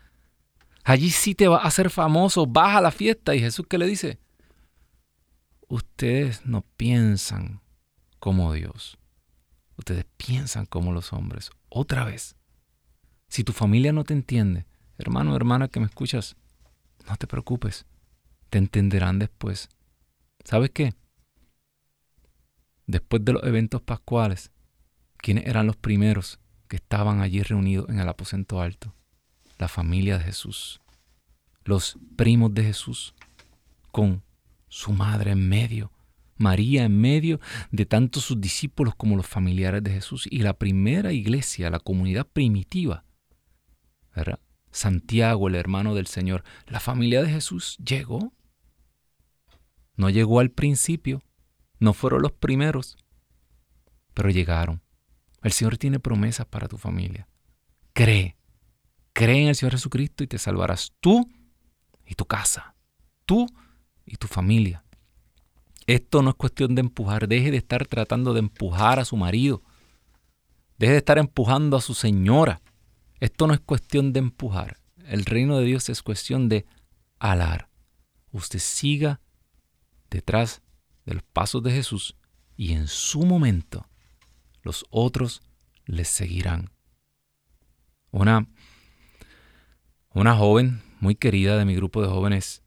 Allí 0.85 1.11
sí 1.11 1.35
te 1.35 1.49
vas 1.49 1.64
a 1.64 1.68
hacer 1.68 1.91
famoso, 1.91 2.47
vas 2.47 2.76
a 2.76 2.80
la 2.80 2.91
fiesta 2.91 3.35
y 3.35 3.41
Jesús 3.41 3.66
qué 3.68 3.76
le 3.76 3.87
dice, 3.87 4.18
ustedes 5.75 6.47
no 6.47 6.62
piensan 6.77 7.61
como 8.20 8.53
Dios. 8.53 8.97
Ustedes 9.77 10.07
piensan 10.16 10.66
como 10.66 10.93
los 10.93 11.12
hombres. 11.12 11.51
Otra 11.68 12.05
vez, 12.05 12.37
si 13.27 13.43
tu 13.43 13.53
familia 13.53 13.93
no 13.93 14.05
te 14.05 14.14
entiende, 14.14 14.66
hermano 14.99 15.35
hermana 15.35 15.66
que 15.66 15.81
me 15.81 15.87
escuchas, 15.87 16.37
no 17.09 17.16
te 17.16 17.27
preocupes. 17.27 17.87
Te 18.51 18.59
entenderán 18.59 19.18
después. 19.18 19.68
¿Sabes 20.45 20.70
qué? 20.70 20.95
Después 22.87 23.25
de 23.25 23.33
los 23.33 23.43
eventos 23.43 23.83
pascuales, 23.83 24.53
¿quiénes 25.16 25.47
eran 25.47 25.66
los 25.66 25.77
primeros 25.77 26.39
que 26.68 26.77
estaban 26.77 27.20
allí 27.20 27.43
reunidos 27.43 27.89
en 27.89 27.99
el 27.99 28.09
aposento 28.09 28.61
alto? 28.61 28.95
La 29.59 29.66
familia 29.66 30.18
de 30.18 30.25
Jesús. 30.25 30.81
Los 31.64 31.99
primos 32.14 32.55
de 32.55 32.62
Jesús 32.62 33.14
con 33.91 34.22
su 34.75 34.93
madre 34.93 35.31
en 35.31 35.49
medio, 35.49 35.93
María 36.37 36.83
en 36.83 37.01
medio 37.01 37.39
de 37.70 37.87
tanto 37.87 38.18
sus 38.18 38.41
discípulos 38.41 38.97
como 38.97 39.14
los 39.14 39.25
familiares 39.25 39.85
de 39.85 39.93
Jesús 39.93 40.27
y 40.29 40.39
la 40.41 40.55
primera 40.55 41.12
iglesia, 41.12 41.70
la 41.70 41.79
comunidad 41.79 42.27
primitiva, 42.27 43.05
Santiago, 44.72 45.47
el 45.47 45.55
hermano 45.55 45.95
del 45.95 46.09
Señor, 46.09 46.43
la 46.66 46.81
familia 46.81 47.22
de 47.22 47.31
Jesús 47.31 47.77
llegó. 47.79 48.33
No 49.95 50.11
llegó 50.11 50.41
al 50.41 50.51
principio, 50.51 51.22
no 51.79 51.93
fueron 51.93 52.22
los 52.22 52.33
primeros, 52.33 52.97
pero 54.12 54.31
llegaron. 54.31 54.83
El 55.41 55.53
Señor 55.53 55.79
tiene 55.79 56.01
promesas 56.01 56.47
para 56.47 56.66
tu 56.66 56.79
familia. 56.79 57.29
Cree, 57.93 58.37
cree 59.12 59.43
en 59.43 59.49
el 59.49 59.55
Señor 59.55 59.75
Jesucristo 59.75 60.25
y 60.25 60.27
te 60.27 60.39
salvarás 60.39 60.93
tú 60.99 61.31
y 62.05 62.16
tu 62.16 62.25
casa. 62.25 62.75
Tú 63.25 63.47
y 64.07 64.17
tu 64.17 64.27
familia. 64.27 64.85
Esto 65.87 66.23
no 66.23 66.31
es 66.31 66.37
cuestión 66.37 66.75
de 66.75 66.81
empujar. 66.81 67.29
Deje 67.29 67.51
de 67.51 67.59
estar 67.59 67.87
tratando 67.87 68.33
de 68.33 68.41
empujar 68.41 68.99
a 68.99 69.05
su 69.05 69.17
marido. 69.17 69.63
Deje 70.79 70.93
de 70.93 70.99
estar 70.99 71.19
empujando 71.19 71.77
a 71.77 71.81
su 71.81 71.95
señora. 71.95 72.63
Esto 73.21 73.47
no 73.47 73.55
es 73.55 73.61
cuestión 73.61 74.13
de 74.13 74.21
empujar. 74.21 74.79
El 75.07 75.25
reino 75.25 75.59
de 75.59 75.67
Dios 75.67 75.89
es 75.89 76.03
cuestión 76.03 76.49
de 76.49 76.67
alar. 77.19 77.69
Usted 78.33 78.59
siga 78.59 79.21
detrás 80.11 80.63
de 81.05 81.15
los 81.15 81.23
pasos 81.23 81.63
de 81.63 81.73
Jesús 81.73 82.17
y 82.57 82.73
en 82.73 82.89
su 82.89 83.25
momento 83.25 83.87
los 84.63 84.87
otros 84.91 85.43
les 85.85 86.09
seguirán. 86.09 86.71
Una, 88.11 88.49
una 90.15 90.35
joven 90.37 90.83
muy 91.01 91.15
querida 91.15 91.59
de 91.59 91.65
mi 91.65 91.75
grupo 91.75 92.01
de 92.01 92.09
jóvenes 92.09 92.64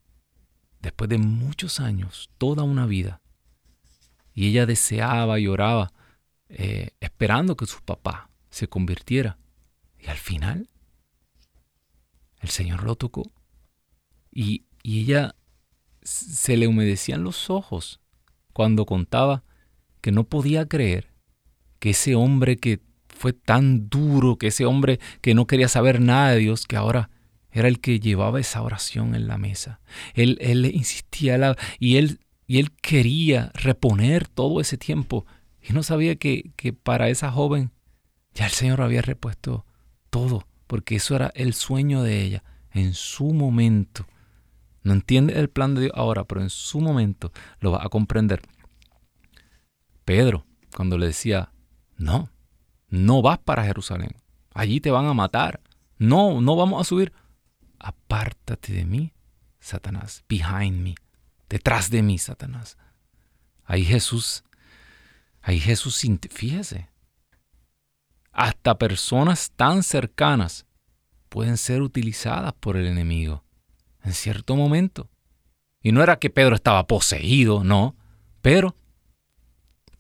después 0.82 1.10
de 1.10 1.18
muchos 1.18 1.80
años, 1.80 2.30
toda 2.38 2.64
una 2.64 2.86
vida. 2.86 3.22
Y 4.34 4.48
ella 4.48 4.66
deseaba 4.66 5.40
y 5.40 5.48
oraba, 5.48 5.92
eh, 6.50 6.92
esperando 7.00 7.58
que 7.58 7.66
su 7.66 7.82
papá 7.82 8.30
se 8.50 8.68
convirtiera. 8.68 9.38
Y 10.00 10.08
al 10.08 10.18
final, 10.18 10.70
el 12.40 12.50
Señor 12.50 12.84
lo 12.84 12.96
tocó. 12.96 13.24
Y, 14.32 14.66
y 14.84 15.02
ella 15.02 15.36
se 16.04 16.56
le 16.56 16.68
humedecían 16.68 17.24
los 17.24 17.50
ojos 17.50 18.00
cuando 18.54 18.86
contaba 18.86 19.44
que 20.02 20.12
no 20.12 20.24
podía 20.24 20.68
creer 20.68 21.12
que 21.80 21.90
ese 21.92 22.16
hombre 22.16 22.58
que 22.58 22.80
fue 23.10 23.34
tan 23.34 23.90
duro, 23.90 24.38
que 24.38 24.48
ese 24.48 24.66
hombre 24.66 25.00
que 25.22 25.34
no 25.34 25.48
quería 25.48 25.68
saber 25.68 26.00
nada 26.00 26.32
de 26.32 26.38
Dios, 26.38 26.66
que 26.66 26.78
ahora 26.78 27.10
era 27.60 27.68
el 27.68 27.80
que 27.80 28.00
llevaba 28.00 28.40
esa 28.40 28.62
oración 28.62 29.16
en 29.16 29.28
la 29.28 29.38
mesa. 29.38 29.80
Él, 30.14 30.38
él 30.42 30.66
insistía 30.66 31.56
y, 31.80 31.98
él, 31.98 32.20
y 32.46 32.60
él 32.60 32.72
quería 32.72 33.52
reponer 33.56 34.28
todo 34.28 34.62
ese 34.62 34.78
tiempo. 34.78 35.26
Y 35.62 35.74
no 35.74 35.82
sabía 35.84 36.16
que, 36.18 36.52
que 36.56 36.74
para 36.74 37.10
esa 37.10 37.32
joven 37.32 37.72
ya 38.34 38.46
el 38.46 38.52
Señor 38.52 38.82
había 38.82 39.02
repuesto 39.02 39.66
todo, 40.10 40.48
porque 40.68 40.98
eso 40.98 41.16
era 41.16 41.32
el 41.34 41.54
sueño 41.54 42.04
de 42.04 42.22
ella 42.22 42.44
en 42.72 42.94
su 42.94 43.34
momento. 43.34 44.06
No 44.84 44.94
entiende 44.94 45.40
el 45.40 45.50
plan 45.50 45.74
de 45.74 45.82
Dios 45.82 45.94
ahora, 45.96 46.26
pero 46.26 46.42
en 46.42 46.50
su 46.50 46.80
momento 46.80 47.32
lo 47.60 47.72
va 47.72 47.84
a 47.84 47.90
comprender. 47.90 48.42
Pedro, 50.06 50.46
cuando 50.76 50.98
le 50.98 51.08
decía, 51.08 51.52
no, 51.98 52.30
no 52.88 53.22
vas 53.22 53.40
para 53.40 53.66
Jerusalén, 53.66 54.16
allí 54.54 54.80
te 54.80 54.92
van 54.92 55.08
a 55.08 55.14
matar, 55.14 55.60
no, 55.98 56.40
no 56.40 56.56
vamos 56.56 56.80
a 56.80 56.84
subir, 56.84 57.12
apártate 57.88 58.74
de 58.74 58.86
mí, 58.86 59.14
Satanás, 59.62 60.26
behind 60.28 60.82
me, 60.82 60.96
detrás 61.48 61.90
de 61.90 62.02
mí, 62.02 62.18
Satanás. 62.18 62.78
Ahí 63.64 63.86
Jesús, 63.86 64.44
ahí 65.42 65.60
Jesús, 65.60 66.02
fíjese, 66.30 66.90
hasta 68.34 68.78
personas 68.78 69.52
tan 69.56 69.84
cercanas 69.84 70.66
pueden 71.30 71.56
ser 71.56 71.82
utilizadas 71.82 72.54
por 72.54 72.76
el 72.76 72.88
enemigo 72.88 73.46
en 74.04 74.14
cierto 74.14 74.58
momento. 74.58 75.10
Y 75.82 75.94
no 75.94 76.04
era 76.04 76.20
que 76.20 76.30
Pedro 76.30 76.56
estaba 76.56 76.88
poseído, 76.88 77.64
no, 77.64 77.96
pero 78.42 78.76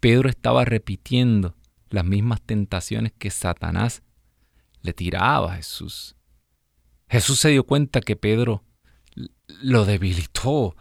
Pedro 0.01 0.29
estaba 0.29 0.65
repitiendo 0.65 1.55
las 1.89 2.03
mismas 2.03 2.41
tentaciones 2.41 3.13
que 3.17 3.31
Satanás 3.31 4.03
le 4.81 4.91
tiraba 4.91 5.53
a 5.53 5.55
Jesús. 5.55 6.16
Jesús 7.09 7.39
se 7.39 7.49
dio 7.49 7.63
cuenta 7.63 8.01
que 8.01 8.15
Pedro 8.15 8.63
lo 9.61 9.85
debilitó. 9.85 10.75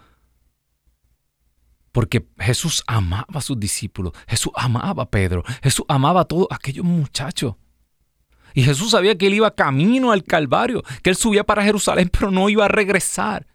Porque 1.92 2.28
Jesús 2.38 2.84
amaba 2.86 3.26
a 3.34 3.40
sus 3.40 3.58
discípulos, 3.58 4.12
Jesús 4.28 4.52
amaba 4.54 5.04
a 5.04 5.10
Pedro, 5.10 5.42
Jesús 5.62 5.86
amaba 5.88 6.22
a 6.22 6.24
todos 6.24 6.46
aquellos 6.50 6.84
muchachos. 6.84 7.54
Y 8.52 8.62
Jesús 8.62 8.90
sabía 8.90 9.16
que 9.16 9.26
él 9.26 9.34
iba 9.34 9.54
camino 9.54 10.12
al 10.12 10.24
Calvario, 10.24 10.82
que 11.02 11.10
él 11.10 11.16
subía 11.16 11.44
para 11.44 11.62
Jerusalén, 11.62 12.10
pero 12.10 12.30
no 12.30 12.48
iba 12.48 12.64
a 12.64 12.68
regresar. 12.68 13.46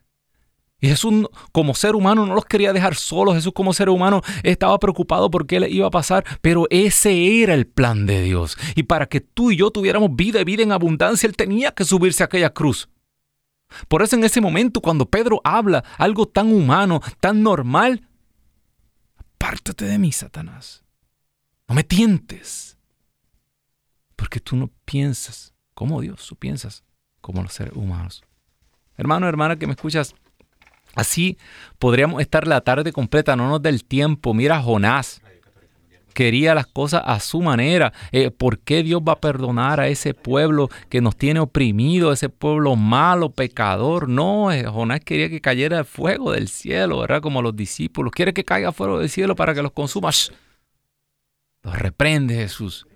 Y 0.81 0.87
Jesús 0.87 1.29
como 1.51 1.75
ser 1.75 1.95
humano 1.95 2.25
no 2.25 2.33
los 2.33 2.45
quería 2.45 2.73
dejar 2.73 2.95
solos. 2.95 3.35
Jesús 3.35 3.53
como 3.53 3.71
ser 3.71 3.87
humano 3.87 4.21
estaba 4.41 4.79
preocupado 4.79 5.29
por 5.29 5.45
qué 5.45 5.59
le 5.59 5.69
iba 5.69 5.85
a 5.85 5.91
pasar, 5.91 6.25
pero 6.41 6.65
ese 6.71 7.43
era 7.43 7.53
el 7.53 7.67
plan 7.67 8.07
de 8.07 8.23
Dios. 8.23 8.57
Y 8.75 8.83
para 8.83 9.05
que 9.05 9.21
tú 9.21 9.51
y 9.51 9.57
yo 9.57 9.69
tuviéramos 9.69 10.15
vida 10.15 10.41
y 10.41 10.43
vida 10.43 10.63
en 10.63 10.71
abundancia, 10.71 11.27
Él 11.27 11.35
tenía 11.35 11.71
que 11.71 11.85
subirse 11.85 12.23
a 12.23 12.25
aquella 12.25 12.49
cruz. 12.51 12.89
Por 13.87 14.01
eso 14.01 14.15
en 14.15 14.23
ese 14.23 14.41
momento 14.41 14.81
cuando 14.81 15.05
Pedro 15.05 15.39
habla 15.43 15.83
algo 15.99 16.27
tan 16.27 16.51
humano, 16.51 16.99
tan 17.19 17.43
normal, 17.43 18.07
apártate 19.17 19.85
de 19.85 19.99
mí, 19.99 20.11
Satanás. 20.11 20.83
No 21.67 21.75
me 21.75 21.83
tientes. 21.83 22.77
Porque 24.15 24.39
tú 24.39 24.55
no 24.55 24.71
piensas 24.83 25.53
como 25.75 26.01
Dios, 26.01 26.25
tú 26.27 26.35
piensas 26.35 26.83
como 27.21 27.43
los 27.43 27.53
seres 27.53 27.75
humanos. 27.75 28.23
Hermano, 28.97 29.27
hermana 29.27 29.57
que 29.57 29.67
me 29.67 29.73
escuchas, 29.73 30.15
así 30.95 31.37
podríamos 31.79 32.21
estar 32.21 32.47
la 32.47 32.61
tarde 32.61 32.91
completa, 32.91 33.35
no 33.35 33.49
nos 33.49 33.61
del 33.61 33.83
tiempo. 33.83 34.33
Mira 34.33 34.61
Jonás. 34.61 35.21
Quería 36.13 36.53
las 36.53 36.67
cosas 36.67 37.03
a 37.05 37.19
su 37.19 37.41
manera. 37.41 37.93
Eh, 38.11 38.31
¿Por 38.31 38.59
qué 38.59 38.83
Dios 38.83 39.01
va 39.01 39.13
a 39.13 39.19
perdonar 39.21 39.79
a 39.79 39.87
ese 39.87 40.13
pueblo 40.13 40.69
que 40.89 40.99
nos 40.99 41.15
tiene 41.15 41.39
oprimido, 41.39 42.11
ese 42.11 42.27
pueblo 42.27 42.75
malo, 42.75 43.31
pecador? 43.31 44.09
No, 44.09 44.51
eh, 44.51 44.65
Jonás 44.65 44.99
quería 45.01 45.29
que 45.29 45.39
cayera 45.39 45.79
el 45.79 45.85
fuego 45.85 46.33
del 46.33 46.49
cielo, 46.49 46.99
¿verdad? 46.99 47.21
Como 47.21 47.41
los 47.41 47.55
discípulos. 47.55 48.11
Quiere 48.11 48.33
que 48.33 48.43
caiga 48.43 48.73
fuego 48.73 48.99
del 48.99 49.09
cielo 49.09 49.35
para 49.35 49.53
que 49.53 49.61
los 49.61 49.71
consuma. 49.71 50.09
Los 51.63 51.79
reprende 51.79 52.35
Jesús. 52.35 52.87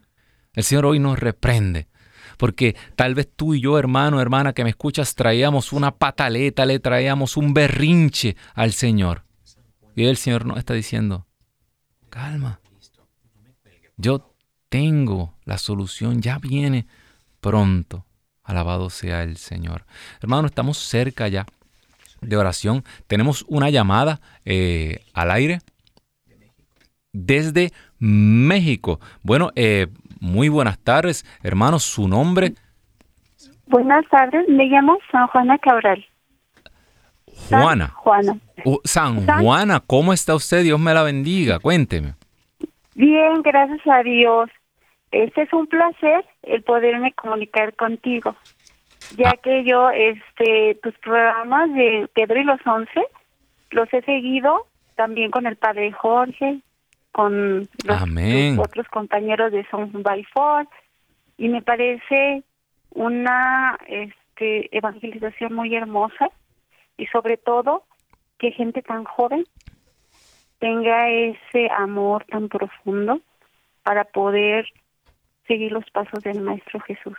El 0.54 0.64
Señor 0.64 0.86
hoy 0.86 1.00
nos 1.00 1.18
reprende. 1.18 1.88
Porque 2.38 2.76
tal 2.96 3.16
vez 3.16 3.30
tú 3.36 3.54
y 3.54 3.62
yo, 3.62 3.78
hermano, 3.78 4.22
hermana, 4.22 4.54
que 4.54 4.64
me 4.64 4.70
escuchas, 4.70 5.16
traíamos 5.16 5.74
una 5.74 5.92
pataleta, 5.92 6.66
le 6.66 6.80
traíamos 6.80 7.38
un 7.38 7.54
berrinche 7.54 8.36
al 8.54 8.74
Señor. 8.74 9.24
Y 9.96 10.06
el 10.06 10.18
Señor 10.18 10.46
nos 10.46 10.58
está 10.58 10.74
diciendo, 10.74 11.26
calma, 12.10 12.60
yo 13.98 14.34
tengo 14.70 15.34
la 15.46 15.58
solución, 15.58 16.22
ya 16.22 16.38
viene 16.38 16.88
pronto. 17.40 18.06
Alabado 18.44 18.90
sea 18.90 19.24
el 19.24 19.38
Señor. 19.38 19.86
Hermano, 20.22 20.48
estamos 20.48 20.78
cerca 20.78 21.28
ya 21.28 21.46
de 22.22 22.38
oración. 22.38 22.84
Tenemos 23.08 23.46
una 23.48 23.70
llamada 23.70 24.22
eh, 24.44 25.04
al 25.14 25.32
aire 25.32 25.62
desde 27.12 27.72
México. 27.98 29.00
Bueno, 29.24 29.52
eh, 29.56 29.88
muy 30.26 30.50
buenas 30.50 30.80
tardes, 30.80 31.24
hermanos. 31.44 31.84
¿Su 31.84 32.08
nombre? 32.08 32.54
Buenas 33.68 34.06
tardes, 34.10 34.48
me 34.50 34.66
llamo 34.66 34.98
San 35.12 35.28
Juana 35.28 35.58
Cabral. 35.60 36.06
Juana. 37.50 37.88
Juana. 37.96 38.38
San 38.84 39.26
Juana, 39.26 39.82
¿cómo 39.86 40.14
está 40.14 40.36
usted? 40.36 40.64
Dios 40.64 40.80
me 40.80 40.94
la 40.94 41.04
bendiga. 41.04 41.60
Cuénteme. 41.60 42.14
Bien, 42.96 43.42
gracias 43.42 43.82
a 43.88 44.04
Dios. 44.04 44.50
Este 45.12 45.44
es 45.44 45.54
un 45.54 45.68
placer 45.68 46.26
el 46.44 46.64
poderme 46.64 47.14
comunicar 47.14 47.76
contigo, 47.76 48.36
ya 49.18 49.30
ah. 49.30 49.40
que 49.42 49.64
yo, 49.64 49.90
este, 49.92 50.78
tus 50.82 50.94
programas 51.00 51.72
de 51.74 52.10
Pedro 52.14 52.42
y 52.42 52.44
los 52.44 52.60
Once, 52.66 53.02
los 53.72 53.94
he 53.94 54.02
seguido 54.02 54.66
también 54.96 55.32
con 55.32 55.46
el 55.46 55.56
Padre 55.56 55.92
Jorge, 55.92 56.62
con 57.16 57.70
los, 57.86 58.60
otros 58.60 58.90
compañeros 58.90 59.54
de 59.54 59.66
Son 59.72 59.90
by 60.04 60.22
Four 60.34 60.68
y 61.38 61.48
me 61.48 61.62
parece 61.62 62.44
una 62.90 63.78
este, 63.88 64.76
evangelización 64.78 65.54
muy 65.54 65.74
hermosa 65.74 66.28
y 66.98 67.06
sobre 67.06 67.38
todo 67.38 67.86
que 68.38 68.52
gente 68.52 68.82
tan 68.82 69.06
joven 69.06 69.46
tenga 70.60 71.10
ese 71.10 71.70
amor 71.78 72.26
tan 72.26 72.50
profundo 72.50 73.22
para 73.84 74.04
poder 74.04 74.68
seguir 75.48 75.72
los 75.72 75.90
pasos 75.92 76.22
del 76.22 76.42
Maestro 76.42 76.82
Jesús. 76.82 77.18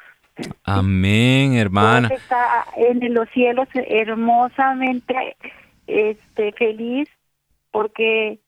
Amén, 0.64 1.54
hermana. 1.54 2.08
está 2.08 2.66
en 2.76 3.14
los 3.14 3.30
cielos 3.30 3.66
hermosamente 3.72 5.38
este 5.86 6.52
feliz 6.52 7.08
porque 7.70 8.40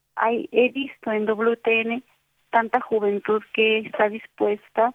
he 0.52 0.68
visto 0.70 1.12
en 1.12 1.26
WTN 1.26 2.02
tanta 2.50 2.80
juventud 2.80 3.42
que 3.52 3.78
está 3.78 4.08
dispuesta 4.08 4.92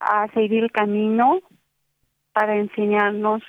a 0.00 0.28
seguir 0.32 0.64
el 0.64 0.72
camino 0.72 1.40
para 2.32 2.56
enseñarnos, 2.56 3.42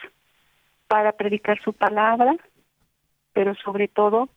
para 0.88 1.12
predicar 1.14 1.62
su 1.62 1.74
palabra, 1.74 2.36
pero 3.34 3.53
sobre 3.55 3.88
todo 3.88 4.30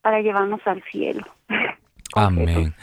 para 0.00 0.20
llevarnos 0.20 0.60
al 0.64 0.82
cielo. 0.84 1.24
Amén. 2.14 2.74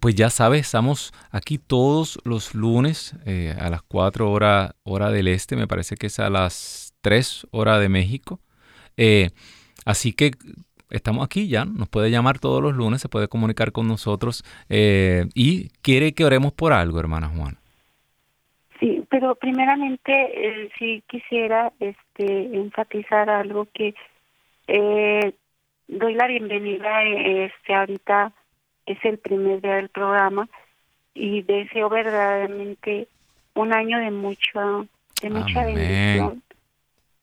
pues 0.00 0.14
ya 0.14 0.30
sabes, 0.30 0.62
estamos 0.62 1.12
aquí 1.30 1.58
todos 1.58 2.18
los 2.24 2.54
lunes 2.54 3.14
eh, 3.26 3.54
a 3.60 3.68
las 3.70 3.82
4 3.82 4.30
horas 4.30 4.74
hora 4.82 5.10
del 5.10 5.28
este, 5.28 5.54
me 5.54 5.68
parece 5.68 5.96
que 5.96 6.06
es 6.06 6.18
a 6.18 6.30
las 6.30 6.94
3 7.02 7.46
horas 7.50 7.80
de 7.80 7.88
México. 7.88 8.40
Eh, 8.96 9.30
así 9.84 10.12
que 10.12 10.32
estamos 10.96 11.24
aquí 11.24 11.48
ya, 11.48 11.64
nos 11.64 11.88
puede 11.88 12.10
llamar 12.10 12.38
todos 12.38 12.62
los 12.62 12.74
lunes, 12.74 13.00
se 13.00 13.08
puede 13.08 13.28
comunicar 13.28 13.72
con 13.72 13.88
nosotros 13.88 14.44
eh, 14.68 15.26
y 15.34 15.68
quiere 15.82 16.12
que 16.12 16.24
oremos 16.24 16.52
por 16.52 16.72
algo, 16.72 17.00
hermana 17.00 17.28
Juan. 17.28 17.56
Sí, 18.80 19.04
pero 19.10 19.34
primeramente 19.34 20.12
eh, 20.12 20.70
sí 20.78 21.02
quisiera 21.08 21.72
este, 21.80 22.56
enfatizar 22.56 23.30
algo 23.30 23.66
que 23.72 23.94
eh, 24.66 25.32
doy 25.88 26.14
la 26.14 26.26
bienvenida 26.26 27.02
este 27.02 27.74
ahorita 27.74 28.32
es 28.86 28.98
el 29.04 29.18
primer 29.18 29.60
día 29.60 29.76
del 29.76 29.90
programa 29.90 30.48
y 31.14 31.42
deseo 31.42 31.88
verdaderamente 31.88 33.08
un 33.54 33.72
año 33.72 33.98
de 33.98 34.10
mucho 34.10 34.88
de 35.22 35.30
mucha 35.30 35.64
bendición 35.64 36.42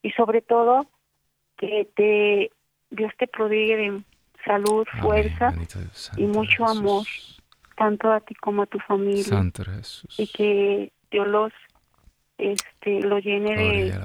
y 0.03 0.11
sobre 0.11 0.41
todo 0.41 0.87
que 1.57 1.87
te 1.95 2.51
Dios 2.91 3.11
te 3.17 3.27
prodigue 3.27 3.77
de 3.77 4.03
salud, 4.45 4.85
fuerza 5.01 5.53
y 6.17 6.25
mucho 6.25 6.65
amor, 6.65 7.05
tanto 7.77 8.11
a 8.11 8.19
ti 8.19 8.35
como 8.35 8.63
a 8.63 8.65
tu 8.65 8.79
familia. 8.79 9.43
Y 10.17 10.27
que 10.27 10.91
Dios 11.09 11.27
los 11.27 11.51
este, 12.37 13.01
lo 13.01 13.19
llene 13.19 13.55
de, 13.55 13.99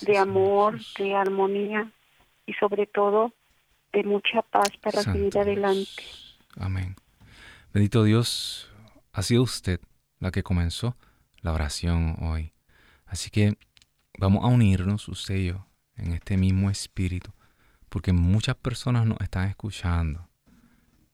de 0.00 0.18
amor, 0.18 0.80
de 0.98 1.14
armonía 1.14 1.90
y 2.46 2.54
sobre 2.54 2.86
todo 2.86 3.32
de 3.92 4.02
mucha 4.02 4.40
paz 4.42 4.70
para 4.80 5.02
seguir 5.02 5.38
adelante. 5.38 6.02
Amén. 6.56 6.96
Bendito 7.72 8.04
Dios, 8.04 8.70
ha 9.12 9.22
sido 9.22 9.42
usted 9.42 9.80
la 10.18 10.30
que 10.30 10.42
comenzó 10.42 10.96
la 11.42 11.52
oración 11.52 12.16
hoy. 12.20 12.52
Así 13.06 13.30
que 13.30 13.58
vamos 14.18 14.44
a 14.44 14.48
unirnos, 14.48 15.08
usted 15.08 15.34
y 15.36 15.46
yo, 15.48 15.66
en 15.96 16.12
este 16.12 16.36
mismo 16.38 16.70
espíritu, 16.70 17.30
porque 17.92 18.14
muchas 18.14 18.56
personas 18.56 19.04
nos 19.04 19.20
están 19.20 19.50
escuchando. 19.50 20.26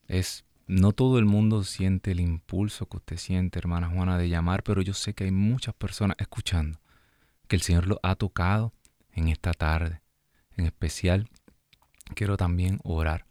Es 0.06 0.44
no 0.68 0.92
todo 0.92 1.18
el 1.18 1.24
mundo 1.24 1.64
siente 1.64 2.12
el 2.12 2.20
impulso 2.20 2.88
que 2.88 2.98
usted 2.98 3.16
siente, 3.16 3.58
hermana 3.58 3.88
Juana, 3.88 4.16
de 4.16 4.28
llamar, 4.28 4.62
pero 4.62 4.80
yo 4.80 4.94
sé 4.94 5.12
que 5.12 5.24
hay 5.24 5.32
muchas 5.32 5.74
personas 5.74 6.16
escuchando, 6.20 6.78
que 7.48 7.56
el 7.56 7.62
Señor 7.62 7.88
lo 7.88 7.98
ha 8.04 8.14
tocado 8.14 8.72
en 9.10 9.26
esta 9.26 9.54
tarde. 9.54 10.02
En 10.56 10.66
especial, 10.66 11.28
quiero 12.14 12.36
también 12.36 12.78
orar 12.84 13.26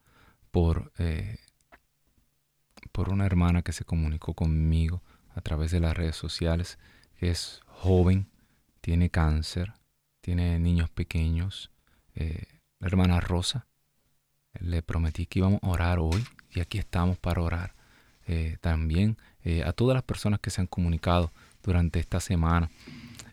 por, 0.52 0.92
eh, 0.98 1.38
por 2.92 3.08
una 3.08 3.26
hermana 3.26 3.62
que 3.62 3.72
se 3.72 3.86
comunicó 3.86 4.34
conmigo 4.34 5.04
a 5.30 5.40
través 5.40 5.72
de 5.72 5.80
las 5.80 5.96
redes 5.96 6.18
sociales, 6.18 6.80
es 7.16 7.62
joven, 7.66 8.30
tiene 8.82 9.10
cáncer, 9.10 9.72
tiene 10.20 10.60
niños 10.60 10.90
pequeños. 10.90 11.72
Eh, 12.14 12.57
la 12.80 12.88
hermana 12.88 13.20
Rosa, 13.20 13.68
le 14.60 14.82
prometí 14.82 15.26
que 15.26 15.40
íbamos 15.40 15.60
a 15.64 15.68
orar 15.68 16.00
hoy 16.00 16.24
y 16.52 16.60
aquí 16.60 16.78
estamos 16.78 17.18
para 17.18 17.42
orar. 17.42 17.76
Eh, 18.26 18.58
también 18.60 19.18
eh, 19.44 19.64
a 19.64 19.72
todas 19.72 19.94
las 19.94 20.04
personas 20.04 20.40
que 20.40 20.50
se 20.50 20.60
han 20.60 20.68
comunicado 20.68 21.32
durante 21.64 22.00
esta 22.00 22.20
semana. 22.20 22.70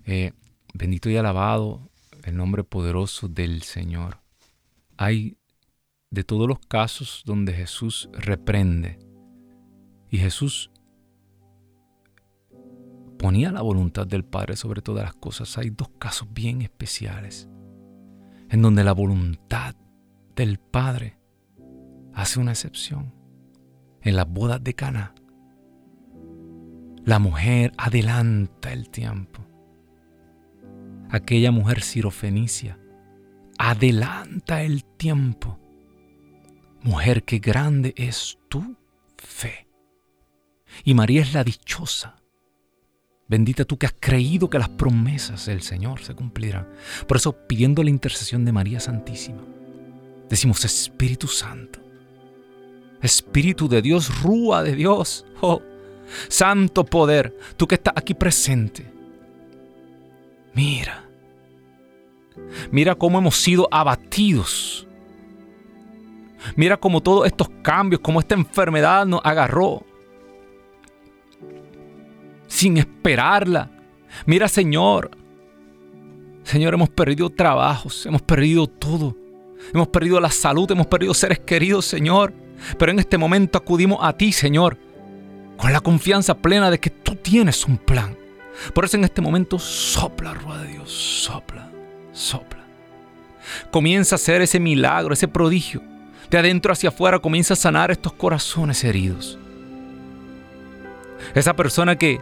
Eh, 0.06 0.32
bendito 0.72 1.10
y 1.10 1.16
alabado 1.16 1.90
el 2.22 2.36
nombre 2.36 2.64
poderoso 2.64 3.28
del 3.28 3.62
Señor. 3.62 4.18
Hay 4.96 5.36
de 6.10 6.22
todos 6.22 6.46
los 6.48 6.60
casos 6.60 7.22
donde 7.26 7.52
Jesús 7.52 8.08
reprende 8.12 8.98
y 10.10 10.18
Jesús 10.18 10.70
ponía 13.18 13.50
la 13.50 13.62
voluntad 13.62 14.06
del 14.06 14.24
Padre 14.24 14.56
sobre 14.56 14.80
todas 14.80 15.04
las 15.04 15.14
cosas. 15.14 15.58
Hay 15.58 15.70
dos 15.70 15.88
casos 15.98 16.28
bien 16.32 16.62
especiales 16.62 17.48
en 18.54 18.62
donde 18.62 18.84
la 18.84 18.92
voluntad 18.92 19.74
del 20.36 20.60
Padre 20.60 21.18
hace 22.12 22.38
una 22.38 22.52
excepción. 22.52 23.12
En 24.00 24.14
las 24.14 24.28
bodas 24.28 24.62
de 24.62 24.74
Cana, 24.74 25.12
la 27.04 27.18
mujer 27.18 27.72
adelanta 27.76 28.72
el 28.72 28.90
tiempo. 28.90 29.44
Aquella 31.10 31.50
mujer 31.50 31.82
sirofenicia 31.82 32.78
adelanta 33.58 34.62
el 34.62 34.84
tiempo. 34.84 35.58
Mujer, 36.80 37.24
qué 37.24 37.40
grande 37.40 37.92
es 37.96 38.38
tu 38.48 38.76
fe. 39.16 39.66
Y 40.84 40.94
María 40.94 41.22
es 41.22 41.34
la 41.34 41.42
dichosa. 41.42 42.22
Bendita 43.34 43.64
tú 43.64 43.76
que 43.76 43.86
has 43.86 43.94
creído 43.98 44.48
que 44.48 44.60
las 44.60 44.68
promesas 44.68 45.46
del 45.46 45.60
Señor 45.60 46.00
se 46.00 46.14
cumplirán. 46.14 46.68
Por 47.08 47.16
eso, 47.16 47.32
pidiendo 47.32 47.82
la 47.82 47.90
intercesión 47.90 48.44
de 48.44 48.52
María 48.52 48.78
Santísima, 48.78 49.42
decimos 50.30 50.64
Espíritu 50.64 51.26
Santo, 51.26 51.80
Espíritu 53.02 53.68
de 53.68 53.82
Dios, 53.82 54.22
rúa 54.22 54.62
de 54.62 54.76
Dios, 54.76 55.26
oh, 55.40 55.60
santo 56.28 56.84
poder, 56.84 57.36
tú 57.56 57.66
que 57.66 57.74
estás 57.74 57.94
aquí 57.96 58.14
presente. 58.14 58.88
Mira, 60.54 61.04
mira 62.70 62.94
cómo 62.94 63.18
hemos 63.18 63.34
sido 63.34 63.66
abatidos. 63.68 64.86
Mira 66.54 66.76
cómo 66.76 67.02
todos 67.02 67.26
estos 67.26 67.48
cambios, 67.62 68.00
cómo 68.00 68.20
esta 68.20 68.36
enfermedad 68.36 69.04
nos 69.06 69.22
agarró 69.24 69.84
sin 72.54 72.76
esperarla. 72.76 73.68
Mira, 74.26 74.46
Señor, 74.46 75.10
Señor, 76.44 76.74
hemos 76.74 76.88
perdido 76.88 77.28
trabajos, 77.30 78.06
hemos 78.06 78.22
perdido 78.22 78.68
todo. 78.68 79.16
Hemos 79.72 79.88
perdido 79.88 80.20
la 80.20 80.30
salud, 80.30 80.70
hemos 80.70 80.86
perdido 80.86 81.14
seres 81.14 81.40
queridos, 81.40 81.84
Señor. 81.84 82.32
Pero 82.78 82.92
en 82.92 83.00
este 83.00 83.18
momento 83.18 83.58
acudimos 83.58 83.98
a 84.02 84.12
ti, 84.12 84.30
Señor, 84.30 84.78
con 85.56 85.72
la 85.72 85.80
confianza 85.80 86.36
plena 86.36 86.70
de 86.70 86.78
que 86.78 86.90
tú 86.90 87.16
tienes 87.16 87.64
un 87.64 87.76
plan. 87.76 88.16
Por 88.72 88.84
eso 88.84 88.96
en 88.96 89.04
este 89.04 89.20
momento 89.20 89.58
sopla, 89.58 90.32
rueda 90.34 90.62
de 90.62 90.68
Dios, 90.74 90.92
sopla, 90.92 91.68
sopla. 92.12 92.62
Comienza 93.72 94.14
a 94.14 94.16
hacer 94.16 94.42
ese 94.42 94.60
milagro, 94.60 95.12
ese 95.12 95.26
prodigio. 95.26 95.82
De 96.30 96.38
adentro 96.38 96.72
hacia 96.72 96.90
afuera 96.90 97.18
comienza 97.18 97.54
a 97.54 97.56
sanar 97.56 97.90
estos 97.90 98.12
corazones 98.12 98.84
heridos. 98.84 99.38
Esa 101.34 101.56
persona 101.56 101.96
que 101.96 102.20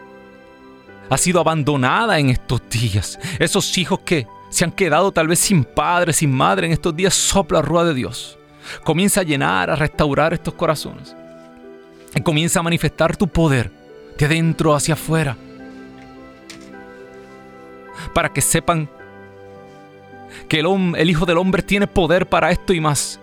ha 1.12 1.18
sido 1.18 1.40
abandonada 1.40 2.18
en 2.18 2.30
estos 2.30 2.62
días. 2.70 3.18
Esos 3.38 3.76
hijos 3.76 4.00
que 4.00 4.26
se 4.48 4.64
han 4.64 4.72
quedado 4.72 5.12
tal 5.12 5.28
vez 5.28 5.40
sin 5.40 5.62
padre, 5.62 6.14
sin 6.14 6.32
madre 6.32 6.66
en 6.66 6.72
estos 6.72 6.96
días, 6.96 7.12
sopla 7.12 7.60
rueda 7.60 7.88
de 7.88 7.94
Dios. 7.94 8.38
Comienza 8.82 9.20
a 9.20 9.24
llenar, 9.24 9.68
a 9.68 9.76
restaurar 9.76 10.32
estos 10.32 10.54
corazones. 10.54 11.14
Comienza 12.22 12.60
a 12.60 12.62
manifestar 12.62 13.14
tu 13.14 13.28
poder 13.28 13.70
de 14.16 14.24
adentro 14.24 14.74
hacia 14.74 14.94
afuera. 14.94 15.36
Para 18.14 18.30
que 18.30 18.40
sepan 18.40 18.88
que 20.48 20.60
el, 20.60 20.94
el 20.96 21.10
Hijo 21.10 21.26
del 21.26 21.36
Hombre 21.36 21.62
tiene 21.62 21.86
poder 21.86 22.26
para 22.26 22.50
esto 22.50 22.72
y 22.72 22.80
más. 22.80 23.20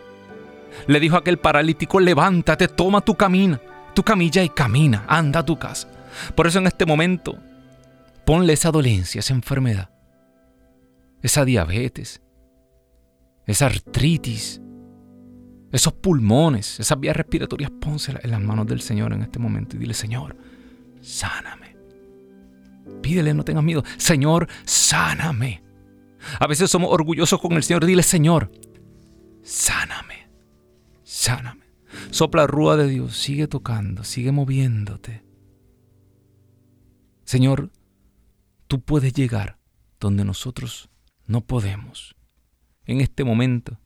Le 0.86 1.00
dijo 1.00 1.18
aquel 1.18 1.38
paralítico, 1.38 2.00
levántate, 2.00 2.68
toma 2.68 3.02
tu 3.02 3.16
camina, 3.16 3.60
tu 3.96 4.04
camilla 4.04 4.44
y 4.44 4.50
camina, 4.50 5.06
anda 5.08 5.40
a 5.40 5.46
tu 5.46 5.58
casa. 5.58 5.88
Por 6.36 6.46
eso 6.46 6.60
en 6.60 6.68
este 6.68 6.86
momento, 6.86 7.38
ponle 8.30 8.54
esa 8.54 8.70
dolencia, 8.70 9.18
esa 9.18 9.34
enfermedad, 9.34 9.90
esa 11.24 11.46
diabetes, 11.46 12.22
esa 13.48 13.66
artritis, 13.66 14.62
esos 15.72 15.94
pulmones, 15.94 16.80
esas 16.80 17.00
vías 17.00 17.18
respiratorias, 17.18 17.72
pónselas 17.72 18.24
en 18.24 18.30
las 18.30 18.40
manos 18.40 18.68
del 18.68 18.82
Señor 18.82 19.14
en 19.14 19.24
este 19.24 19.40
momento 19.40 19.76
y 19.76 19.80
dile, 19.80 19.96
Señor, 19.96 20.38
sáname. 21.02 21.76
Pídele, 23.02 23.34
no 23.34 23.44
tengas 23.44 23.64
miedo. 23.64 23.84
Señor, 23.98 24.48
sáname. 24.64 25.64
A 26.40 26.46
veces 26.46 26.70
somos 26.70 26.92
orgullosos 26.94 27.42
con 27.42 27.54
el 27.54 27.64
Señor. 27.64 27.84
Dile, 27.84 28.04
Señor, 28.04 28.52
sáname. 29.42 30.30
Sáname. 31.02 31.66
Sopla 32.12 32.46
rúa 32.46 32.78
de 32.78 32.90
Dios. 32.90 33.18
Sigue 33.18 33.48
tocando. 33.48 34.04
Sigue 34.04 34.32
moviéndote. 34.32 35.24
Señor, 37.24 37.72
tú 38.70 38.80
puedes 38.80 39.14
llegar 39.14 39.58
donde 40.00 40.24
nosotros 40.24 40.90
no 41.26 41.42
podemos. 41.42 42.16
En 42.86 43.02
este 43.02 43.24
momento 43.26 43.80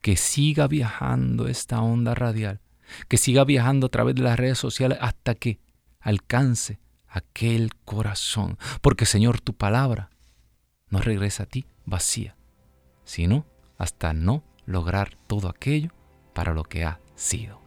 que 0.00 0.16
siga 0.16 0.66
viajando 0.68 1.48
esta 1.48 1.82
onda 1.82 2.14
radial, 2.14 2.60
que 3.08 3.18
siga 3.18 3.44
viajando 3.44 3.88
a 3.88 3.90
través 3.90 4.14
de 4.14 4.22
las 4.22 4.38
redes 4.38 4.58
sociales 4.58 4.96
hasta 5.00 5.34
que 5.34 5.60
alcance 6.00 6.78
aquel 7.08 7.74
corazón. 7.84 8.58
Porque 8.80 9.06
Señor, 9.06 9.40
tu 9.40 9.54
palabra 9.54 10.10
no 10.88 11.00
regresa 11.00 11.42
a 11.42 11.46
ti 11.46 11.66
vacía, 11.84 12.36
sino 13.04 13.44
hasta 13.76 14.12
no 14.12 14.44
lograr 14.66 15.16
todo 15.26 15.48
aquello 15.48 15.90
para 16.32 16.54
lo 16.54 16.62
que 16.62 16.84
ha 16.84 17.00
sido. 17.16 17.61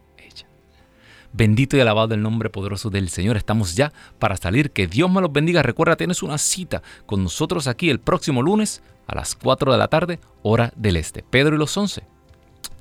Bendito 1.36 1.76
y 1.76 1.80
alabado 1.80 2.14
el 2.14 2.22
nombre 2.22 2.48
poderoso 2.48 2.88
del 2.88 3.10
Señor. 3.10 3.36
Estamos 3.36 3.76
ya 3.76 3.92
para 4.18 4.36
salir. 4.36 4.70
Que 4.70 4.86
Dios 4.86 5.10
me 5.10 5.20
los 5.20 5.32
bendiga. 5.32 5.62
Recuerda, 5.62 5.96
tienes 5.96 6.22
una 6.22 6.38
cita 6.38 6.82
con 7.04 7.22
nosotros 7.22 7.66
aquí 7.66 7.90
el 7.90 8.00
próximo 8.00 8.42
lunes 8.42 8.82
a 9.06 9.14
las 9.14 9.34
4 9.34 9.70
de 9.70 9.78
la 9.78 9.88
tarde, 9.88 10.18
hora 10.42 10.72
del 10.76 10.96
este. 10.96 11.22
Pedro 11.22 11.54
y 11.54 11.58
los 11.58 11.76
11 11.76 12.02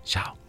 Chao. 0.05 0.44